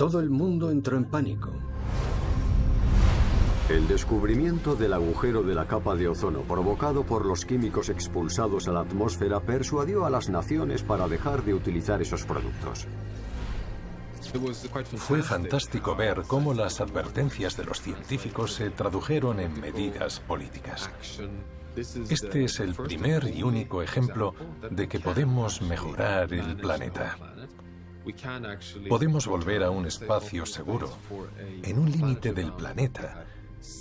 todo 0.00 0.18
el 0.18 0.30
mundo 0.30 0.70
entró 0.70 0.96
en 0.96 1.04
pánico. 1.04 1.50
El 3.68 3.86
descubrimiento 3.86 4.74
del 4.74 4.94
agujero 4.94 5.42
de 5.42 5.54
la 5.54 5.66
capa 5.66 5.94
de 5.94 6.08
ozono 6.08 6.40
provocado 6.40 7.04
por 7.04 7.26
los 7.26 7.44
químicos 7.44 7.90
expulsados 7.90 8.66
a 8.66 8.72
la 8.72 8.80
atmósfera 8.80 9.40
persuadió 9.40 10.06
a 10.06 10.10
las 10.10 10.30
naciones 10.30 10.82
para 10.82 11.06
dejar 11.06 11.44
de 11.44 11.52
utilizar 11.52 12.00
esos 12.00 12.24
productos. 12.24 12.86
Fue 14.96 15.22
fantástico 15.22 15.94
ver 15.94 16.22
cómo 16.26 16.54
las 16.54 16.80
advertencias 16.80 17.58
de 17.58 17.64
los 17.64 17.82
científicos 17.82 18.54
se 18.54 18.70
tradujeron 18.70 19.38
en 19.38 19.60
medidas 19.60 20.18
políticas. 20.20 20.90
Este 21.76 22.44
es 22.44 22.58
el 22.60 22.74
primer 22.74 23.24
y 23.24 23.42
único 23.42 23.82
ejemplo 23.82 24.34
de 24.70 24.88
que 24.88 24.98
podemos 24.98 25.60
mejorar 25.60 26.32
el 26.32 26.56
planeta. 26.56 27.18
Podemos 28.88 29.26
volver 29.26 29.62
a 29.62 29.70
un 29.70 29.86
espacio 29.86 30.46
seguro, 30.46 30.90
en 31.62 31.78
un 31.78 31.90
límite 31.90 32.32
del 32.32 32.52
planeta, 32.52 33.26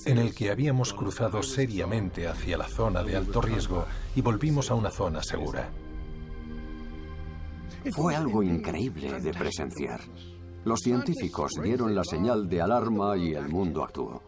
en 0.06 0.18
el 0.18 0.36
que 0.36 0.52
habíamos 0.52 0.94
cruzado 0.94 1.42
seriamente 1.42 2.28
hacia 2.28 2.58
la 2.58 2.68
zona 2.68 3.04
de 3.04 3.16
alto 3.16 3.42
riesgo 3.42 3.86
y 4.16 4.22
volvimos 4.22 4.72
a 4.72 4.76
una 4.76 4.92
zona 4.92 5.24
segura. 5.24 5.70
Fue 7.92 8.16
algo 8.16 8.44
increíble 8.44 9.22
de 9.22 9.32
presenciar. 9.32 10.02
Los 10.66 10.82
científicos 10.82 11.54
dieron 11.64 11.96
la 11.96 12.04
señal 12.04 12.50
de 12.50 12.62
alarma 12.62 13.18
y 13.18 13.34
el 13.34 13.48
mundo 13.48 13.84
actuó. 13.84 14.22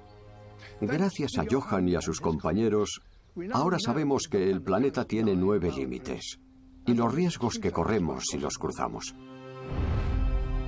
Gracias 0.80 1.38
a 1.38 1.46
Johan 1.50 1.90
y 1.90 1.96
a 1.96 2.02
sus 2.02 2.22
compañeros, 2.22 3.02
ahora 3.52 3.78
sabemos 3.78 4.28
que 4.30 4.50
el 4.50 4.62
planeta 4.62 5.06
tiene 5.06 5.36
nueve 5.36 5.72
límites 5.76 6.40
y 6.86 6.94
los 6.94 7.14
riesgos 7.14 7.60
que 7.60 7.72
corremos 7.72 8.24
si 8.32 8.40
los 8.40 8.58
cruzamos. 8.58 9.14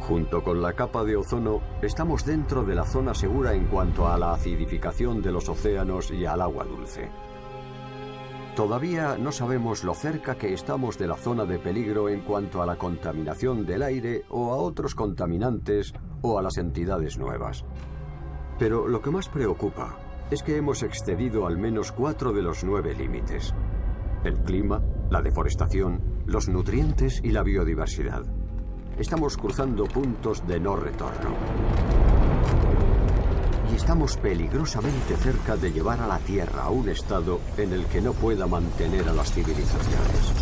Junto 0.08 0.44
con 0.44 0.62
la 0.62 0.74
capa 0.74 1.04
de 1.06 1.16
ozono, 1.16 1.62
estamos 1.82 2.26
dentro 2.26 2.64
de 2.64 2.76
la 2.76 2.84
zona 2.84 3.14
segura 3.14 3.54
en 3.54 3.68
cuanto 3.68 4.08
a 4.08 4.18
la 4.18 4.34
acidificación 4.34 5.22
de 5.22 5.32
los 5.32 5.48
océanos 5.48 6.12
y 6.12 6.26
al 6.26 6.42
agua 6.42 6.66
dulce. 6.66 7.10
Todavía 8.56 9.18
no 9.18 9.32
sabemos 9.32 9.84
lo 9.84 9.96
cerca 9.96 10.36
que 10.36 10.54
estamos 10.54 11.00
de 11.00 11.08
la 11.08 11.16
zona 11.16 11.46
de 11.46 11.58
peligro 11.58 12.10
en 12.10 12.20
cuanto 12.22 12.62
a 12.62 12.66
la 12.66 12.76
contaminación 12.76 13.66
del 13.66 13.82
aire 13.82 14.26
o 14.30 14.52
a 14.54 14.58
otros 14.58 14.94
contaminantes 14.94 15.94
o 16.22 16.38
a 16.38 16.44
las 16.44 16.58
entidades 16.58 17.18
nuevas. 17.18 17.66
Pero 18.60 18.88
lo 18.88 19.02
que 19.02 19.10
más 19.10 19.30
preocupa 19.30 19.98
es 20.30 20.44
que 20.44 20.58
hemos 20.58 20.84
excedido 20.84 21.48
al 21.48 21.58
menos 21.58 21.92
cuatro 21.92 22.32
de 22.32 22.44
los 22.44 22.64
nueve 22.64 22.94
límites. 22.94 23.56
El 24.24 24.36
clima, 24.44 24.84
la 25.10 25.22
deforestación, 25.22 26.22
los 26.26 26.48
nutrientes 26.48 27.22
y 27.24 27.32
la 27.32 27.42
biodiversidad. 27.42 28.43
Estamos 28.98 29.38
cruzando 29.38 29.86
puntos 29.86 30.46
de 30.48 30.60
no 30.60 30.76
retorno. 30.76 31.36
Y 33.72 33.76
estamos 33.76 34.18
peligrosamente 34.18 35.16
cerca 35.16 35.58
de 35.58 35.72
llevar 35.72 36.00
a 36.00 36.08
la 36.08 36.20
Tierra 36.20 36.66
a 36.66 36.70
un 36.70 36.88
estado 36.90 37.40
en 37.58 37.74
el 37.74 37.86
que 37.88 38.02
no 38.02 38.14
pueda 38.14 38.46
mantener 38.46 39.10
a 39.10 39.14
las 39.14 39.34
civilizaciones. 39.34 40.34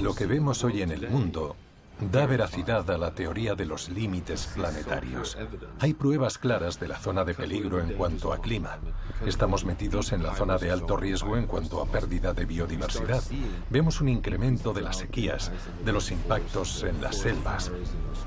Lo 0.00 0.14
que 0.14 0.26
vemos 0.26 0.64
hoy 0.64 0.82
en 0.82 0.90
el 0.90 1.08
mundo 1.08 1.54
da 2.00 2.26
veracidad 2.26 2.90
a 2.90 2.98
la 2.98 3.12
teoría 3.12 3.54
de 3.54 3.66
los 3.66 3.88
límites 3.88 4.48
planetarios. 4.54 5.36
Hay 5.78 5.94
pruebas 5.94 6.38
claras 6.38 6.80
de 6.80 6.88
la 6.88 6.98
zona 6.98 7.24
de 7.24 7.34
peligro 7.34 7.80
en 7.80 7.94
cuanto 7.94 8.32
a 8.32 8.40
clima. 8.40 8.78
Estamos 9.26 9.64
metidos 9.64 10.12
en 10.12 10.22
la 10.22 10.34
zona 10.34 10.58
de 10.58 10.70
alto 10.70 10.96
riesgo 10.96 11.36
en 11.36 11.46
cuanto 11.46 11.80
a 11.80 11.86
pérdida 11.86 12.32
de 12.32 12.44
biodiversidad. 12.44 13.22
Vemos 13.70 14.00
un 14.00 14.08
incremento 14.08 14.72
de 14.72 14.82
las 14.82 14.96
sequías, 14.96 15.52
de 15.84 15.92
los 15.92 16.10
impactos 16.10 16.82
en 16.82 17.00
las 17.00 17.18
selvas, 17.18 17.70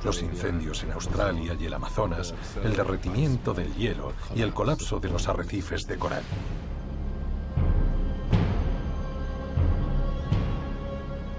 los 0.03 0.21
incendios 0.21 0.83
en 0.83 0.91
Australia 0.91 1.55
y 1.59 1.65
el 1.65 1.73
Amazonas, 1.73 2.33
el 2.63 2.75
derretimiento 2.75 3.53
del 3.53 3.73
hielo 3.75 4.13
y 4.35 4.41
el 4.41 4.53
colapso 4.53 4.99
de 4.99 5.09
los 5.09 5.27
arrecifes 5.27 5.85
de 5.87 5.97
coral. 5.97 6.23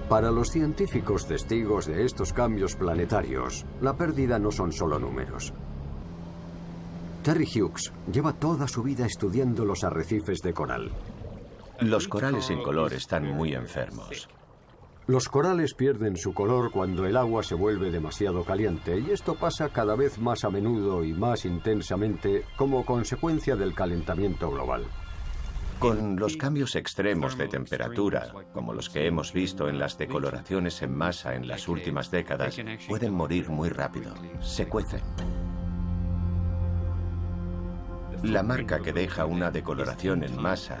Para 0.09 0.31
los 0.31 0.51
científicos 0.51 1.27
testigos 1.27 1.85
de 1.85 2.05
estos 2.05 2.31
cambios 2.31 2.77
planetarios, 2.77 3.65
la 3.81 3.97
pérdida 3.97 4.39
no 4.39 4.51
son 4.51 4.71
solo 4.71 4.99
números. 4.99 5.53
Terry 7.23 7.45
Hughes 7.45 7.91
lleva 8.09 8.31
toda 8.31 8.69
su 8.69 8.83
vida 8.83 9.05
estudiando 9.05 9.65
los 9.65 9.83
arrecifes 9.83 10.39
de 10.39 10.53
coral. 10.53 10.91
Los 11.81 12.07
corales 12.07 12.45
sin 12.45 12.63
color 12.63 12.93
están 12.93 13.35
muy 13.35 13.53
enfermos. 13.53 14.29
Los 15.07 15.27
corales 15.27 15.73
pierden 15.73 16.15
su 16.15 16.33
color 16.33 16.71
cuando 16.71 17.05
el 17.05 17.17
agua 17.17 17.43
se 17.43 17.55
vuelve 17.55 17.91
demasiado 17.91 18.45
caliente 18.45 18.99
y 18.99 19.11
esto 19.11 19.35
pasa 19.35 19.69
cada 19.69 19.95
vez 19.95 20.19
más 20.19 20.45
a 20.45 20.49
menudo 20.49 21.03
y 21.03 21.13
más 21.13 21.43
intensamente 21.43 22.45
como 22.55 22.85
consecuencia 22.85 23.57
del 23.57 23.75
calentamiento 23.75 24.49
global. 24.49 24.85
Con 25.79 26.15
los 26.15 26.37
cambios 26.37 26.75
extremos 26.75 27.37
de 27.37 27.47
temperatura, 27.47 28.33
como 28.51 28.73
los 28.73 28.89
que 28.89 29.05
hemos 29.05 29.31
visto 29.31 29.69
en 29.69 29.77
las 29.77 29.97
decoloraciones 29.97 30.81
en 30.81 30.95
masa 30.95 31.35
en 31.35 31.47
las 31.47 31.67
últimas 31.67 32.09
décadas, 32.09 32.59
pueden 32.87 33.13
morir 33.13 33.49
muy 33.49 33.69
rápido. 33.69 34.13
Se 34.41 34.67
cuecen. 34.67 35.01
La 38.23 38.41
marca 38.41 38.79
que 38.79 38.91
deja 38.91 39.25
una 39.25 39.51
decoloración 39.51 40.23
en 40.23 40.41
masa 40.41 40.79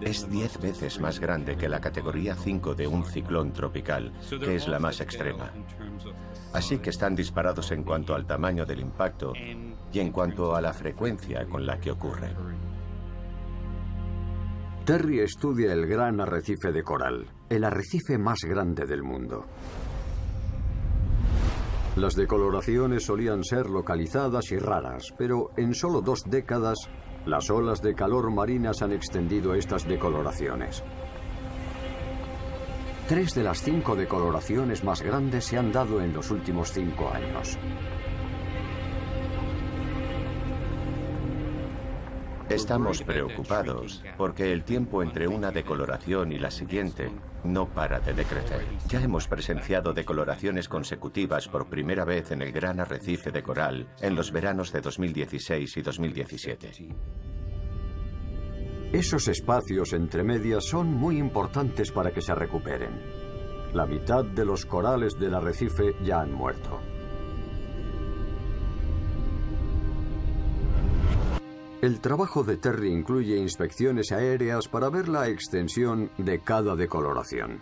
es 0.00 0.30
10 0.30 0.60
veces 0.60 1.00
más 1.00 1.18
grande 1.18 1.56
que 1.56 1.68
la 1.68 1.80
categoría 1.80 2.36
5 2.36 2.74
de 2.76 2.86
un 2.86 3.04
ciclón 3.04 3.52
tropical, 3.52 4.12
que 4.28 4.54
es 4.54 4.68
la 4.68 4.78
más 4.78 5.00
extrema. 5.00 5.50
Así 6.52 6.78
que 6.78 6.90
están 6.90 7.16
disparados 7.16 7.72
en 7.72 7.82
cuanto 7.82 8.14
al 8.14 8.26
tamaño 8.26 8.64
del 8.64 8.78
impacto 8.78 9.32
y 9.92 9.98
en 9.98 10.12
cuanto 10.12 10.54
a 10.54 10.60
la 10.60 10.72
frecuencia 10.72 11.44
con 11.46 11.66
la 11.66 11.80
que 11.80 11.90
ocurre. 11.90 12.30
Terry 14.84 15.20
estudia 15.20 15.72
el 15.72 15.86
gran 15.86 16.20
arrecife 16.20 16.70
de 16.70 16.82
coral, 16.82 17.24
el 17.48 17.64
arrecife 17.64 18.18
más 18.18 18.40
grande 18.46 18.84
del 18.84 19.02
mundo. 19.02 19.46
Las 21.96 22.14
decoloraciones 22.14 23.06
solían 23.06 23.42
ser 23.44 23.70
localizadas 23.70 24.52
y 24.52 24.58
raras, 24.58 25.14
pero 25.16 25.52
en 25.56 25.74
solo 25.74 26.02
dos 26.02 26.20
décadas, 26.26 26.76
las 27.24 27.48
olas 27.48 27.80
de 27.80 27.94
calor 27.94 28.30
marinas 28.30 28.82
han 28.82 28.92
extendido 28.92 29.54
estas 29.54 29.88
decoloraciones. 29.88 30.84
Tres 33.08 33.34
de 33.34 33.42
las 33.42 33.62
cinco 33.62 33.96
decoloraciones 33.96 34.84
más 34.84 35.00
grandes 35.00 35.46
se 35.46 35.56
han 35.56 35.72
dado 35.72 36.02
en 36.02 36.12
los 36.12 36.30
últimos 36.30 36.70
cinco 36.70 37.08
años. 37.08 37.58
Estamos 42.54 43.02
preocupados 43.02 44.00
porque 44.16 44.52
el 44.52 44.62
tiempo 44.62 45.02
entre 45.02 45.26
una 45.26 45.50
decoloración 45.50 46.30
y 46.30 46.38
la 46.38 46.52
siguiente 46.52 47.10
no 47.42 47.68
para 47.68 47.98
de 47.98 48.14
decrecer. 48.14 48.64
Ya 48.88 49.02
hemos 49.02 49.26
presenciado 49.26 49.92
decoloraciones 49.92 50.68
consecutivas 50.68 51.48
por 51.48 51.68
primera 51.68 52.04
vez 52.04 52.30
en 52.30 52.42
el 52.42 52.52
gran 52.52 52.78
arrecife 52.78 53.32
de 53.32 53.42
coral 53.42 53.88
en 54.00 54.14
los 54.14 54.30
veranos 54.30 54.72
de 54.72 54.80
2016 54.80 55.76
y 55.76 55.82
2017. 55.82 56.72
Esos 58.92 59.26
espacios 59.26 59.92
entre 59.92 60.22
medias 60.22 60.64
son 60.64 60.94
muy 60.94 61.18
importantes 61.18 61.90
para 61.90 62.12
que 62.12 62.22
se 62.22 62.36
recuperen. 62.36 63.00
La 63.72 63.84
mitad 63.84 64.24
de 64.24 64.44
los 64.44 64.64
corales 64.64 65.18
del 65.18 65.34
arrecife 65.34 65.96
ya 66.04 66.20
han 66.20 66.32
muerto. 66.32 66.80
El 71.84 72.00
trabajo 72.00 72.44
de 72.44 72.56
Terry 72.56 72.90
incluye 72.90 73.36
inspecciones 73.36 74.10
aéreas 74.10 74.68
para 74.68 74.88
ver 74.88 75.06
la 75.06 75.28
extensión 75.28 76.10
de 76.16 76.38
cada 76.38 76.76
decoloración. 76.76 77.60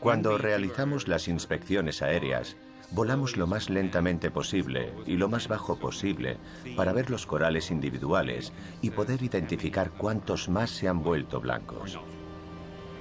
Cuando 0.00 0.38
realizamos 0.38 1.08
las 1.08 1.28
inspecciones 1.28 2.00
aéreas, 2.00 2.56
volamos 2.90 3.36
lo 3.36 3.46
más 3.46 3.68
lentamente 3.68 4.30
posible 4.30 4.94
y 5.04 5.18
lo 5.18 5.28
más 5.28 5.46
bajo 5.46 5.78
posible 5.78 6.38
para 6.74 6.94
ver 6.94 7.10
los 7.10 7.26
corales 7.26 7.70
individuales 7.70 8.50
y 8.80 8.88
poder 8.88 9.22
identificar 9.22 9.90
cuántos 9.90 10.48
más 10.48 10.70
se 10.70 10.88
han 10.88 11.02
vuelto 11.02 11.38
blancos. 11.38 12.00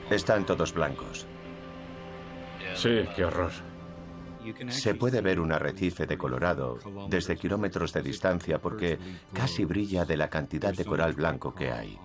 Están 0.09 0.45
todos 0.45 0.73
blancos. 0.73 1.25
Sí, 2.75 3.05
qué 3.15 3.23
horror. 3.23 3.70
Se 4.69 4.95
puede 4.95 5.21
ver 5.21 5.39
un 5.39 5.51
arrecife 5.51 6.05
decolorado 6.05 6.79
desde 7.09 7.37
kilómetros 7.37 7.93
de 7.93 8.01
distancia 8.01 8.59
porque 8.59 8.97
casi 9.33 9.65
brilla 9.65 10.05
de 10.05 10.17
la 10.17 10.29
cantidad 10.29 10.73
de 10.73 10.85
coral 10.85 11.13
blanco 11.13 11.53
que 11.53 11.71
hay. 11.71 11.97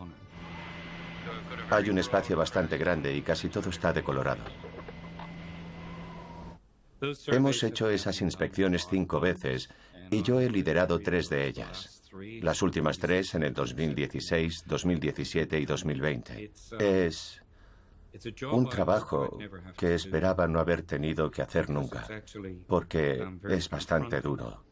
Hay 1.71 1.91
un 1.91 1.99
espacio 1.99 2.37
bastante 2.37 2.79
grande 2.79 3.15
y 3.15 3.23
casi 3.23 3.49
todo 3.49 3.71
está 3.71 3.93
decolorado. 3.93 4.45
Hemos 7.27 7.63
hecho 7.63 7.91
esas 7.91 8.21
inspecciones 8.21 8.87
cinco 8.89 9.21
veces 9.21 9.69
y 10.11 10.23
yo 10.23 10.41
he 10.41 10.49
liderado 10.49 10.99
tres 11.01 11.29
de 11.29 11.47
ellas. 11.47 12.03
Las 12.41 12.63
últimas 12.63 12.99
tres 12.99 13.35
en 13.35 13.43
el 13.43 13.53
2016, 13.53 14.65
2017 14.67 15.61
y 15.61 15.67
2020. 15.67 16.53
Es 16.79 17.43
un 18.53 18.69
trabajo 18.69 19.39
que 19.77 19.95
esperaba 19.95 20.47
no 20.47 20.61
haber 20.61 20.83
tenido 20.83 21.31
que 21.31 21.43
hacer 21.43 21.71
nunca, 21.71 22.07
porque 22.67 23.23
es 23.49 23.69
bastante 23.69 24.21
duro. 24.21 24.65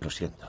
Lo 0.00 0.10
siento. 0.10 0.46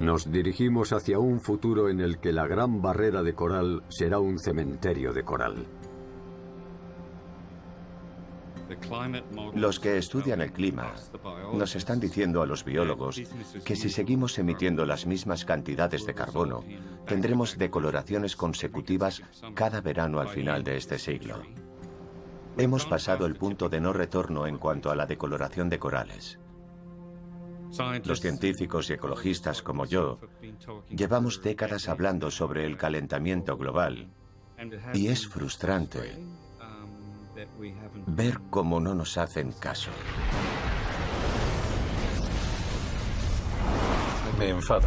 Nos 0.00 0.30
dirigimos 0.30 0.92
hacia 0.92 1.20
un 1.20 1.40
futuro 1.40 1.88
en 1.88 2.00
el 2.00 2.18
que 2.18 2.32
la 2.32 2.48
gran 2.48 2.82
barrera 2.82 3.22
de 3.22 3.34
coral 3.34 3.84
será 3.88 4.18
un 4.18 4.38
cementerio 4.38 5.12
de 5.12 5.22
coral. 5.22 5.66
Los 9.54 9.80
que 9.80 9.98
estudian 9.98 10.40
el 10.40 10.52
clima 10.52 10.94
nos 11.52 11.76
están 11.76 12.00
diciendo 12.00 12.42
a 12.42 12.46
los 12.46 12.64
biólogos 12.64 13.20
que 13.64 13.76
si 13.76 13.88
seguimos 13.88 14.38
emitiendo 14.38 14.86
las 14.86 15.06
mismas 15.06 15.44
cantidades 15.44 16.06
de 16.06 16.14
carbono, 16.14 16.64
tendremos 17.06 17.58
decoloraciones 17.58 18.36
consecutivas 18.36 19.22
cada 19.54 19.80
verano 19.80 20.20
al 20.20 20.28
final 20.28 20.64
de 20.64 20.76
este 20.76 20.98
siglo. 20.98 21.42
Hemos 22.56 22.86
pasado 22.86 23.26
el 23.26 23.34
punto 23.34 23.68
de 23.68 23.80
no 23.80 23.92
retorno 23.92 24.46
en 24.46 24.58
cuanto 24.58 24.90
a 24.90 24.94
la 24.94 25.06
decoloración 25.06 25.68
de 25.68 25.78
corales. 25.78 26.38
Los 28.04 28.20
científicos 28.20 28.88
y 28.88 28.92
ecologistas 28.92 29.60
como 29.62 29.84
yo 29.84 30.20
llevamos 30.88 31.42
décadas 31.42 31.88
hablando 31.88 32.30
sobre 32.30 32.64
el 32.64 32.76
calentamiento 32.76 33.56
global 33.56 34.08
y 34.92 35.08
es 35.08 35.26
frustrante 35.26 36.16
ver 38.06 38.40
cómo 38.50 38.80
no 38.80 38.94
nos 38.94 39.16
hacen 39.18 39.52
caso. 39.52 39.90
Me 44.38 44.48
enfado. 44.48 44.86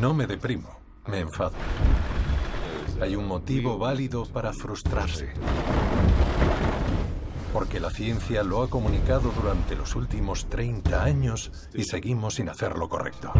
No 0.00 0.12
me 0.12 0.26
deprimo, 0.26 0.78
me 1.06 1.20
enfado. 1.20 1.54
Hay 3.00 3.16
un 3.16 3.26
motivo 3.26 3.78
válido 3.78 4.26
para 4.26 4.52
frustrarse. 4.52 5.32
Porque 7.52 7.80
la 7.80 7.90
ciencia 7.90 8.42
lo 8.42 8.62
ha 8.62 8.68
comunicado 8.68 9.32
durante 9.32 9.76
los 9.76 9.96
últimos 9.96 10.48
30 10.48 11.02
años 11.02 11.68
y 11.72 11.84
seguimos 11.84 12.34
sin 12.34 12.48
hacer 12.50 12.76
lo 12.76 12.88
correcto. 12.88 13.32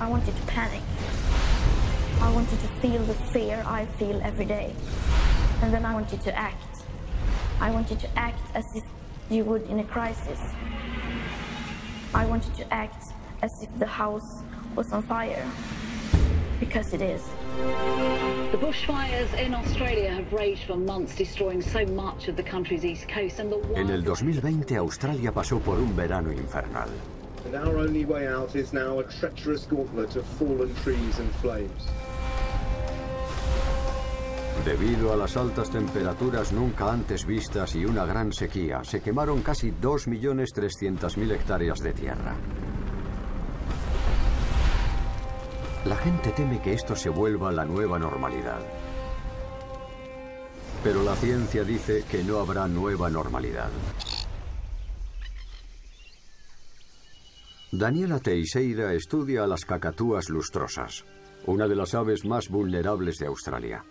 I 0.00 0.06
want 0.06 0.26
you 0.26 0.32
to 0.32 0.52
panic. 0.52 0.82
I 2.24 2.30
want 2.32 2.50
you 2.50 2.56
to 2.56 2.68
feel 2.80 3.02
the 3.02 3.14
fear 3.32 3.62
I 3.66 3.84
feel 3.98 4.18
every 4.22 4.46
day. 4.46 4.74
And 5.60 5.72
then 5.72 5.84
I 5.84 5.92
want 5.92 6.10
you 6.10 6.16
to 6.16 6.34
act. 6.34 6.82
I 7.60 7.70
want 7.70 7.90
you 7.90 7.96
to 7.96 8.18
act 8.18 8.40
as 8.54 8.64
if 8.74 8.82
you 9.28 9.44
would 9.44 9.62
in 9.64 9.80
a 9.80 9.84
crisis. 9.84 10.40
I 12.14 12.24
want 12.24 12.46
you 12.46 12.64
to 12.64 12.72
act 12.72 13.12
as 13.42 13.62
if 13.62 13.68
the 13.78 13.86
house 13.86 14.42
was 14.74 14.90
on 14.90 15.02
fire. 15.02 15.46
Because 16.60 16.94
it 16.94 17.02
is. 17.02 17.22
The 18.52 18.58
bushfires 18.58 19.32
in 19.38 19.52
Australia 19.54 20.10
have 20.10 20.32
raged 20.32 20.64
for 20.64 20.76
months, 20.76 21.14
destroying 21.14 21.60
so 21.60 21.84
much 21.84 22.28
of 22.28 22.36
the 22.36 22.42
country's 22.42 22.86
east 22.86 23.06
coast. 23.06 23.38
And 23.38 23.52
the 23.52 23.60
En 23.76 23.90
el 23.90 24.02
2020 24.02 24.78
Australia 24.78 25.30
pasó 25.30 25.60
por 25.60 25.76
un 25.76 25.94
verano 25.94 26.30
infernal. 26.30 26.88
And 27.44 27.54
our 27.54 27.76
only 27.76 28.06
way 28.06 28.26
out 28.26 28.56
is 28.56 28.72
now 28.72 29.00
a 29.00 29.04
treacherous 29.04 29.66
gauntlet 29.66 30.16
of 30.16 30.24
fallen 30.38 30.74
trees 30.76 31.18
and 31.18 31.30
flames. 31.42 31.90
Debido 34.64 35.12
a 35.12 35.16
las 35.16 35.36
altas 35.36 35.68
temperaturas 35.68 36.50
nunca 36.50 36.90
antes 36.90 37.26
vistas 37.26 37.74
y 37.74 37.84
una 37.84 38.06
gran 38.06 38.32
sequía, 38.32 38.82
se 38.82 39.02
quemaron 39.02 39.42
casi 39.42 39.70
2.300.000 39.72 41.32
hectáreas 41.32 41.80
de 41.80 41.92
tierra. 41.92 42.34
La 45.84 45.96
gente 45.96 46.30
teme 46.30 46.62
que 46.62 46.72
esto 46.72 46.96
se 46.96 47.10
vuelva 47.10 47.52
la 47.52 47.66
nueva 47.66 47.98
normalidad. 47.98 48.60
Pero 50.82 51.02
la 51.02 51.14
ciencia 51.16 51.62
dice 51.62 52.04
que 52.10 52.24
no 52.24 52.38
habrá 52.38 52.66
nueva 52.66 53.10
normalidad. 53.10 53.68
Daniela 57.70 58.18
Teixeira 58.18 58.94
estudia 58.94 59.44
a 59.44 59.46
las 59.46 59.66
cacatúas 59.66 60.30
lustrosas, 60.30 61.04
una 61.44 61.68
de 61.68 61.76
las 61.76 61.94
aves 61.94 62.24
más 62.24 62.48
vulnerables 62.48 63.18
de 63.18 63.26
Australia. 63.26 63.84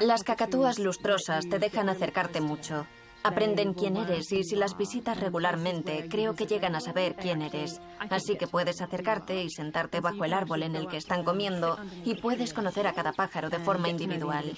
Las 0.00 0.24
cacatúas 0.24 0.78
lustrosas 0.78 1.48
te 1.48 1.58
dejan 1.58 1.88
acercarte 1.88 2.40
mucho. 2.40 2.86
Aprenden 3.22 3.74
quién 3.74 3.98
eres 3.98 4.32
y 4.32 4.42
si 4.44 4.56
las 4.56 4.78
visitas 4.78 5.20
regularmente, 5.20 6.06
creo 6.08 6.34
que 6.34 6.46
llegan 6.46 6.74
a 6.74 6.80
saber 6.80 7.16
quién 7.16 7.42
eres. 7.42 7.78
Así 7.98 8.36
que 8.36 8.46
puedes 8.46 8.80
acercarte 8.80 9.42
y 9.42 9.50
sentarte 9.50 10.00
bajo 10.00 10.24
el 10.24 10.32
árbol 10.32 10.62
en 10.62 10.74
el 10.74 10.88
que 10.88 10.96
están 10.96 11.22
comiendo 11.22 11.76
y 12.04 12.14
puedes 12.14 12.54
conocer 12.54 12.86
a 12.86 12.94
cada 12.94 13.12
pájaro 13.12 13.50
de 13.50 13.58
forma 13.58 13.90
individual. 13.90 14.56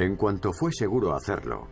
En 0.00 0.16
cuanto 0.16 0.52
fue 0.52 0.72
seguro 0.72 1.14
hacerlo, 1.14 1.68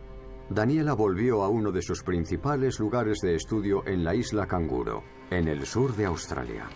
Daniela 0.49 0.93
volvió 0.93 1.43
a 1.43 1.49
uno 1.49 1.71
de 1.71 1.81
sus 1.81 2.01
principales 2.01 2.79
lugares 2.79 3.17
de 3.21 3.35
estudio 3.35 3.85
en 3.85 4.03
la 4.05 4.15
isla 4.15 4.47
Canguro, 4.47 5.03
en 5.29 5.47
el 5.49 5.65
sur 5.65 5.95
de 5.95 6.05
Australia. 6.05 6.67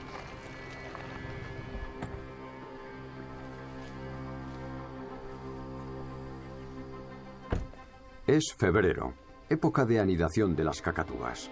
Es 8.26 8.54
febrero, 8.58 9.14
época 9.50 9.84
de 9.84 10.00
anidación 10.00 10.56
de 10.56 10.64
las 10.64 10.82
cacatúas. 10.82 11.52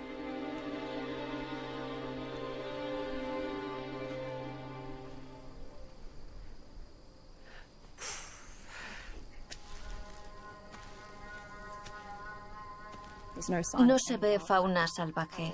No 13.77 13.99
se 13.99 14.15
ve 14.15 14.39
fauna 14.39 14.87
salvaje. 14.87 15.53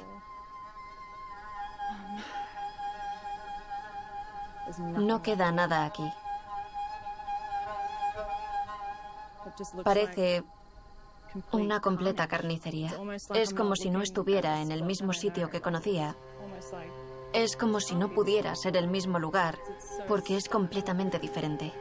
No 4.77 5.21
queda 5.23 5.51
nada 5.51 5.85
aquí. 5.85 6.07
Parece 9.83 10.43
una 11.51 11.79
completa 11.81 12.27
carnicería. 12.27 12.93
Es 13.33 13.53
como 13.53 13.75
si 13.75 13.89
no 13.89 14.01
estuviera 14.01 14.61
en 14.61 14.71
el 14.71 14.83
mismo 14.83 15.13
sitio 15.13 15.49
que 15.49 15.61
conocía. 15.61 16.15
Es 17.33 17.55
como 17.55 17.79
si 17.79 17.95
no 17.95 18.13
pudiera 18.13 18.55
ser 18.55 18.77
el 18.77 18.87
mismo 18.87 19.19
lugar, 19.19 19.57
porque 20.07 20.37
es 20.37 20.49
completamente 20.49 21.19
diferente. 21.19 21.73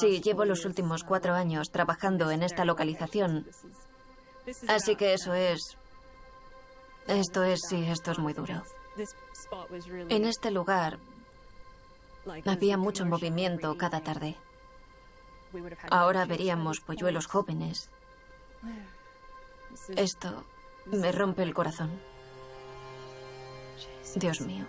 Sí, 0.00 0.20
llevo 0.20 0.44
los 0.44 0.64
últimos 0.64 1.04
cuatro 1.04 1.34
años 1.34 1.70
trabajando 1.70 2.30
en 2.30 2.42
esta 2.42 2.64
localización. 2.64 3.46
Así 4.68 4.96
que 4.96 5.14
eso 5.14 5.34
es... 5.34 5.76
Esto 7.06 7.42
es, 7.42 7.60
sí, 7.68 7.84
esto 7.88 8.12
es 8.12 8.18
muy 8.18 8.32
duro. 8.32 8.62
En 10.08 10.24
este 10.24 10.50
lugar 10.50 10.98
había 12.46 12.76
mucho 12.76 13.06
movimiento 13.06 13.76
cada 13.76 14.00
tarde. 14.00 14.36
Ahora 15.90 16.24
veríamos 16.24 16.80
polluelos 16.80 17.26
jóvenes. 17.26 17.90
Esto 19.96 20.44
me 20.86 21.12
rompe 21.12 21.42
el 21.42 21.54
corazón. 21.54 21.90
Dios 24.16 24.40
mío. 24.40 24.66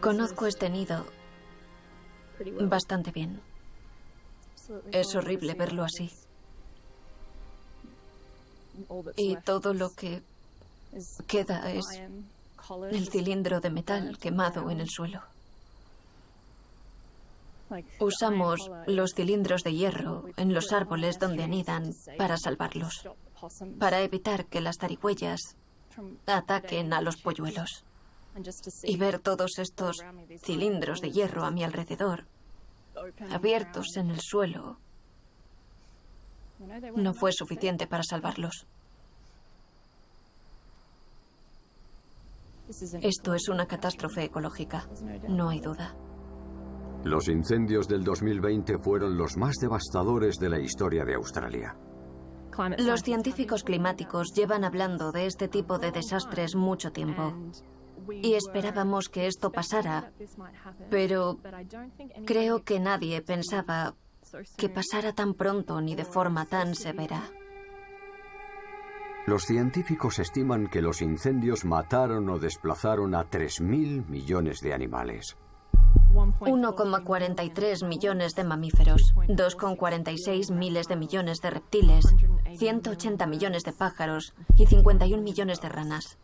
Conozco 0.00 0.46
este 0.46 0.70
nido 0.70 1.04
bastante 2.62 3.10
bien. 3.10 3.40
Es 4.92 5.14
horrible 5.14 5.54
verlo 5.54 5.84
así. 5.84 6.10
Y 9.16 9.36
todo 9.36 9.74
lo 9.74 9.90
que 9.90 10.22
queda 11.26 11.70
es 11.72 11.84
el 12.90 13.08
cilindro 13.08 13.60
de 13.60 13.70
metal 13.70 14.18
quemado 14.18 14.70
en 14.70 14.80
el 14.80 14.88
suelo. 14.88 15.22
Usamos 17.98 18.70
los 18.86 19.14
cilindros 19.14 19.62
de 19.62 19.74
hierro 19.74 20.24
en 20.36 20.54
los 20.54 20.72
árboles 20.72 21.18
donde 21.18 21.44
anidan 21.44 21.92
para 22.18 22.36
salvarlos, 22.36 23.08
para 23.78 24.00
evitar 24.02 24.46
que 24.46 24.60
las 24.60 24.76
zarigüeyas 24.80 25.56
ataquen 26.26 26.92
a 26.92 27.00
los 27.00 27.16
polluelos. 27.16 27.84
Y 28.82 28.96
ver 28.96 29.20
todos 29.20 29.58
estos 29.58 29.98
cilindros 30.42 31.00
de 31.00 31.12
hierro 31.12 31.44
a 31.44 31.52
mi 31.52 31.62
alrededor, 31.62 32.24
abiertos 33.30 33.96
en 33.96 34.10
el 34.10 34.20
suelo, 34.20 34.76
no 36.96 37.14
fue 37.14 37.32
suficiente 37.32 37.86
para 37.86 38.02
salvarlos. 38.02 38.66
Esto 43.02 43.34
es 43.34 43.48
una 43.48 43.66
catástrofe 43.66 44.24
ecológica, 44.24 44.88
no 45.28 45.50
hay 45.50 45.60
duda. 45.60 45.96
Los 47.04 47.28
incendios 47.28 47.86
del 47.86 48.02
2020 48.02 48.78
fueron 48.78 49.18
los 49.18 49.36
más 49.36 49.56
devastadores 49.56 50.36
de 50.36 50.48
la 50.48 50.58
historia 50.58 51.04
de 51.04 51.14
Australia. 51.14 51.76
Los 52.78 53.02
científicos 53.02 53.64
climáticos 53.64 54.32
llevan 54.34 54.64
hablando 54.64 55.12
de 55.12 55.26
este 55.26 55.48
tipo 55.48 55.78
de 55.78 55.90
desastres 55.90 56.54
mucho 56.54 56.92
tiempo 56.92 57.34
y 58.22 58.34
esperábamos 58.34 59.08
que 59.08 59.26
esto 59.26 59.50
pasara, 59.50 60.12
pero 60.88 61.38
creo 62.24 62.62
que 62.62 62.80
nadie 62.80 63.20
pensaba 63.22 63.94
que 64.56 64.68
pasara 64.68 65.12
tan 65.12 65.34
pronto 65.34 65.80
ni 65.80 65.94
de 65.94 66.04
forma 66.04 66.46
tan 66.46 66.74
severa. 66.74 67.30
Los 69.26 69.44
científicos 69.44 70.18
estiman 70.18 70.66
que 70.66 70.82
los 70.82 71.00
incendios 71.00 71.64
mataron 71.64 72.28
o 72.28 72.38
desplazaron 72.38 73.14
a 73.14 73.24
3.000 73.24 74.06
millones 74.06 74.60
de 74.60 74.74
animales. 74.74 75.36
1,43 76.12 77.88
millones 77.88 78.34
de 78.34 78.44
mamíferos, 78.44 79.14
2,46 79.16 80.52
miles 80.52 80.86
de 80.88 80.96
millones 80.96 81.40
de 81.40 81.50
reptiles, 81.50 82.04
180 82.56 83.26
millones 83.26 83.64
de 83.64 83.72
pájaros 83.72 84.34
y 84.56 84.66
51 84.66 85.22
millones 85.22 85.60
de 85.60 85.68
ranas. 85.70 86.18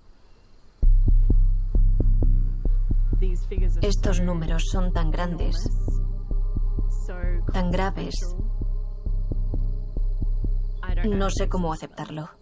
Estos 3.80 4.20
números 4.20 4.64
son 4.70 4.92
tan 4.92 5.11
grandes, 5.11 5.57
tan 7.53 7.70
graves. 7.70 8.14
No 11.09 11.30
sé 11.30 11.48
cómo 11.48 11.72
aceptarlo. 11.72 12.39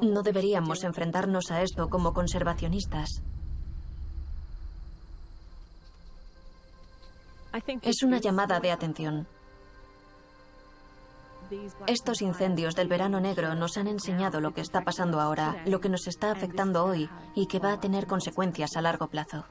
No 0.00 0.22
deberíamos 0.22 0.84
enfrentarnos 0.84 1.50
a 1.50 1.62
esto 1.62 1.88
como 1.88 2.12
conservacionistas. 2.12 3.22
Es 7.82 8.02
una 8.02 8.18
llamada 8.18 8.58
de 8.60 8.72
atención. 8.72 9.26
Estos 11.86 12.22
incendios 12.22 12.74
del 12.74 12.88
verano 12.88 13.20
negro 13.20 13.54
nos 13.54 13.76
han 13.76 13.86
enseñado 13.86 14.40
lo 14.40 14.52
que 14.52 14.60
está 14.60 14.82
pasando 14.82 15.20
ahora, 15.20 15.62
lo 15.66 15.80
que 15.80 15.88
nos 15.88 16.06
está 16.06 16.32
afectando 16.32 16.84
hoy 16.84 17.08
y 17.34 17.46
que 17.46 17.58
va 17.58 17.72
a 17.72 17.80
tener 17.80 18.06
consecuencias 18.06 18.76
a 18.76 18.80
largo 18.80 19.08
plazo. 19.08 19.44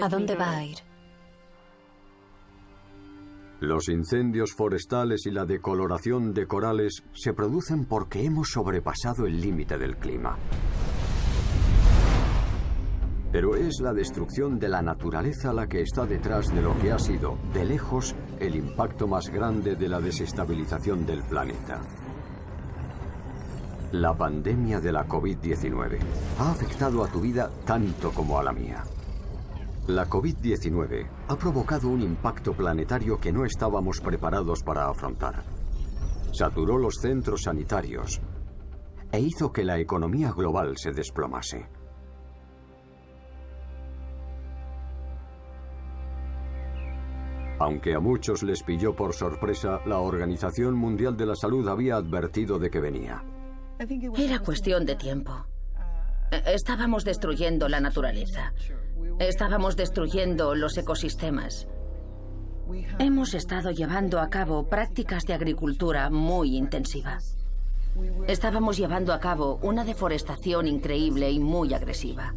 ¿A 0.00 0.08
dónde 0.08 0.34
va 0.34 0.50
a 0.50 0.64
ir? 0.64 0.89
Los 3.60 3.90
incendios 3.90 4.54
forestales 4.54 5.26
y 5.26 5.30
la 5.30 5.44
decoloración 5.44 6.32
de 6.32 6.46
corales 6.46 7.02
se 7.12 7.34
producen 7.34 7.84
porque 7.84 8.24
hemos 8.24 8.48
sobrepasado 8.52 9.26
el 9.26 9.38
límite 9.38 9.76
del 9.76 9.98
clima. 9.98 10.38
Pero 13.30 13.56
es 13.56 13.80
la 13.82 13.92
destrucción 13.92 14.58
de 14.58 14.70
la 14.70 14.80
naturaleza 14.80 15.52
la 15.52 15.68
que 15.68 15.82
está 15.82 16.06
detrás 16.06 16.48
de 16.54 16.62
lo 16.62 16.76
que 16.78 16.90
ha 16.90 16.98
sido, 16.98 17.36
de 17.52 17.66
lejos, 17.66 18.14
el 18.38 18.56
impacto 18.56 19.06
más 19.06 19.28
grande 19.28 19.76
de 19.76 19.88
la 19.90 20.00
desestabilización 20.00 21.04
del 21.04 21.22
planeta. 21.22 21.82
La 23.92 24.14
pandemia 24.14 24.80
de 24.80 24.92
la 24.92 25.06
COVID-19 25.06 25.98
ha 26.38 26.50
afectado 26.50 27.04
a 27.04 27.08
tu 27.08 27.20
vida 27.20 27.50
tanto 27.66 28.10
como 28.10 28.38
a 28.38 28.42
la 28.42 28.52
mía. 28.52 28.84
La 29.86 30.06
COVID-19 30.06 31.08
ha 31.28 31.36
provocado 31.36 31.88
un 31.88 32.02
impacto 32.02 32.52
planetario 32.52 33.18
que 33.18 33.32
no 33.32 33.44
estábamos 33.44 34.00
preparados 34.00 34.62
para 34.62 34.88
afrontar. 34.88 35.42
Saturó 36.32 36.78
los 36.78 36.96
centros 37.00 37.42
sanitarios 37.42 38.20
e 39.10 39.20
hizo 39.20 39.52
que 39.52 39.64
la 39.64 39.78
economía 39.78 40.32
global 40.32 40.76
se 40.76 40.92
desplomase. 40.92 41.66
Aunque 47.58 47.94
a 47.94 48.00
muchos 48.00 48.42
les 48.42 48.62
pilló 48.62 48.94
por 48.96 49.12
sorpresa, 49.12 49.80
la 49.84 49.98
Organización 49.98 50.74
Mundial 50.74 51.16
de 51.16 51.26
la 51.26 51.34
Salud 51.34 51.68
había 51.68 51.96
advertido 51.96 52.58
de 52.58 52.70
que 52.70 52.80
venía. 52.80 53.22
Era 54.16 54.38
cuestión 54.38 54.86
de 54.86 54.96
tiempo. 54.96 55.49
Estábamos 56.30 57.04
destruyendo 57.04 57.68
la 57.68 57.80
naturaleza. 57.80 58.52
Estábamos 59.18 59.76
destruyendo 59.76 60.54
los 60.54 60.78
ecosistemas. 60.78 61.66
Hemos 63.00 63.34
estado 63.34 63.72
llevando 63.72 64.20
a 64.20 64.30
cabo 64.30 64.68
prácticas 64.68 65.24
de 65.24 65.34
agricultura 65.34 66.08
muy 66.08 66.56
intensivas. 66.56 67.36
Estábamos 68.28 68.76
llevando 68.76 69.12
a 69.12 69.18
cabo 69.18 69.58
una 69.62 69.84
deforestación 69.84 70.68
increíble 70.68 71.30
y 71.30 71.40
muy 71.40 71.74
agresiva. 71.74 72.32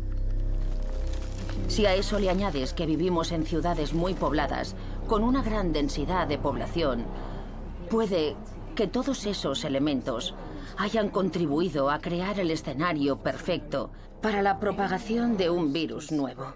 Si 1.68 1.86
a 1.86 1.94
eso 1.94 2.18
le 2.18 2.32
añades 2.32 2.74
que 2.74 2.88
vivimos 2.88 3.32
en 3.32 3.46
ciudades 3.46 3.94
muy 3.94 4.16
pobladas, 4.16 4.76
con 5.08 5.24
una 5.24 5.44
gran 5.44 5.72
densidad 5.72 6.28
de 6.28 6.40
población, 6.40 7.06
puede 7.92 8.36
que 8.76 8.88
todos 8.88 9.28
esos 9.28 9.64
elementos 9.66 10.34
hayan 10.78 11.10
contribuido 11.10 11.90
a 11.90 12.00
crear 12.00 12.40
el 12.40 12.52
escenario 12.52 13.18
perfecto 13.18 13.92
para 14.22 14.42
la 14.42 14.60
propagación 14.60 15.38
de 15.38 15.50
un 15.50 15.74
virus 15.74 16.12
nuevo. 16.12 16.54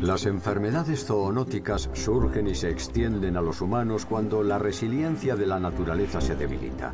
Las 0.00 0.26
enfermedades 0.26 1.06
zoonóticas 1.06 1.90
surgen 1.92 2.46
y 2.46 2.54
se 2.54 2.70
extienden 2.70 3.36
a 3.36 3.42
los 3.42 3.60
humanos 3.60 4.06
cuando 4.06 4.44
la 4.44 4.58
resiliencia 4.58 5.34
de 5.34 5.46
la 5.46 5.58
naturaleza 5.58 6.20
se 6.20 6.36
debilita. 6.36 6.92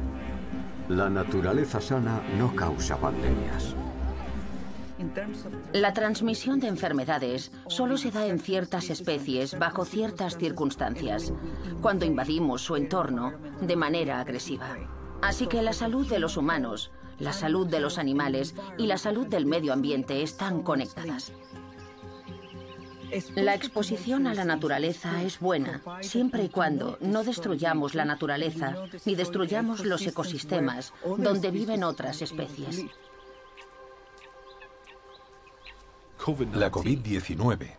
La 0.89 1.11
naturaleza 1.11 1.81
sana 1.81 2.23
no 2.39 2.57
causa 2.57 2.97
pandemias. 2.97 3.77
La 5.73 5.93
transmisión 5.93 6.61
de 6.61 6.69
enfermedades 6.69 7.53
solo 7.67 7.97
se 7.97 8.11
da 8.11 8.27
en 8.27 8.39
ciertas 8.39 8.91
especies 8.91 9.59
bajo 9.59 9.85
ciertas 9.85 10.37
circunstancias, 10.37 11.33
cuando 11.81 12.05
invadimos 12.05 12.63
su 12.63 12.77
entorno 12.77 13.33
de 13.61 13.77
manera 13.77 14.21
agresiva. 14.21 14.77
Así 15.23 15.47
que 15.47 15.63
la 15.63 15.73
salud 15.73 16.07
de 16.09 16.19
los 16.19 16.37
humanos, 16.37 16.91
la 17.19 17.33
salud 17.33 17.67
de 17.67 17.81
los 17.81 17.99
animales 17.99 18.55
y 18.79 18.87
la 18.87 18.99
salud 18.99 19.27
del 19.27 19.47
medio 19.47 19.73
ambiente 19.73 20.23
están 20.23 20.63
conectadas. 20.63 21.33
La 23.37 23.55
exposición 23.55 24.27
a 24.27 24.35
la 24.35 24.45
naturaleza 24.45 25.23
es 25.23 25.39
buena 25.39 25.81
siempre 26.01 26.45
y 26.45 26.49
cuando 26.49 26.99
no 27.01 27.23
destruyamos 27.23 27.95
la 27.95 28.05
naturaleza 28.05 28.75
ni 29.05 29.15
destruyamos 29.15 29.85
los 29.85 30.05
ecosistemas 30.07 30.93
donde 31.19 31.53
viven 31.53 31.85
otras 31.85 32.23
especies. 32.23 32.87
La 36.55 36.71
COVID-19 36.71 37.71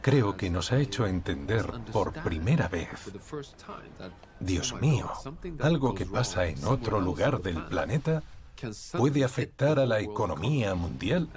creo 0.00 0.36
que 0.36 0.48
nos 0.48 0.72
ha 0.72 0.78
hecho 0.78 1.06
entender 1.06 1.66
por 1.92 2.12
primera 2.12 2.68
vez, 2.68 2.88
Dios 4.40 4.74
mío, 4.80 5.10
algo 5.60 5.94
que 5.94 6.06
pasa 6.06 6.46
en 6.46 6.64
otro 6.64 7.00
lugar 7.00 7.42
del 7.42 7.62
planeta 7.66 8.22
puede 8.96 9.24
afectar 9.24 9.78
a 9.78 9.84
la 9.84 10.00
economía 10.00 10.74
mundial 10.74 11.28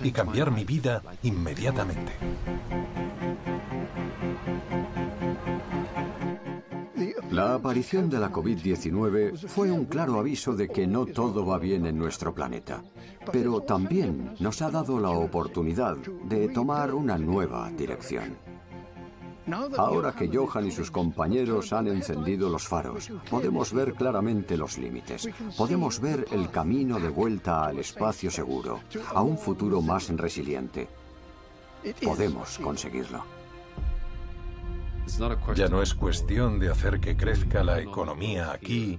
y 0.00 0.12
cambiar 0.12 0.52
mi 0.52 0.64
vida 0.64 1.02
inmediatamente. 1.24 2.12
La 7.30 7.54
aparición 7.54 8.10
de 8.10 8.18
la 8.18 8.32
COVID-19 8.32 9.36
fue 9.46 9.70
un 9.70 9.84
claro 9.84 10.18
aviso 10.18 10.54
de 10.54 10.68
que 10.68 10.86
no 10.86 11.06
todo 11.06 11.46
va 11.46 11.58
bien 11.58 11.86
en 11.86 11.96
nuestro 11.96 12.34
planeta, 12.34 12.82
pero 13.32 13.60
también 13.60 14.34
nos 14.40 14.60
ha 14.62 14.70
dado 14.70 14.98
la 14.98 15.10
oportunidad 15.10 15.96
de 15.96 16.48
tomar 16.48 16.92
una 16.94 17.16
nueva 17.16 17.70
dirección. 17.70 18.36
Ahora 19.76 20.12
que 20.12 20.28
Johan 20.28 20.66
y 20.66 20.70
sus 20.70 20.90
compañeros 20.90 21.72
han 21.72 21.88
encendido 21.88 22.48
los 22.48 22.66
faros, 22.66 23.10
podemos 23.28 23.72
ver 23.72 23.94
claramente 23.94 24.56
los 24.56 24.78
límites. 24.78 25.28
Podemos 25.56 26.00
ver 26.00 26.26
el 26.30 26.50
camino 26.50 27.00
de 27.00 27.08
vuelta 27.08 27.64
al 27.64 27.78
espacio 27.78 28.30
seguro, 28.30 28.80
a 29.12 29.22
un 29.22 29.38
futuro 29.38 29.80
más 29.80 30.08
resiliente. 30.10 30.88
Podemos 32.02 32.58
conseguirlo. 32.58 33.39
Ya 35.54 35.68
no 35.68 35.82
es 35.82 35.94
cuestión 35.94 36.58
de 36.58 36.70
hacer 36.70 37.00
que 37.00 37.16
crezca 37.16 37.64
la 37.64 37.80
economía 37.80 38.52
aquí 38.52 38.98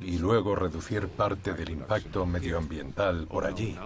y 0.00 0.18
luego 0.18 0.54
reducir 0.54 1.08
parte 1.08 1.54
del 1.54 1.70
impacto 1.70 2.26
medioambiental 2.26 3.26
por 3.26 3.46
allí. 3.46 3.76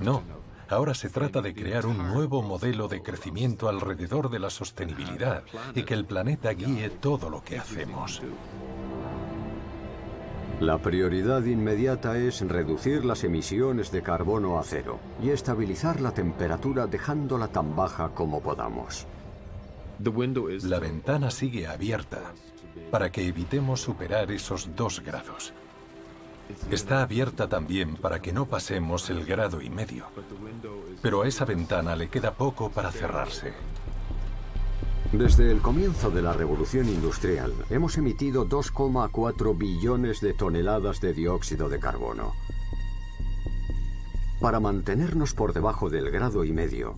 No, 0.00 0.22
ahora 0.68 0.94
se 0.94 1.10
trata 1.10 1.40
de 1.40 1.54
crear 1.54 1.86
un 1.86 1.98
nuevo 1.98 2.42
modelo 2.42 2.88
de 2.88 3.02
crecimiento 3.02 3.68
alrededor 3.68 4.30
de 4.30 4.38
la 4.38 4.50
sostenibilidad 4.50 5.42
y 5.74 5.82
que 5.82 5.94
el 5.94 6.04
planeta 6.04 6.50
guíe 6.52 6.90
todo 6.90 7.28
lo 7.30 7.42
que 7.42 7.58
hacemos. 7.58 8.22
La 10.60 10.78
prioridad 10.78 11.44
inmediata 11.44 12.18
es 12.18 12.40
reducir 12.40 13.04
las 13.04 13.22
emisiones 13.22 13.92
de 13.92 14.02
carbono 14.02 14.58
a 14.58 14.64
cero 14.64 14.98
y 15.22 15.30
estabilizar 15.30 16.00
la 16.00 16.12
temperatura 16.12 16.88
dejándola 16.88 17.46
tan 17.46 17.76
baja 17.76 18.08
como 18.08 18.40
podamos. 18.40 19.06
La 20.62 20.78
ventana 20.78 21.30
sigue 21.30 21.66
abierta 21.66 22.32
para 22.90 23.10
que 23.10 23.26
evitemos 23.26 23.80
superar 23.80 24.30
esos 24.30 24.70
dos 24.76 25.00
grados. 25.00 25.52
Está 26.70 27.02
abierta 27.02 27.48
también 27.48 27.96
para 27.96 28.22
que 28.22 28.32
no 28.32 28.46
pasemos 28.46 29.10
el 29.10 29.24
grado 29.24 29.60
y 29.60 29.70
medio. 29.70 30.06
Pero 31.02 31.22
a 31.22 31.28
esa 31.28 31.44
ventana 31.44 31.96
le 31.96 32.08
queda 32.08 32.34
poco 32.34 32.70
para 32.70 32.90
cerrarse. 32.90 33.52
Desde 35.12 35.50
el 35.50 35.60
comienzo 35.60 36.10
de 36.10 36.22
la 36.22 36.32
revolución 36.32 36.88
industrial, 36.88 37.52
hemos 37.70 37.96
emitido 37.96 38.46
2,4 38.46 39.56
billones 39.56 40.20
de 40.20 40.34
toneladas 40.34 41.00
de 41.00 41.12
dióxido 41.12 41.68
de 41.68 41.80
carbono. 41.80 42.34
Para 44.40 44.60
mantenernos 44.60 45.34
por 45.34 45.52
debajo 45.52 45.90
del 45.90 46.10
grado 46.10 46.44
y 46.44 46.52
medio, 46.52 46.96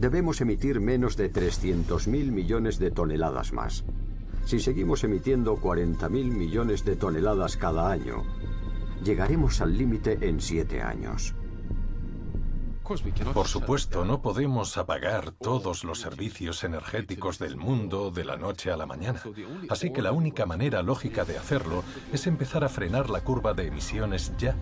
debemos 0.00 0.40
emitir 0.40 0.80
menos 0.80 1.16
de 1.16 1.30
300.000 1.30 2.08
millones 2.32 2.78
de 2.78 2.90
toneladas 2.90 3.52
más. 3.52 3.84
Si 4.46 4.58
seguimos 4.58 5.04
emitiendo 5.04 5.56
40.000 5.58 6.08
millones 6.10 6.84
de 6.86 6.96
toneladas 6.96 7.58
cada 7.58 7.90
año, 7.90 8.24
llegaremos 9.04 9.60
al 9.60 9.76
límite 9.76 10.18
en 10.22 10.40
siete 10.40 10.80
años. 10.80 11.34
Por 13.32 13.46
supuesto, 13.46 14.04
no 14.04 14.20
podemos 14.20 14.76
apagar 14.76 15.30
todos 15.30 15.84
los 15.84 16.00
servicios 16.00 16.64
energéticos 16.64 17.38
del 17.38 17.56
mundo 17.56 18.10
de 18.10 18.24
la 18.24 18.36
noche 18.36 18.72
a 18.72 18.76
la 18.76 18.84
mañana. 18.84 19.22
Así 19.68 19.92
que 19.92 20.02
la 20.02 20.10
única 20.10 20.44
manera 20.44 20.82
lógica 20.82 21.24
de 21.24 21.38
hacerlo 21.38 21.84
es 22.12 22.26
empezar 22.26 22.64
a 22.64 22.68
frenar 22.68 23.08
la 23.08 23.20
curva 23.20 23.54
de 23.54 23.68
emisiones 23.68 24.32
ya. 24.38 24.56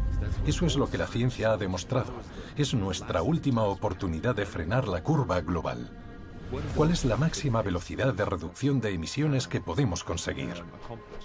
Eso 0.46 0.66
es 0.66 0.76
lo 0.76 0.90
que 0.90 0.98
la 0.98 1.06
ciencia 1.06 1.52
ha 1.52 1.56
demostrado. 1.56 2.12
Es 2.54 2.74
nuestra 2.74 3.22
última 3.22 3.62
oportunidad 3.62 4.34
de 4.34 4.44
frenar 4.44 4.88
la 4.88 5.02
curva 5.02 5.40
global. 5.40 5.90
¿Cuál 6.76 6.90
es 6.90 7.06
la 7.06 7.16
máxima 7.16 7.62
velocidad 7.62 8.12
de 8.12 8.26
reducción 8.26 8.82
de 8.82 8.92
emisiones 8.92 9.48
que 9.48 9.62
podemos 9.62 10.04
conseguir? 10.04 10.62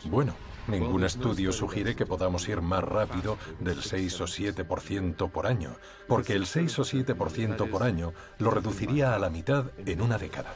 Bueno, 0.05 0.33
ningún 0.67 1.03
estudio 1.03 1.51
sugiere 1.51 1.95
que 1.95 2.05
podamos 2.05 2.47
ir 2.47 2.61
más 2.61 2.83
rápido 2.83 3.37
del 3.59 3.81
6 3.81 4.21
o 4.21 4.25
7% 4.25 5.29
por 5.29 5.47
año, 5.47 5.75
porque 6.07 6.33
el 6.33 6.45
6 6.45 6.79
o 6.79 6.83
7% 6.83 7.69
por 7.69 7.83
año 7.83 8.13
lo 8.39 8.51
reduciría 8.51 9.13
a 9.15 9.19
la 9.19 9.29
mitad 9.29 9.71
en 9.85 10.01
una 10.01 10.17
década. 10.17 10.53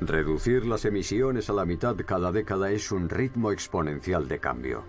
Reducir 0.00 0.66
las 0.66 0.84
emisiones 0.84 1.48
a 1.48 1.54
la 1.54 1.64
mitad 1.64 1.96
cada 2.04 2.30
década 2.30 2.70
es 2.70 2.92
un 2.92 3.08
ritmo 3.08 3.50
exponencial 3.50 4.28
de 4.28 4.38
cambio. 4.38 4.84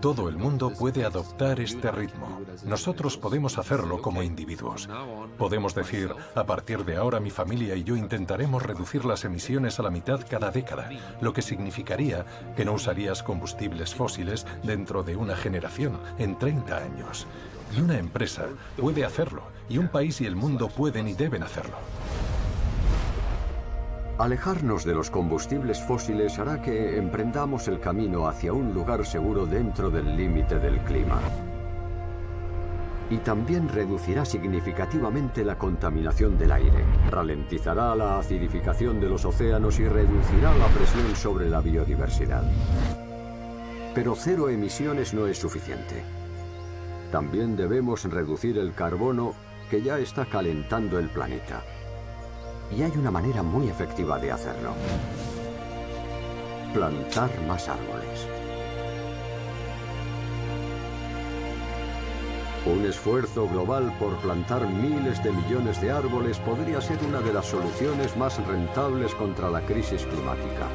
Todo 0.00 0.28
el 0.28 0.36
mundo 0.36 0.70
puede 0.70 1.04
adoptar 1.04 1.60
este 1.60 1.90
ritmo. 1.90 2.40
Nosotros 2.64 3.16
podemos 3.16 3.58
hacerlo 3.58 4.00
como 4.00 4.22
individuos. 4.22 4.88
Podemos 5.36 5.74
decir, 5.74 6.14
a 6.34 6.44
partir 6.44 6.84
de 6.84 6.96
ahora 6.96 7.20
mi 7.20 7.30
familia 7.30 7.74
y 7.76 7.84
yo 7.84 7.96
intentaremos 7.96 8.62
reducir 8.62 9.04
las 9.04 9.24
emisiones 9.24 9.78
a 9.78 9.82
la 9.82 9.90
mitad 9.90 10.20
cada 10.28 10.50
década, 10.50 10.88
lo 11.20 11.32
que 11.32 11.42
significaría 11.42 12.24
que 12.56 12.64
no 12.64 12.72
usarías 12.72 13.22
combustibles 13.22 13.94
fósiles 13.94 14.46
dentro 14.62 15.02
de 15.02 15.16
una 15.16 15.36
generación, 15.36 15.98
en 16.18 16.38
30 16.38 16.76
años. 16.76 17.26
Y 17.76 17.80
una 17.80 17.98
empresa 17.98 18.46
puede 18.76 19.04
hacerlo, 19.04 19.42
y 19.68 19.78
un 19.78 19.88
país 19.88 20.20
y 20.20 20.26
el 20.26 20.36
mundo 20.36 20.68
pueden 20.68 21.08
y 21.08 21.14
deben 21.14 21.42
hacerlo. 21.42 21.76
Alejarnos 24.18 24.84
de 24.84 24.94
los 24.94 25.10
combustibles 25.10 25.80
fósiles 25.80 26.38
hará 26.38 26.60
que 26.60 26.98
emprendamos 26.98 27.66
el 27.68 27.80
camino 27.80 28.28
hacia 28.28 28.52
un 28.52 28.74
lugar 28.74 29.06
seguro 29.06 29.46
dentro 29.46 29.90
del 29.90 30.16
límite 30.16 30.58
del 30.58 30.78
clima. 30.80 31.18
Y 33.08 33.16
también 33.18 33.68
reducirá 33.70 34.24
significativamente 34.24 35.44
la 35.44 35.56
contaminación 35.56 36.38
del 36.38 36.52
aire, 36.52 36.84
ralentizará 37.10 37.96
la 37.96 38.18
acidificación 38.18 39.00
de 39.00 39.08
los 39.08 39.24
océanos 39.24 39.80
y 39.80 39.88
reducirá 39.88 40.54
la 40.56 40.66
presión 40.68 41.16
sobre 41.16 41.48
la 41.48 41.60
biodiversidad. 41.60 42.44
Pero 43.94 44.14
cero 44.14 44.50
emisiones 44.50 45.14
no 45.14 45.26
es 45.26 45.38
suficiente. 45.38 46.02
También 47.10 47.56
debemos 47.56 48.04
reducir 48.04 48.58
el 48.58 48.74
carbono 48.74 49.34
que 49.70 49.82
ya 49.82 49.98
está 49.98 50.26
calentando 50.26 50.98
el 50.98 51.08
planeta. 51.08 51.62
Y 52.76 52.82
hay 52.82 52.92
una 52.96 53.10
manera 53.10 53.42
muy 53.42 53.68
efectiva 53.68 54.18
de 54.18 54.32
hacerlo. 54.32 54.74
Plantar 56.72 57.30
más 57.46 57.68
árboles. 57.68 58.26
Un 62.64 62.86
esfuerzo 62.86 63.48
global 63.48 63.92
por 63.98 64.16
plantar 64.18 64.68
miles 64.68 65.22
de 65.24 65.32
millones 65.32 65.80
de 65.80 65.90
árboles 65.90 66.38
podría 66.38 66.80
ser 66.80 66.98
una 67.04 67.20
de 67.20 67.32
las 67.32 67.46
soluciones 67.46 68.16
más 68.16 68.38
rentables 68.46 69.14
contra 69.16 69.50
la 69.50 69.60
crisis 69.62 70.06
climática. 70.06 70.68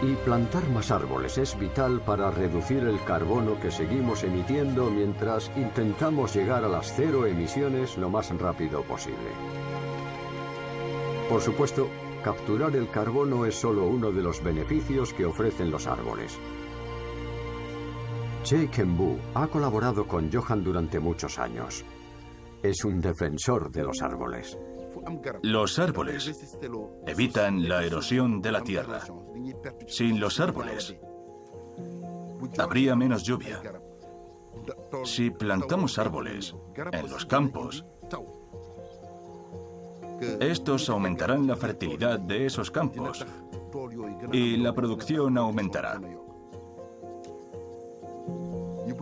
Y 0.00 0.14
plantar 0.24 0.68
más 0.68 0.92
árboles 0.92 1.38
es 1.38 1.58
vital 1.58 2.00
para 2.00 2.30
reducir 2.30 2.84
el 2.84 3.02
carbono 3.02 3.58
que 3.58 3.72
seguimos 3.72 4.22
emitiendo 4.22 4.90
mientras 4.90 5.50
intentamos 5.56 6.34
llegar 6.36 6.62
a 6.62 6.68
las 6.68 6.94
cero 6.94 7.26
emisiones 7.26 7.98
lo 7.98 8.08
más 8.08 8.30
rápido 8.38 8.82
posible. 8.82 9.30
Por 11.28 11.40
supuesto, 11.40 11.88
capturar 12.22 12.76
el 12.76 12.88
carbono 12.90 13.44
es 13.44 13.56
solo 13.56 13.86
uno 13.86 14.12
de 14.12 14.22
los 14.22 14.42
beneficios 14.42 15.12
que 15.12 15.26
ofrecen 15.26 15.70
los 15.70 15.88
árboles. 15.88 16.38
Che 18.44 18.68
Kenbu 18.68 19.18
ha 19.34 19.48
colaborado 19.48 20.06
con 20.06 20.30
Johan 20.32 20.62
durante 20.62 21.00
muchos 21.00 21.38
años. 21.40 21.84
Es 22.62 22.84
un 22.84 23.00
defensor 23.00 23.70
de 23.70 23.82
los 23.82 24.00
árboles. 24.00 24.56
Los 25.42 25.78
árboles 25.78 26.56
evitan 27.06 27.68
la 27.68 27.84
erosión 27.84 28.40
de 28.40 28.52
la 28.52 28.62
tierra. 28.62 29.00
Sin 29.86 30.20
los 30.20 30.40
árboles, 30.40 30.96
habría 32.58 32.96
menos 32.96 33.22
lluvia. 33.22 33.62
Si 35.04 35.30
plantamos 35.30 35.98
árboles 35.98 36.54
en 36.92 37.10
los 37.10 37.24
campos, 37.26 37.84
estos 40.40 40.88
aumentarán 40.88 41.46
la 41.46 41.56
fertilidad 41.56 42.18
de 42.18 42.46
esos 42.46 42.70
campos 42.70 43.24
y 44.32 44.56
la 44.56 44.74
producción 44.74 45.38
aumentará. 45.38 46.00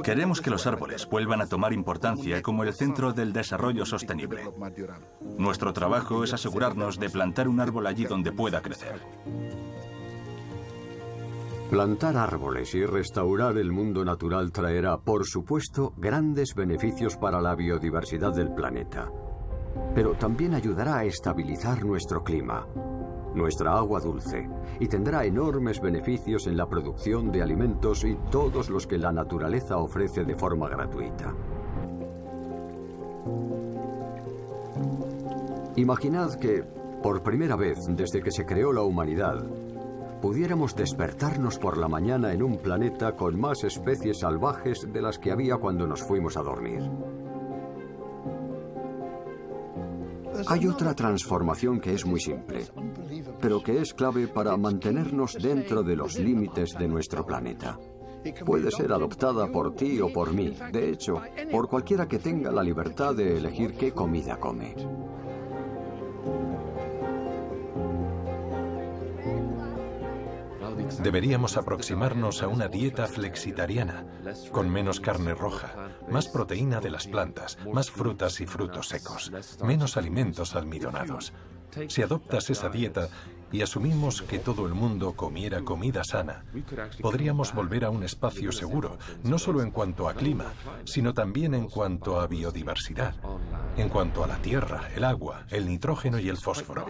Queremos 0.02 0.40
que 0.40 0.50
los 0.50 0.66
árboles 0.66 1.08
vuelvan 1.08 1.40
a 1.40 1.46
tomar 1.46 1.72
importancia 1.72 2.42
como 2.42 2.62
el 2.64 2.72
centro 2.74 3.12
del 3.12 3.32
desarrollo 3.32 3.84
sostenible. 3.86 4.42
Nuestro 5.38 5.72
trabajo 5.72 6.24
es 6.24 6.32
asegurarnos 6.32 6.98
de 6.98 7.10
plantar 7.10 7.48
un 7.48 7.60
árbol 7.60 7.86
allí 7.86 8.04
donde 8.04 8.32
pueda 8.32 8.60
crecer. 8.62 9.00
Plantar 11.70 12.16
árboles 12.16 12.74
y 12.76 12.86
restaurar 12.86 13.58
el 13.58 13.72
mundo 13.72 14.04
natural 14.04 14.52
traerá, 14.52 14.98
por 14.98 15.26
supuesto, 15.26 15.92
grandes 15.96 16.54
beneficios 16.54 17.16
para 17.16 17.40
la 17.40 17.56
biodiversidad 17.56 18.32
del 18.32 18.54
planeta. 18.54 19.10
Pero 19.92 20.12
también 20.12 20.54
ayudará 20.54 20.98
a 20.98 21.04
estabilizar 21.04 21.84
nuestro 21.84 22.22
clima, 22.22 22.66
nuestra 23.36 23.76
agua 23.76 24.00
dulce, 24.00 24.48
y 24.80 24.88
tendrá 24.88 25.24
enormes 25.24 25.80
beneficios 25.80 26.46
en 26.46 26.56
la 26.56 26.66
producción 26.66 27.30
de 27.30 27.42
alimentos 27.42 28.04
y 28.04 28.16
todos 28.30 28.70
los 28.70 28.86
que 28.86 28.98
la 28.98 29.12
naturaleza 29.12 29.76
ofrece 29.76 30.24
de 30.24 30.34
forma 30.34 30.68
gratuita. 30.68 31.34
Imaginad 35.76 36.34
que, 36.36 36.64
por 37.02 37.22
primera 37.22 37.54
vez 37.54 37.78
desde 37.88 38.22
que 38.22 38.30
se 38.30 38.46
creó 38.46 38.72
la 38.72 38.82
humanidad, 38.82 39.44
pudiéramos 40.22 40.74
despertarnos 40.74 41.58
por 41.58 41.76
la 41.76 41.88
mañana 41.88 42.32
en 42.32 42.42
un 42.42 42.56
planeta 42.56 43.14
con 43.14 43.38
más 43.38 43.62
especies 43.62 44.20
salvajes 44.20 44.90
de 44.90 45.02
las 45.02 45.18
que 45.18 45.30
había 45.30 45.56
cuando 45.58 45.86
nos 45.86 46.02
fuimos 46.02 46.36
a 46.36 46.42
dormir. 46.42 46.82
Hay 50.46 50.66
otra 50.66 50.94
transformación 50.94 51.80
que 51.80 51.94
es 51.94 52.04
muy 52.04 52.20
simple, 52.20 52.64
pero 53.40 53.62
que 53.62 53.80
es 53.80 53.94
clave 53.94 54.28
para 54.28 54.56
mantenernos 54.56 55.34
dentro 55.34 55.82
de 55.82 55.96
los 55.96 56.18
límites 56.18 56.76
de 56.78 56.88
nuestro 56.88 57.24
planeta. 57.24 57.78
Puede 58.44 58.70
ser 58.70 58.92
adoptada 58.92 59.50
por 59.50 59.74
ti 59.74 60.00
o 60.00 60.12
por 60.12 60.32
mí, 60.32 60.56
de 60.72 60.90
hecho, 60.90 61.22
por 61.50 61.68
cualquiera 61.68 62.08
que 62.08 62.18
tenga 62.18 62.50
la 62.50 62.62
libertad 62.62 63.14
de 63.14 63.36
elegir 63.36 63.74
qué 63.74 63.92
comida 63.92 64.38
come. 64.38 64.74
Deberíamos 71.02 71.56
aproximarnos 71.56 72.42
a 72.42 72.48
una 72.48 72.68
dieta 72.68 73.06
flexitariana, 73.06 74.04
con 74.52 74.70
menos 74.70 75.00
carne 75.00 75.34
roja, 75.34 75.90
más 76.08 76.28
proteína 76.28 76.80
de 76.80 76.90
las 76.90 77.06
plantas, 77.06 77.58
más 77.72 77.90
frutas 77.90 78.40
y 78.40 78.46
frutos 78.46 78.88
secos, 78.88 79.32
menos 79.62 79.96
alimentos 79.96 80.54
almidonados. 80.54 81.32
Si 81.88 82.02
adoptas 82.02 82.48
esa 82.50 82.68
dieta, 82.68 83.08
y 83.52 83.62
asumimos 83.62 84.22
que 84.22 84.38
todo 84.38 84.66
el 84.66 84.74
mundo 84.74 85.12
comiera 85.12 85.62
comida 85.62 86.02
sana, 86.04 86.44
podríamos 87.00 87.54
volver 87.54 87.84
a 87.84 87.90
un 87.90 88.02
espacio 88.02 88.52
seguro, 88.52 88.98
no 89.22 89.38
solo 89.38 89.62
en 89.62 89.70
cuanto 89.70 90.08
a 90.08 90.14
clima, 90.14 90.52
sino 90.84 91.14
también 91.14 91.54
en 91.54 91.68
cuanto 91.68 92.20
a 92.20 92.26
biodiversidad, 92.26 93.14
en 93.76 93.88
cuanto 93.88 94.24
a 94.24 94.26
la 94.26 94.38
tierra, 94.38 94.88
el 94.94 95.04
agua, 95.04 95.46
el 95.50 95.66
nitrógeno 95.66 96.18
y 96.18 96.28
el 96.28 96.36
fósforo. 96.36 96.86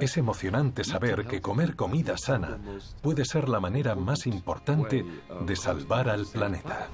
Es 0.00 0.16
emocionante 0.16 0.84
saber 0.84 1.26
que 1.26 1.40
comer 1.40 1.76
comida 1.76 2.16
sana 2.16 2.58
puede 3.02 3.24
ser 3.24 3.48
la 3.48 3.60
manera 3.60 3.94
más 3.94 4.26
importante 4.26 5.04
de 5.46 5.56
salvar 5.56 6.08
al 6.08 6.26
planeta. 6.26 6.88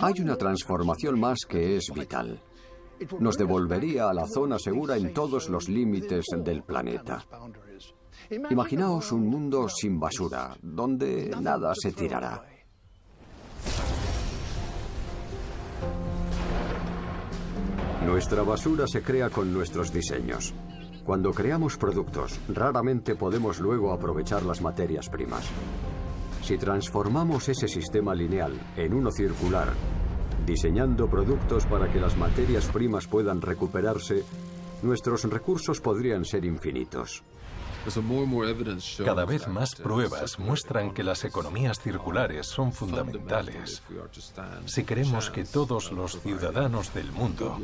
Hay 0.00 0.20
una 0.20 0.36
transformación 0.36 1.18
más 1.18 1.44
que 1.44 1.76
es 1.76 1.90
vital 1.92 2.40
nos 3.18 3.36
devolvería 3.36 4.08
a 4.08 4.14
la 4.14 4.26
zona 4.26 4.58
segura 4.58 4.96
en 4.96 5.12
todos 5.12 5.48
los 5.48 5.68
límites 5.68 6.26
del 6.36 6.62
planeta. 6.62 7.24
Imaginaos 8.50 9.12
un 9.12 9.28
mundo 9.28 9.68
sin 9.68 9.98
basura, 9.98 10.56
donde 10.62 11.30
nada 11.40 11.72
se 11.74 11.92
tirará. 11.92 12.42
Nuestra 18.06 18.42
basura 18.42 18.86
se 18.86 19.02
crea 19.02 19.30
con 19.30 19.52
nuestros 19.52 19.92
diseños. 19.92 20.52
Cuando 21.04 21.32
creamos 21.32 21.76
productos, 21.76 22.38
raramente 22.48 23.14
podemos 23.14 23.60
luego 23.60 23.92
aprovechar 23.92 24.42
las 24.44 24.60
materias 24.60 25.08
primas. 25.08 25.44
Si 26.42 26.58
transformamos 26.58 27.48
ese 27.48 27.68
sistema 27.68 28.14
lineal 28.14 28.52
en 28.76 28.94
uno 28.94 29.10
circular, 29.12 29.68
Diseñando 30.46 31.08
productos 31.08 31.66
para 31.66 31.90
que 31.92 32.00
las 32.00 32.16
materias 32.16 32.66
primas 32.66 33.06
puedan 33.06 33.40
recuperarse, 33.40 34.24
nuestros 34.82 35.24
recursos 35.24 35.80
podrían 35.80 36.24
ser 36.24 36.44
infinitos. 36.44 37.22
Cada 39.04 39.24
vez 39.24 39.48
más 39.48 39.74
pruebas 39.74 40.38
muestran 40.38 40.92
que 40.92 41.02
las 41.02 41.24
economías 41.24 41.80
circulares 41.80 42.46
son 42.46 42.72
fundamentales 42.72 43.82
si 44.66 44.84
queremos 44.84 45.30
que 45.30 45.44
todos 45.44 45.90
los 45.90 46.20
ciudadanos 46.20 46.94
del 46.94 47.10
mundo 47.10 47.58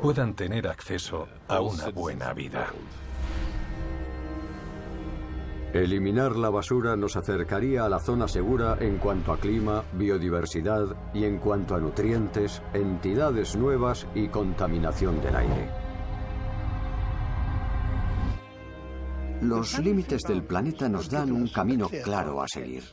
puedan 0.00 0.34
tener 0.34 0.68
acceso 0.68 1.26
a 1.48 1.60
una 1.60 1.88
buena 1.90 2.32
vida. 2.32 2.68
Eliminar 5.74 6.36
la 6.36 6.50
basura 6.50 6.94
nos 6.94 7.16
acercaría 7.16 7.84
a 7.84 7.88
la 7.88 7.98
zona 7.98 8.28
segura 8.28 8.76
en 8.78 8.98
cuanto 8.98 9.32
a 9.32 9.38
clima, 9.38 9.82
biodiversidad 9.94 10.96
y 11.12 11.24
en 11.24 11.38
cuanto 11.38 11.74
a 11.74 11.80
nutrientes, 11.80 12.62
entidades 12.72 13.56
nuevas 13.56 14.06
y 14.14 14.28
contaminación 14.28 15.20
del 15.20 15.34
aire. 15.34 15.68
Los 19.42 19.76
límites 19.80 20.22
del 20.22 20.44
planeta 20.44 20.88
nos 20.88 21.10
dan 21.10 21.32
un 21.32 21.48
camino 21.48 21.88
claro 22.04 22.40
a 22.40 22.46
seguir. 22.46 22.84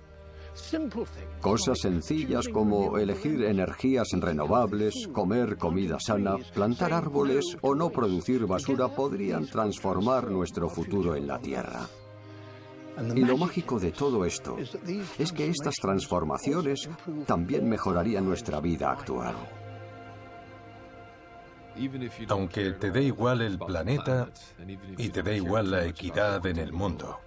Cosas 1.39 1.81
sencillas 1.81 2.47
como 2.47 2.97
elegir 2.97 3.43
energías 3.43 4.07
renovables, 4.13 5.07
comer 5.13 5.55
comida 5.57 5.97
sana, 5.99 6.37
plantar 6.51 6.93
árboles 6.93 7.45
o 7.61 7.75
no 7.75 7.91
producir 7.91 8.47
basura 8.47 8.87
podrían 8.87 9.45
transformar 9.45 10.31
nuestro 10.31 10.67
futuro 10.67 11.15
en 11.15 11.27
la 11.27 11.37
Tierra. 11.37 11.87
Y 13.15 13.21
lo 13.21 13.37
mágico 13.37 13.79
de 13.79 13.91
todo 13.91 14.25
esto 14.25 14.57
es 15.17 15.31
que 15.31 15.49
estas 15.49 15.75
transformaciones 15.75 16.89
también 17.25 17.67
mejorarían 17.67 18.25
nuestra 18.25 18.59
vida 18.59 18.91
actual. 18.91 19.35
Aunque 22.29 22.71
te 22.73 22.91
dé 22.91 23.03
igual 23.03 23.41
el 23.41 23.57
planeta 23.57 24.29
y 24.97 25.09
te 25.09 25.23
dé 25.23 25.37
igual 25.37 25.71
la 25.71 25.85
equidad 25.85 26.45
en 26.45 26.57
el 26.57 26.73
mundo, 26.73 27.19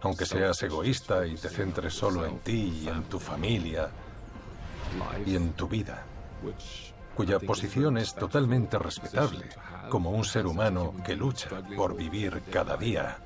aunque 0.00 0.26
seas 0.26 0.62
egoísta 0.62 1.26
y 1.26 1.36
te 1.36 1.48
centres 1.48 1.94
solo 1.94 2.26
en 2.26 2.38
ti 2.38 2.82
y 2.82 2.88
en 2.88 3.04
tu 3.04 3.20
familia 3.20 3.88
y 5.24 5.36
en 5.36 5.52
tu 5.52 5.68
vida, 5.68 6.04
cuya 7.14 7.38
posición 7.38 7.98
es 7.98 8.14
totalmente 8.14 8.78
respetable 8.78 9.46
como 9.88 10.10
un 10.10 10.24
ser 10.24 10.46
humano 10.46 10.94
que 11.04 11.14
lucha 11.14 11.48
por 11.76 11.96
vivir 11.96 12.42
cada 12.50 12.76
día 12.76 13.18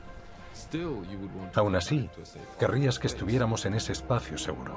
Aún 1.55 1.77
así, 1.77 2.09
querrías 2.59 2.99
que 2.99 3.07
estuviéramos 3.07 3.67
en 3.67 3.75
ese 3.75 3.93
espacio 3.93 4.39
seguro. 4.39 4.77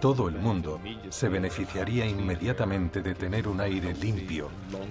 Todo 0.00 0.28
el 0.28 0.36
mundo 0.36 0.80
se 1.08 1.28
beneficiaría 1.28 2.06
inmediatamente 2.06 3.00
de 3.00 3.14
tener 3.14 3.48
un 3.48 3.60
aire 3.60 3.94
limpio, 3.94 4.48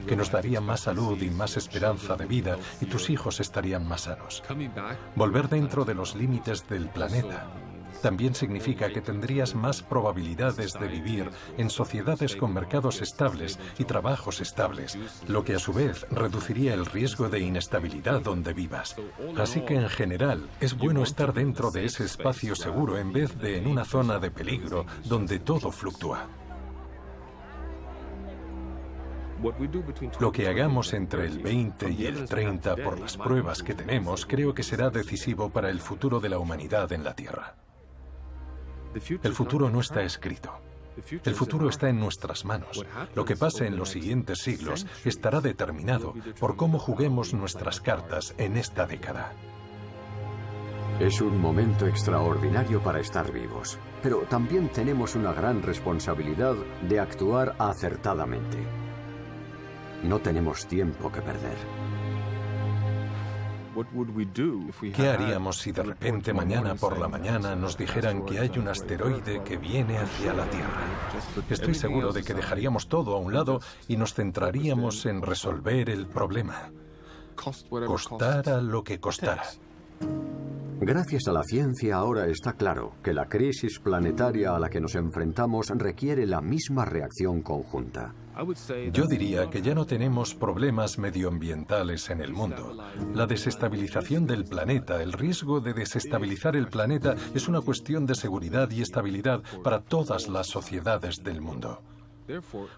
que 0.08 0.16
nos 0.16 0.32
daría 0.32 0.62
más 0.62 0.82
salud 0.82 1.22
y 1.22 1.30
más 1.30 1.58
esperanza 1.58 2.16
de 2.16 2.26
vida, 2.26 2.58
y 2.80 2.86
tus 2.86 3.10
hijos 3.10 3.40
estarían 3.40 3.88
más 3.88 4.02
sanos. 4.02 4.44
Volver 5.16 5.48
dentro 5.48 5.86
de 5.86 5.94
los 5.94 6.16
límites 6.16 6.68
del 6.68 6.90
planeta 6.90 7.48
también 8.02 8.36
significa 8.36 8.90
que 8.90 9.02
tendrías 9.02 9.56
más 9.56 9.82
probabilidades 9.82 10.74
de 10.74 10.88
vivir 10.88 11.30
en 11.58 11.70
sociedades 11.70 12.36
con 12.36 12.54
mercados 12.54 13.02
estables 13.02 13.60
y 13.78 13.86
trabajos 13.86 14.42
estables, 14.42 14.98
lo 15.28 15.44
que 15.44 15.56
a 15.56 15.60
su 15.60 15.74
vez 15.74 16.06
reduciría 16.10 16.74
el 16.74 16.86
riesgo 16.86 17.30
de 17.30 17.40
inestabilidad 17.40 18.22
donde 18.22 18.54
vivas. 18.54 18.96
Así 19.38 19.62
que 19.62 19.76
en 19.76 19.90
general 19.90 20.50
es 20.60 20.78
bueno 20.78 21.04
estar 21.04 21.34
dentro 21.34 21.72
de 21.72 21.86
ese 21.86 22.04
espacio 22.04 22.56
seguro 22.56 22.98
en 22.98 23.14
vez 23.14 23.38
de 23.40 23.58
en 23.58 23.68
una 23.68 23.86
zona 23.86 24.20
de 24.20 24.32
peligro 24.32 24.86
donde 25.06 25.40
todo 25.40 25.72
fluctúa. 25.72 26.28
Lo 30.20 30.32
que 30.32 30.48
hagamos 30.48 30.94
entre 30.94 31.26
el 31.26 31.40
20 31.40 31.90
y 31.92 32.06
el 32.06 32.28
30 32.28 32.76
por 32.78 33.00
las 33.00 33.18
pruebas 33.18 33.64
que 33.64 33.74
tenemos 33.74 34.26
creo 34.26 34.54
que 34.54 34.62
será 34.62 34.92
decisivo 34.92 35.50
para 35.50 35.70
el 35.70 35.80
futuro 35.80 36.20
de 36.20 36.30
la 36.30 36.38
humanidad 36.38 36.92
en 36.92 37.04
la 37.04 37.16
Tierra. 37.16 37.56
El 39.24 39.34
futuro 39.34 39.70
no 39.70 39.80
está 39.80 40.04
escrito. 40.04 40.52
El 41.24 41.36
futuro 41.36 41.70
está 41.70 41.90
en 41.90 42.00
nuestras 42.00 42.46
manos. 42.46 42.86
Lo 43.16 43.26
que 43.26 43.36
pase 43.36 43.66
en 43.66 43.78
los 43.78 43.90
siguientes 43.90 44.40
siglos 44.40 44.86
estará 45.06 45.42
determinado 45.42 46.14
por 46.40 46.56
cómo 46.56 46.80
juguemos 46.80 47.34
nuestras 47.34 47.80
cartas 47.80 48.36
en 48.38 48.58
esta 48.58 48.86
década. 48.86 49.34
Es 51.00 51.22
un 51.22 51.40
momento 51.40 51.88
extraordinario 51.88 52.84
para 52.84 53.00
estar 53.00 53.32
vivos, 53.32 53.80
pero 54.04 54.20
también 54.30 54.70
tenemos 54.70 55.16
una 55.16 55.34
gran 55.34 55.64
responsabilidad 55.64 56.56
de 56.88 57.00
actuar 57.00 57.56
acertadamente. 57.58 58.58
No 60.04 60.20
tenemos 60.20 60.68
tiempo 60.68 61.12
que 61.12 61.22
perder. 61.22 61.58
¿Qué 64.96 65.10
haríamos 65.10 65.58
si 65.58 65.72
de 65.72 65.84
repente 65.84 66.34
mañana 66.34 66.76
por 66.76 67.00
la 67.00 67.08
mañana 67.08 67.56
nos 67.56 67.78
dijeran 67.78 68.26
que 68.26 68.40
hay 68.40 68.52
un 68.58 68.68
asteroide 68.68 69.44
que 69.44 69.58
viene 69.58 69.98
hacia 69.98 70.34
la 70.34 70.46
Tierra? 70.50 70.84
Estoy 71.50 71.74
seguro 71.74 72.12
de 72.12 72.24
que 72.24 72.34
dejaríamos 72.34 72.88
todo 72.88 73.16
a 73.16 73.20
un 73.20 73.34
lado 73.34 73.62
y 73.88 73.98
nos 73.98 74.14
centraríamos 74.14 75.06
en 75.06 75.22
resolver 75.22 75.90
el 75.90 76.08
problema. 76.08 76.72
Costara 77.36 78.62
lo 78.62 78.84
que 78.84 79.00
costara. 79.00 79.44
Gracias 80.84 81.28
a 81.28 81.32
la 81.32 81.44
ciencia 81.44 81.98
ahora 81.98 82.26
está 82.26 82.54
claro 82.54 82.94
que 83.04 83.14
la 83.14 83.30
crisis 83.30 83.80
planetaria 83.80 84.56
a 84.56 84.60
la 84.60 84.68
que 84.68 84.82
nos 84.82 84.96
enfrentamos 84.96 85.68
requiere 85.76 86.26
la 86.26 86.42
misma 86.42 86.86
reacción 86.86 87.44
conjunta. 87.44 88.16
Yo 88.92 89.06
diría 89.06 89.48
que 89.52 89.62
ya 89.62 89.76
no 89.76 89.86
tenemos 89.86 90.34
problemas 90.34 90.98
medioambientales 90.98 92.10
en 92.10 92.22
el 92.22 92.34
mundo. 92.34 92.76
La 93.14 93.28
desestabilización 93.28 94.26
del 94.26 94.46
planeta, 94.46 95.04
el 95.04 95.14
riesgo 95.14 95.60
de 95.60 95.74
desestabilizar 95.74 96.56
el 96.56 96.68
planeta 96.68 97.16
es 97.36 97.48
una 97.48 97.62
cuestión 97.62 98.08
de 98.08 98.16
seguridad 98.16 98.72
y 98.72 98.82
estabilidad 98.82 99.44
para 99.64 99.82
todas 99.82 100.30
las 100.30 100.48
sociedades 100.48 101.24
del 101.24 101.42
mundo. 101.42 101.80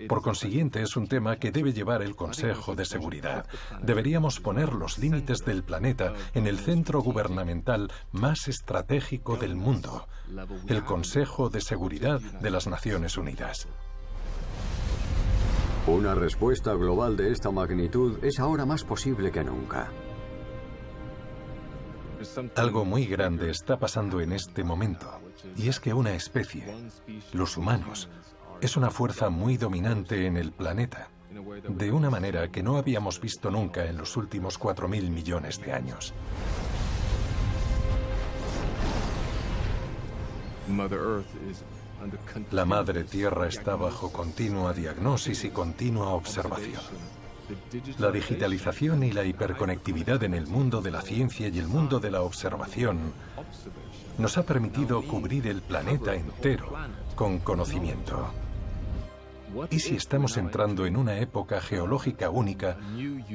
Por 0.07 0.21
consiguiente, 0.21 0.81
es 0.81 0.95
un 0.95 1.07
tema 1.07 1.37
que 1.37 1.51
debe 1.51 1.73
llevar 1.73 2.01
el 2.01 2.15
Consejo 2.15 2.75
de 2.75 2.85
Seguridad. 2.85 3.45
Deberíamos 3.81 4.39
poner 4.39 4.73
los 4.73 4.97
límites 4.97 5.45
del 5.45 5.63
planeta 5.63 6.13
en 6.33 6.47
el 6.47 6.59
centro 6.59 7.01
gubernamental 7.01 7.91
más 8.11 8.47
estratégico 8.47 9.37
del 9.37 9.55
mundo, 9.55 10.07
el 10.67 10.83
Consejo 10.83 11.49
de 11.49 11.61
Seguridad 11.61 12.19
de 12.19 12.49
las 12.49 12.67
Naciones 12.67 13.17
Unidas. 13.17 13.67
Una 15.85 16.15
respuesta 16.15 16.73
global 16.73 17.17
de 17.17 17.31
esta 17.31 17.51
magnitud 17.51 18.23
es 18.23 18.39
ahora 18.39 18.65
más 18.65 18.85
posible 18.85 19.31
que 19.31 19.43
nunca. 19.43 19.91
Algo 22.55 22.85
muy 22.85 23.05
grande 23.05 23.49
está 23.49 23.77
pasando 23.77 24.21
en 24.21 24.31
este 24.31 24.63
momento, 24.63 25.11
y 25.57 25.67
es 25.67 25.81
que 25.81 25.93
una 25.93 26.13
especie, 26.13 26.73
los 27.33 27.57
humanos, 27.57 28.09
es 28.65 28.77
una 28.77 28.89
fuerza 28.89 29.29
muy 29.29 29.57
dominante 29.57 30.25
en 30.25 30.37
el 30.37 30.53
planeta, 30.53 31.09
de 31.67 31.91
una 31.91 32.09
manera 32.09 32.49
que 32.49 32.63
no 32.63 32.77
habíamos 32.77 33.19
visto 33.19 33.51
nunca 33.51 33.85
en 33.85 33.97
los 33.97 34.15
últimos 34.15 34.57
4.000 34.57 35.09
millones 35.09 35.59
de 35.59 35.73
años. 35.73 36.13
La 42.51 42.63
Madre 42.63 43.03
Tierra 43.03 43.47
está 43.47 43.75
bajo 43.75 44.13
continua 44.13 44.71
diagnosis 44.71 45.43
y 45.43 45.49
continua 45.49 46.13
observación. 46.13 46.81
La 47.99 48.11
digitalización 48.11 49.03
y 49.03 49.11
la 49.11 49.25
hiperconectividad 49.25 50.23
en 50.23 50.33
el 50.33 50.47
mundo 50.47 50.81
de 50.81 50.91
la 50.91 51.01
ciencia 51.01 51.49
y 51.49 51.59
el 51.59 51.67
mundo 51.67 51.99
de 51.99 52.11
la 52.11 52.21
observación 52.21 53.11
nos 54.17 54.37
ha 54.37 54.43
permitido 54.43 55.01
cubrir 55.01 55.47
el 55.47 55.61
planeta 55.61 56.15
entero 56.15 56.73
con 57.15 57.39
conocimiento. 57.39 58.31
¿Y 59.69 59.79
si 59.79 59.95
estamos 59.95 60.37
entrando 60.37 60.85
en 60.85 60.97
una 60.97 61.17
época 61.17 61.61
geológica 61.61 62.29
única 62.29 62.77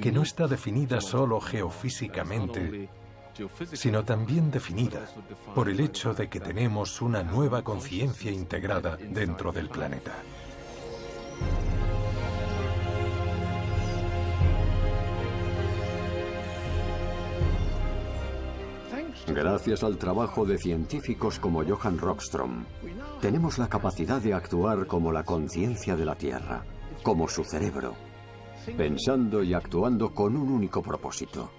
que 0.02 0.12
no 0.12 0.22
está 0.22 0.46
definida 0.46 1.00
solo 1.00 1.40
geofísicamente, 1.40 2.88
sino 3.72 4.04
también 4.04 4.50
definida 4.50 5.00
por 5.54 5.68
el 5.68 5.80
hecho 5.80 6.14
de 6.14 6.28
que 6.28 6.40
tenemos 6.40 7.00
una 7.00 7.22
nueva 7.22 7.62
conciencia 7.62 8.30
integrada 8.30 8.96
dentro 8.96 9.52
del 9.52 9.68
planeta? 9.68 10.14
Gracias 19.34 19.82
al 19.84 19.98
trabajo 19.98 20.44
de 20.44 20.58
científicos 20.58 21.38
como 21.38 21.62
Johann 21.64 21.98
Rockström, 21.98 22.64
tenemos 23.20 23.58
la 23.58 23.68
capacidad 23.68 24.20
de 24.20 24.32
actuar 24.34 24.86
como 24.86 25.12
la 25.12 25.24
conciencia 25.24 25.96
de 25.96 26.04
la 26.04 26.14
Tierra, 26.14 26.64
como 27.02 27.28
su 27.28 27.44
cerebro, 27.44 27.94
pensando 28.76 29.42
y 29.42 29.54
actuando 29.54 30.14
con 30.14 30.36
un 30.36 30.48
único 30.50 30.82
propósito, 30.82 31.50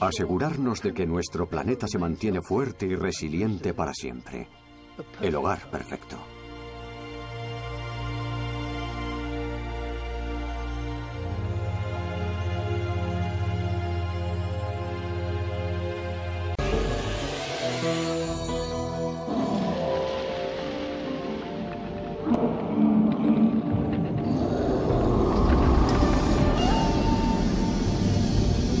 asegurarnos 0.00 0.82
de 0.82 0.92
que 0.92 1.06
nuestro 1.06 1.48
planeta 1.48 1.86
se 1.86 1.98
mantiene 1.98 2.40
fuerte 2.42 2.86
y 2.86 2.94
resiliente 2.94 3.74
para 3.74 3.94
siempre, 3.94 4.48
el 5.20 5.34
hogar 5.36 5.70
perfecto. 5.70 6.16